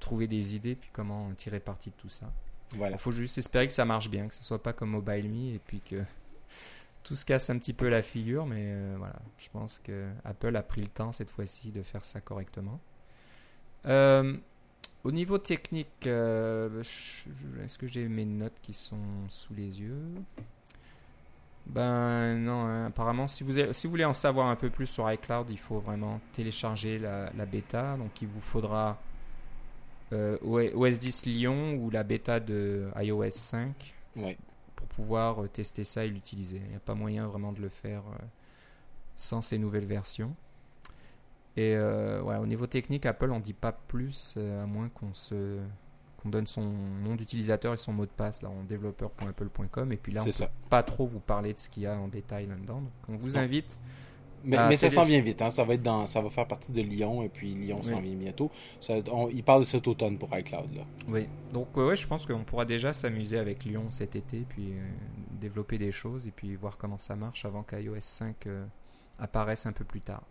trouver 0.00 0.26
des 0.26 0.54
idées 0.54 0.74
puis 0.74 0.90
comment 0.92 1.32
tirer 1.34 1.60
parti 1.60 1.90
de 1.90 1.94
tout 1.96 2.10
ça. 2.10 2.30
Voilà. 2.76 2.96
Il 2.96 2.98
faut 2.98 3.12
juste 3.12 3.38
espérer 3.38 3.66
que 3.66 3.72
ça 3.72 3.84
marche 3.84 4.10
bien, 4.10 4.28
que 4.28 4.34
ce 4.34 4.42
soit 4.42 4.62
pas 4.62 4.72
comme 4.72 4.90
MobileMe 4.90 5.54
et 5.54 5.60
puis 5.64 5.80
que 5.80 5.96
tout 7.02 7.14
se 7.16 7.24
casse 7.24 7.50
un 7.50 7.58
petit 7.58 7.72
peu 7.72 7.88
la 7.88 8.02
figure, 8.02 8.46
mais 8.46 8.64
euh, 8.64 8.94
voilà, 8.98 9.16
je 9.38 9.48
pense 9.50 9.80
que 9.82 10.08
Apple 10.24 10.54
a 10.56 10.62
pris 10.62 10.82
le 10.82 10.88
temps 10.88 11.12
cette 11.12 11.30
fois-ci 11.30 11.70
de 11.70 11.82
faire 11.82 12.04
ça 12.04 12.20
correctement. 12.20 12.80
Euh, 13.86 14.36
au 15.04 15.10
niveau 15.10 15.38
technique, 15.38 16.06
euh, 16.06 16.80
est-ce 16.80 17.78
que 17.78 17.86
j'ai 17.86 18.06
mes 18.06 18.24
notes 18.24 18.56
qui 18.62 18.72
sont 18.72 19.28
sous 19.28 19.54
les 19.54 19.80
yeux? 19.80 20.04
Ben 21.66 22.36
non, 22.36 22.64
hein, 22.64 22.86
apparemment, 22.86 23.28
si 23.28 23.44
vous, 23.44 23.52
si 23.72 23.86
vous 23.86 23.90
voulez 23.90 24.04
en 24.04 24.12
savoir 24.12 24.48
un 24.48 24.56
peu 24.56 24.70
plus 24.70 24.86
sur 24.86 25.10
iCloud, 25.10 25.48
il 25.50 25.58
faut 25.58 25.78
vraiment 25.78 26.20
télécharger 26.32 26.98
la, 26.98 27.32
la 27.36 27.46
bêta. 27.46 27.96
Donc 27.96 28.22
il 28.22 28.28
vous 28.28 28.40
faudra 28.40 29.00
OS 30.12 30.98
10 30.98 31.26
Lyon 31.26 31.74
ou 31.74 31.90
la 31.90 32.02
bêta 32.02 32.38
de 32.38 32.88
iOS 32.96 33.30
5. 33.30 33.94
Ouais 34.16 34.36
pouvoir 34.86 35.42
euh, 35.42 35.48
tester 35.48 35.84
ça 35.84 36.04
et 36.04 36.08
l'utiliser. 36.08 36.60
Il 36.64 36.70
n'y 36.70 36.76
a 36.76 36.80
pas 36.80 36.94
moyen 36.94 37.26
vraiment 37.26 37.52
de 37.52 37.60
le 37.60 37.68
faire 37.68 38.02
euh, 38.08 38.24
sans 39.16 39.42
ces 39.42 39.58
nouvelles 39.58 39.86
versions. 39.86 40.34
Et 41.56 41.74
euh, 41.76 42.22
au 42.22 42.46
niveau 42.46 42.66
technique, 42.66 43.04
Apple 43.04 43.30
en 43.30 43.40
dit 43.40 43.52
pas 43.52 43.72
plus, 43.72 44.38
à 44.38 44.66
moins 44.66 44.88
qu'on 44.88 45.12
se 45.12 45.58
qu'on 46.22 46.28
donne 46.28 46.46
son 46.46 46.62
nom 46.62 47.16
d'utilisateur 47.16 47.74
et 47.74 47.76
son 47.76 47.92
mot 47.92 48.06
de 48.06 48.10
passe 48.10 48.42
là 48.42 48.48
en 48.48 48.62
développeur.apple.com 48.62 49.90
et 49.90 49.96
puis 49.96 50.12
là 50.12 50.22
on 50.22 50.24
peut 50.24 50.46
pas 50.70 50.84
trop 50.84 51.04
vous 51.04 51.18
parler 51.18 51.52
de 51.52 51.58
ce 51.58 51.68
qu'il 51.68 51.82
y 51.82 51.86
a 51.86 51.98
en 51.98 52.06
détail 52.06 52.46
là-dedans. 52.46 52.80
Donc 52.80 52.92
on 53.08 53.16
vous 53.16 53.38
invite 53.38 53.76
mais, 54.44 54.76
ça 54.76 54.90
s'en 54.90 55.04
vient 55.04 55.20
vite, 55.20 55.42
hein. 55.42 55.50
ça 55.50 55.64
va 55.64 55.74
être 55.74 55.82
dans, 55.82 56.06
ça 56.06 56.20
va 56.20 56.30
faire 56.30 56.46
partie 56.46 56.72
de 56.72 56.80
Lyon 56.80 57.22
et 57.22 57.28
puis 57.28 57.54
Lyon 57.54 57.82
s'en 57.82 58.00
vient 58.00 58.14
bientôt. 58.14 58.50
il 59.32 59.42
parle 59.44 59.60
de 59.60 59.66
cet 59.66 59.86
automne 59.88 60.18
pour 60.18 60.36
iCloud 60.36 60.74
là. 60.74 60.82
Oui, 61.08 61.28
donc 61.52 61.76
ouais, 61.76 61.96
je 61.96 62.06
pense 62.06 62.26
qu'on 62.26 62.44
pourra 62.44 62.64
déjà 62.64 62.92
s'amuser 62.92 63.38
avec 63.38 63.64
Lyon 63.64 63.86
cet 63.90 64.16
été, 64.16 64.44
puis 64.48 64.72
euh, 64.72 64.88
développer 65.40 65.78
des 65.78 65.92
choses 65.92 66.26
et 66.26 66.30
puis 66.30 66.54
voir 66.56 66.76
comment 66.78 66.98
ça 66.98 67.16
marche 67.16 67.44
avant 67.44 67.62
qu'iOS 67.62 67.96
5 68.00 68.46
euh, 68.46 68.64
apparaisse 69.18 69.66
un 69.66 69.72
peu 69.72 69.84
plus 69.84 70.00
tard. 70.00 70.22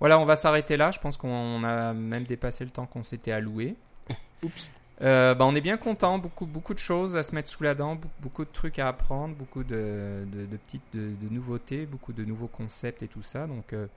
Voilà, 0.00 0.18
on 0.18 0.24
va 0.24 0.34
s'arrêter 0.34 0.76
là. 0.76 0.90
Je 0.90 0.98
pense 0.98 1.16
qu'on 1.16 1.62
a 1.62 1.92
même 1.92 2.24
dépassé 2.24 2.64
le 2.64 2.70
temps 2.70 2.86
qu'on 2.86 3.04
s'était 3.04 3.30
alloué. 3.30 3.76
Oups. 4.44 4.70
Euh, 5.02 5.34
bah, 5.34 5.44
on 5.46 5.54
est 5.54 5.60
bien 5.60 5.76
content, 5.76 6.18
beaucoup, 6.18 6.46
beaucoup 6.46 6.74
de 6.74 6.78
choses 6.78 7.16
à 7.16 7.22
se 7.22 7.34
mettre 7.34 7.48
sous 7.48 7.62
la 7.64 7.74
dent, 7.74 7.98
beaucoup 8.20 8.44
de 8.44 8.50
trucs 8.52 8.78
à 8.78 8.88
apprendre, 8.88 9.34
beaucoup 9.34 9.64
de, 9.64 10.24
de, 10.32 10.56
petites 10.56 10.82
de, 10.94 11.28
nouveautés, 11.28 11.86
beaucoup 11.86 12.12
de 12.12 12.24
nouveaux 12.24 12.46
concepts 12.46 13.02
et 13.02 13.08
tout 13.08 13.22
ça. 13.22 13.48
Donc, 13.48 13.72
euh, 13.72 13.88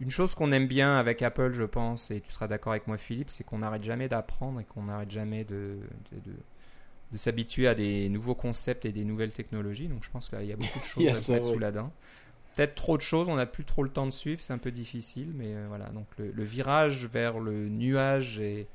une 0.00 0.10
chose 0.10 0.34
qu'on 0.34 0.52
aime 0.52 0.66
bien 0.66 0.96
avec 0.96 1.22
Apple, 1.22 1.52
je 1.52 1.62
pense, 1.62 2.10
et 2.10 2.20
tu 2.20 2.30
seras 2.30 2.46
d'accord 2.46 2.72
avec 2.72 2.86
moi, 2.86 2.98
Philippe, 2.98 3.30
c'est 3.30 3.44
qu'on 3.44 3.58
n'arrête 3.58 3.84
jamais 3.84 4.08
d'apprendre 4.08 4.60
et 4.60 4.64
qu'on 4.64 4.82
n'arrête 4.82 5.10
jamais 5.10 5.44
de, 5.44 5.78
de, 6.12 7.16
s'habituer 7.16 7.66
à 7.66 7.74
des 7.74 8.08
nouveaux 8.10 8.34
concepts 8.34 8.84
et 8.84 8.92
des 8.92 9.04
nouvelles 9.04 9.32
technologies. 9.32 9.88
Donc, 9.88 10.04
je 10.04 10.10
pense 10.10 10.28
qu'il 10.28 10.44
y 10.44 10.52
a 10.52 10.56
beaucoup 10.56 10.80
de 10.80 10.84
choses 10.84 11.06
à 11.08 11.14
se 11.14 11.32
mettre 11.32 11.46
sous 11.46 11.58
la 11.58 11.70
dent. 11.70 11.90
Peut-être 12.54 12.74
trop 12.74 12.98
de 12.98 13.02
choses, 13.02 13.30
on 13.30 13.36
n'a 13.36 13.46
plus 13.46 13.64
trop 13.64 13.82
le 13.82 13.88
temps 13.88 14.06
de 14.06 14.12
suivre, 14.12 14.42
c'est 14.42 14.52
un 14.52 14.58
peu 14.58 14.72
difficile, 14.72 15.32
mais 15.34 15.54
euh, 15.54 15.64
voilà. 15.68 15.86
Donc, 15.86 16.06
le, 16.18 16.30
le, 16.32 16.44
virage 16.44 17.06
vers 17.06 17.40
le 17.40 17.68
nuage 17.68 18.40
et 18.40 18.68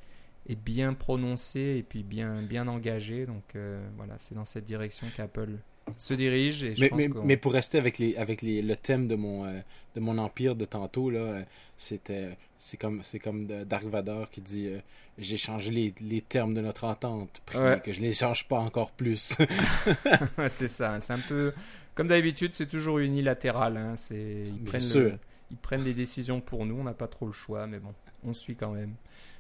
est 0.50 0.56
bien 0.60 0.94
prononcé 0.94 1.76
et 1.78 1.84
puis 1.84 2.04
bien, 2.04 2.36
bien 2.42 2.68
engagé. 2.68 3.26
Donc 3.26 3.44
euh, 3.56 3.80
voilà, 3.98 4.16
c'est 4.18 4.36
dans 4.36 4.46
cette 4.46 4.66
direction 4.66 5.08
qu'Apple 5.16 5.52
se 5.96 6.14
dirige. 6.14 6.64
Et 6.64 6.76
je 6.76 6.82
Mais, 6.96 7.10
pense 7.10 7.24
mais, 7.26 7.38
pour 7.38 7.52
rester 7.54 7.78
avec, 7.80 7.98
les, 7.98 8.16
avec 8.18 8.42
les, 8.44 8.62
le 8.62 8.76
thème 8.76 9.08
de 9.08 9.16
mon, 9.16 9.46
euh, 9.46 9.60
de 9.96 10.00
mon 10.00 10.18
empire 10.20 10.56
de 10.56 10.66
tantôt, 10.66 11.10
là, 11.10 11.20
euh, 11.20 11.44
c'était, 11.78 12.38
c'est 12.60 12.78
comme, 12.78 13.02
c'est 13.04 13.18
comme 13.20 13.48
Dark 13.48 13.86
Vador 13.86 14.30
qui 14.30 14.42
dit 14.42 14.68
euh, 14.68 14.80
J'ai 15.18 15.38
changé 15.38 15.72
les, 15.72 15.94
les 16.02 16.22
termes 16.22 16.54
de 16.54 16.62
notre 16.62 16.84
entente, 16.84 17.42
prie 17.46 17.58
Ouais. 17.58 17.82
que 17.84 17.92
je 17.92 18.02
les 18.02 18.14
change 18.14 18.48
pas 18.48 18.60
encore 18.60 18.92
plus. 18.92 19.36
C'est 20.48 20.68
ça. 20.68 21.00
C'est 21.02 21.14
un 21.14 21.20
peu 21.20 21.54
comme 21.96 22.08
d'habitude, 22.08 22.52
c'est 22.54 22.68
toujours 22.68 23.00
unilatéral. 23.00 23.76
hein, 23.78 23.96
C'est 23.98 24.44
ils 24.48 24.64
prennent 24.64 24.94
le- 24.96 25.18
ils 25.52 25.58
prennent 25.58 25.84
les 25.84 25.96
décisions 25.96 26.40
pour 26.40 26.66
nous. 26.68 26.76
On 26.80 26.84
n'a 26.84 26.94
pas 26.94 27.08
trop 27.08 27.26
le 27.26 27.34
choix, 27.34 27.66
mais 27.68 27.80
bon, 27.80 27.94
on 28.24 28.34
suit 28.34 28.56
quand 28.56 28.72
même. 28.72 28.94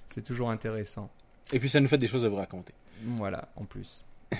C'est 0.09 0.23
toujours 0.23 0.49
intéressant. 0.49 1.09
Et 1.51 1.59
puis 1.59 1.69
ça 1.69 1.79
nous 1.79 1.87
fait 1.87 1.97
des 1.97 2.07
choses 2.07 2.25
à 2.25 2.29
vous 2.29 2.35
raconter. 2.35 2.73
Voilà, 3.03 3.49
en 3.55 3.65
plus. 3.65 4.05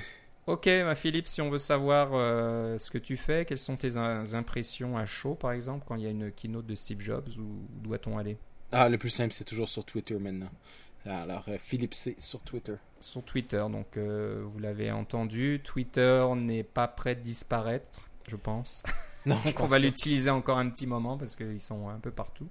Ok, 0.48 0.66
bah 0.66 0.96
Philippe, 0.96 1.28
si 1.28 1.44
on 1.44 1.52
veut 1.52 1.60
savoir 1.60 2.10
euh, 2.14 2.80
ce 2.80 2.90
que 2.90 2.98
tu 2.98 3.18
fais, 3.18 3.46
quelles 3.46 3.60
sont 3.60 3.76
tes 3.76 3.98
impressions 3.98 4.98
à 4.98 5.06
chaud, 5.06 5.36
par 5.36 5.52
exemple, 5.52 5.86
quand 5.88 5.94
il 5.94 6.02
y 6.02 6.08
a 6.08 6.10
une 6.10 6.32
keynote 6.32 6.66
de 6.66 6.74
Steve 6.74 7.00
Jobs, 7.02 7.30
où 7.38 7.68
doit-on 7.84 8.18
aller? 8.18 8.36
Ah, 8.72 8.90
le 8.90 8.98
plus 8.98 9.12
simple, 9.12 9.32
c'est 9.32 9.44
toujours 9.44 9.70
sur 9.70 9.86
Twitter 9.86 10.16
maintenant. 10.16 10.50
Alors, 11.06 11.46
euh, 11.50 11.58
Philippe 11.60 11.94
C 11.94 12.16
sur 12.18 12.42
Twitter. 12.42 12.74
Sur 13.00 13.24
Twitter, 13.24 13.64
donc 13.72 13.96
euh, 13.98 14.44
vous 14.44 14.58
l'avez 14.58 14.92
entendu, 14.92 15.62
Twitter 15.64 16.26
n'est 16.36 16.64
pas 16.64 16.88
prêt 16.88 17.14
de 17.14 17.22
disparaître, 17.22 18.10
je 18.28 18.36
pense. 18.36 18.82
Non, 19.28 19.38
je 19.46 19.52
on 19.60 19.68
va 19.68 19.78
l'utiliser 19.78 20.32
encore 20.32 20.58
un 20.58 20.70
petit 20.70 20.88
moment 20.88 21.16
parce 21.18 21.36
qu'ils 21.36 21.62
sont 21.62 21.90
un 21.90 22.00
peu 22.00 22.10
partout. 22.10 22.48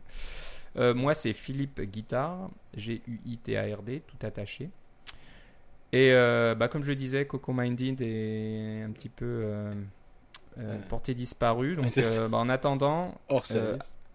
Euh, 0.77 0.95
moi, 0.95 1.14
c'est 1.14 1.33
Philippe 1.33 1.81
Guitard, 1.81 2.51
G-U-I-T-A-R-D, 2.77 4.03
tout 4.07 4.27
attaché. 4.27 4.71
Et 5.93 6.12
euh, 6.12 6.55
bah, 6.55 6.69
comme 6.69 6.83
je 6.83 6.91
le 6.91 6.97
disais, 6.97 7.27
Coco 7.27 7.53
Minded 7.53 8.01
est 8.03 8.83
un 8.83 8.91
petit 8.91 9.09
peu 9.09 9.25
euh, 9.25 9.73
porté 10.89 11.14
disparu. 11.14 11.77
Donc, 11.77 11.87
bah, 12.31 12.39
en 12.39 12.49
attendant, 12.49 13.19
Hors 13.29 13.47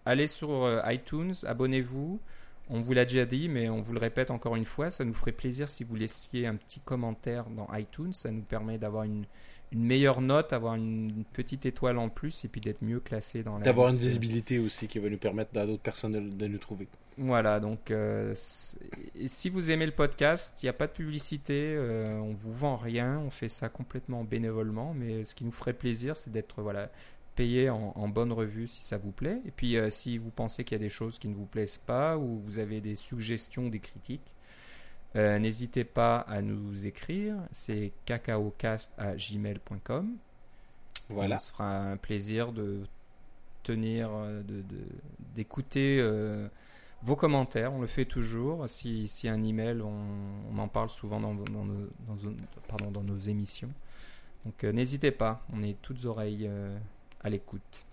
allez 0.06 0.26
sur 0.26 0.68
iTunes, 0.86 1.34
abonnez-vous. 1.46 2.20
On 2.70 2.80
vous 2.80 2.94
l'a 2.94 3.04
déjà 3.04 3.26
dit, 3.26 3.48
mais 3.48 3.68
on 3.68 3.82
vous 3.82 3.92
le 3.92 3.98
répète 3.98 4.30
encore 4.30 4.56
une 4.56 4.64
fois, 4.64 4.90
ça 4.90 5.04
nous 5.04 5.12
ferait 5.12 5.32
plaisir 5.32 5.68
si 5.68 5.84
vous 5.84 5.96
laissiez 5.96 6.46
un 6.46 6.56
petit 6.56 6.80
commentaire 6.80 7.44
dans 7.50 7.68
iTunes. 7.74 8.14
Ça 8.14 8.30
nous 8.30 8.42
permet 8.42 8.78
d'avoir 8.78 9.04
une, 9.04 9.26
une 9.74 9.84
meilleure 9.84 10.20
note, 10.20 10.52
avoir 10.52 10.76
une 10.76 11.24
petite 11.32 11.66
étoile 11.66 11.98
en 11.98 12.08
plus 12.08 12.44
et 12.44 12.48
puis 12.48 12.60
d'être 12.60 12.82
mieux 12.82 13.00
classé 13.00 13.42
dans 13.42 13.58
la 13.58 13.64
D'avoir 13.64 13.90
une 13.92 13.98
visibilité 13.98 14.58
aussi 14.58 14.86
qui 14.86 14.98
va 15.00 15.10
nous 15.10 15.18
permettre 15.18 15.58
à 15.58 15.66
d'autres 15.66 15.82
personnes 15.82 16.12
de, 16.12 16.20
de 16.20 16.46
nous 16.46 16.58
trouver. 16.58 16.88
Voilà, 17.18 17.60
donc 17.60 17.90
euh, 17.90 18.32
si 18.34 19.48
vous 19.48 19.70
aimez 19.70 19.86
le 19.86 19.92
podcast, 19.92 20.62
il 20.62 20.66
n'y 20.66 20.70
a 20.70 20.74
pas 20.74 20.86
de 20.86 20.92
publicité, 20.92 21.74
euh, 21.76 22.18
on 22.18 22.32
vous 22.34 22.52
vend 22.52 22.76
rien, 22.76 23.20
on 23.24 23.30
fait 23.30 23.48
ça 23.48 23.68
complètement 23.68 24.24
bénévolement, 24.24 24.94
mais 24.94 25.22
ce 25.24 25.34
qui 25.34 25.44
nous 25.44 25.52
ferait 25.52 25.74
plaisir, 25.74 26.16
c'est 26.16 26.30
d'être 26.30 26.62
voilà, 26.62 26.90
payé 27.34 27.70
en, 27.70 27.92
en 27.94 28.08
bonne 28.08 28.32
revue 28.32 28.66
si 28.66 28.82
ça 28.82 28.98
vous 28.98 29.12
plaît. 29.12 29.40
Et 29.46 29.50
puis 29.50 29.76
euh, 29.76 29.90
si 29.90 30.18
vous 30.18 30.30
pensez 30.30 30.64
qu'il 30.64 30.76
y 30.76 30.80
a 30.80 30.82
des 30.82 30.88
choses 30.88 31.18
qui 31.18 31.28
ne 31.28 31.34
vous 31.34 31.46
plaisent 31.46 31.78
pas 31.78 32.16
ou 32.16 32.40
vous 32.44 32.58
avez 32.58 32.80
des 32.80 32.94
suggestions, 32.94 33.68
des 33.68 33.80
critiques, 33.80 34.33
euh, 35.16 35.38
n'hésitez 35.38 35.84
pas 35.84 36.18
à 36.18 36.42
nous 36.42 36.86
écrire, 36.86 37.36
c'est 37.50 37.92
cacaocast@gmail.com. 38.04 40.16
Voilà. 41.10 41.36
On 41.36 41.38
se 41.38 41.52
fera 41.52 41.76
un 41.78 41.96
plaisir 41.96 42.52
de 42.52 42.80
tenir, 43.62 44.10
euh, 44.12 44.42
de- 44.42 44.62
de- 44.62 44.88
d'écouter 45.34 45.98
euh, 46.00 46.48
vos 47.02 47.16
commentaires. 47.16 47.72
On 47.72 47.80
le 47.80 47.86
fait 47.86 48.04
toujours. 48.06 48.68
Si, 48.68 49.08
si 49.08 49.28
un 49.28 49.42
email, 49.44 49.80
on, 49.82 49.92
on 50.52 50.58
en 50.58 50.68
parle 50.68 50.90
souvent 50.90 51.20
dans, 51.20 51.34
dans 51.34 51.64
nos, 51.64 51.88
dans 52.08 52.16
pardon, 52.68 52.90
dans 52.90 53.02
nos 53.02 53.18
émissions. 53.18 53.70
Donc 54.44 54.64
euh, 54.64 54.72
n'hésitez 54.72 55.10
pas, 55.10 55.44
on 55.52 55.62
est 55.62 55.76
toutes 55.82 56.04
oreilles 56.06 56.50
à 57.22 57.30
l'écoute. 57.30 57.84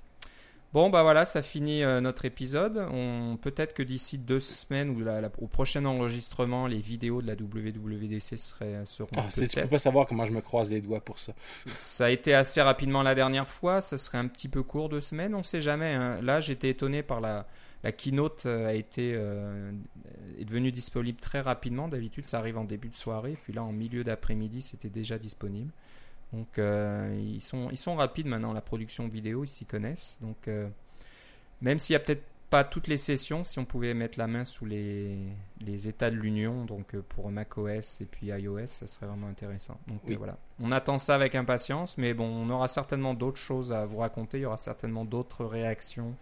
Bon, 0.73 0.89
bah 0.89 1.01
voilà, 1.03 1.25
ça 1.25 1.41
finit 1.41 1.83
euh, 1.83 1.99
notre 1.99 2.23
épisode. 2.23 2.77
On 2.91 3.37
Peut-être 3.41 3.73
que 3.73 3.83
d'ici 3.83 4.17
deux 4.17 4.39
semaines 4.39 4.89
ou 4.91 5.01
la- 5.01 5.19
la- 5.19 5.31
au 5.39 5.47
prochain 5.47 5.83
enregistrement, 5.83 6.65
les 6.65 6.79
vidéos 6.79 7.21
de 7.21 7.27
la 7.27 7.35
WWDC 7.35 8.37
seraient, 8.37 8.81
seront 8.85 9.09
Ah, 9.17 9.25
c'est- 9.29 9.47
tu 9.47 9.59
peux 9.59 9.67
pas 9.67 9.79
savoir 9.79 10.05
comment 10.07 10.25
je 10.25 10.31
me 10.31 10.39
croise 10.39 10.69
les 10.69 10.79
doigts 10.79 11.01
pour 11.01 11.19
ça. 11.19 11.33
ça 11.65 12.05
a 12.05 12.09
été 12.09 12.33
assez 12.33 12.61
rapidement 12.61 13.03
la 13.03 13.15
dernière 13.15 13.47
fois, 13.49 13.81
ça 13.81 13.97
serait 13.97 14.17
un 14.17 14.27
petit 14.27 14.47
peu 14.47 14.63
court 14.63 14.87
de 14.87 15.01
semaine, 15.01 15.35
on 15.35 15.43
sait 15.43 15.61
jamais. 15.61 15.93
hein. 15.93 16.21
Là, 16.21 16.39
j'étais 16.39 16.69
étonné 16.69 17.03
par 17.03 17.19
la, 17.19 17.45
la 17.83 17.91
keynote 17.91 18.43
euh, 18.45 18.69
a 18.69 18.73
été 18.73 19.11
euh, 19.15 19.71
est 20.39 20.45
devenue 20.45 20.71
disponible 20.71 21.19
très 21.19 21.41
rapidement. 21.41 21.89
D'habitude, 21.89 22.25
ça 22.25 22.39
arrive 22.39 22.57
en 22.57 22.63
début 22.63 22.87
de 22.89 22.95
soirée, 22.95 23.35
puis 23.43 23.51
là, 23.51 23.63
en 23.63 23.73
milieu 23.73 24.05
d'après-midi, 24.05 24.61
c'était 24.61 24.89
déjà 24.89 25.17
disponible. 25.17 25.71
Donc, 26.33 26.57
euh, 26.59 27.13
ils 27.21 27.41
sont 27.41 27.69
ils 27.71 27.77
sont 27.77 27.95
rapides 27.95 28.27
maintenant. 28.27 28.53
La 28.53 28.61
production 28.61 29.07
vidéo, 29.07 29.43
ils 29.43 29.47
s'y 29.47 29.65
connaissent. 29.65 30.17
Donc, 30.21 30.47
euh, 30.47 30.67
même 31.61 31.77
s'il 31.79 31.93
y 31.93 31.97
a 31.97 31.99
peut-être 31.99 32.23
pas 32.49 32.63
toutes 32.65 32.87
les 32.87 32.97
sessions, 32.97 33.45
si 33.45 33.59
on 33.59 33.65
pouvait 33.65 33.93
mettre 33.93 34.19
la 34.19 34.27
main 34.27 34.43
sous 34.43 34.65
les, 34.65 35.17
les 35.61 35.87
états 35.87 36.11
de 36.11 36.17
l'union, 36.17 36.65
donc 36.65 36.95
euh, 36.95 37.01
pour 37.07 37.31
macOS 37.31 38.01
et 38.01 38.05
puis 38.05 38.27
iOS, 38.27 38.65
ça 38.67 38.87
serait 38.87 39.05
vraiment 39.05 39.27
intéressant. 39.27 39.77
Donc 39.87 40.01
Oui. 40.05 40.15
euh, 40.15 40.17
voilà, 40.17 40.37
on 40.61 40.71
attend 40.73 40.97
ça 40.97 41.15
avec 41.15 41.33
impatience, 41.35 41.97
mais 41.97 42.13
bon, 42.13 42.25
on 42.27 42.49
aura 42.49 42.67
certainement 42.67 43.13
d'autres 43.13 43.39
choses 43.39 43.71
à 43.71 43.85
vous 43.85 43.99
raconter, 43.99 44.39
il 44.39 44.41
y 44.41 44.45
aura 44.45 44.57
certainement 44.57 45.05
d'autres 45.05 45.45
réactions 45.45 46.13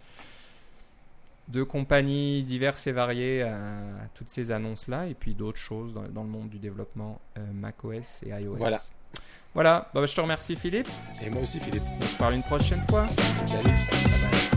de 1.48 1.64
compagnies 1.64 2.44
diverses 2.44 2.86
et 2.86 2.92
variées 2.92 3.42
à, 3.42 3.56
à 3.56 4.06
toutes 4.14 4.28
ces 4.28 4.52
annonces-là, 4.52 5.06
et 5.08 5.14
puis 5.14 5.34
d'autres 5.34 5.58
choses 5.58 5.92
dans, 5.92 6.04
dans 6.08 6.22
le 6.22 6.30
monde 6.30 6.48
du 6.48 6.60
développement 6.60 7.20
macOS 7.52 8.22
et 8.22 8.28
iOS. 8.28 8.54
Voilà. 8.54 8.78
Voilà, 9.54 9.88
Bah, 9.92 10.04
je 10.06 10.14
te 10.14 10.20
remercie 10.20 10.54
Philippe, 10.56 10.88
Et 11.24 11.30
moi 11.30 11.42
aussi, 11.42 11.58
Philippe. 11.58 11.82
on 12.00 12.06
se 12.06 12.16
parle 12.16 12.34
une 12.34 12.42
prochaine 12.42 12.82
fois. 12.88 13.04
Salut. 13.44 13.64
Bye 13.64 14.30
bye. 14.30 14.49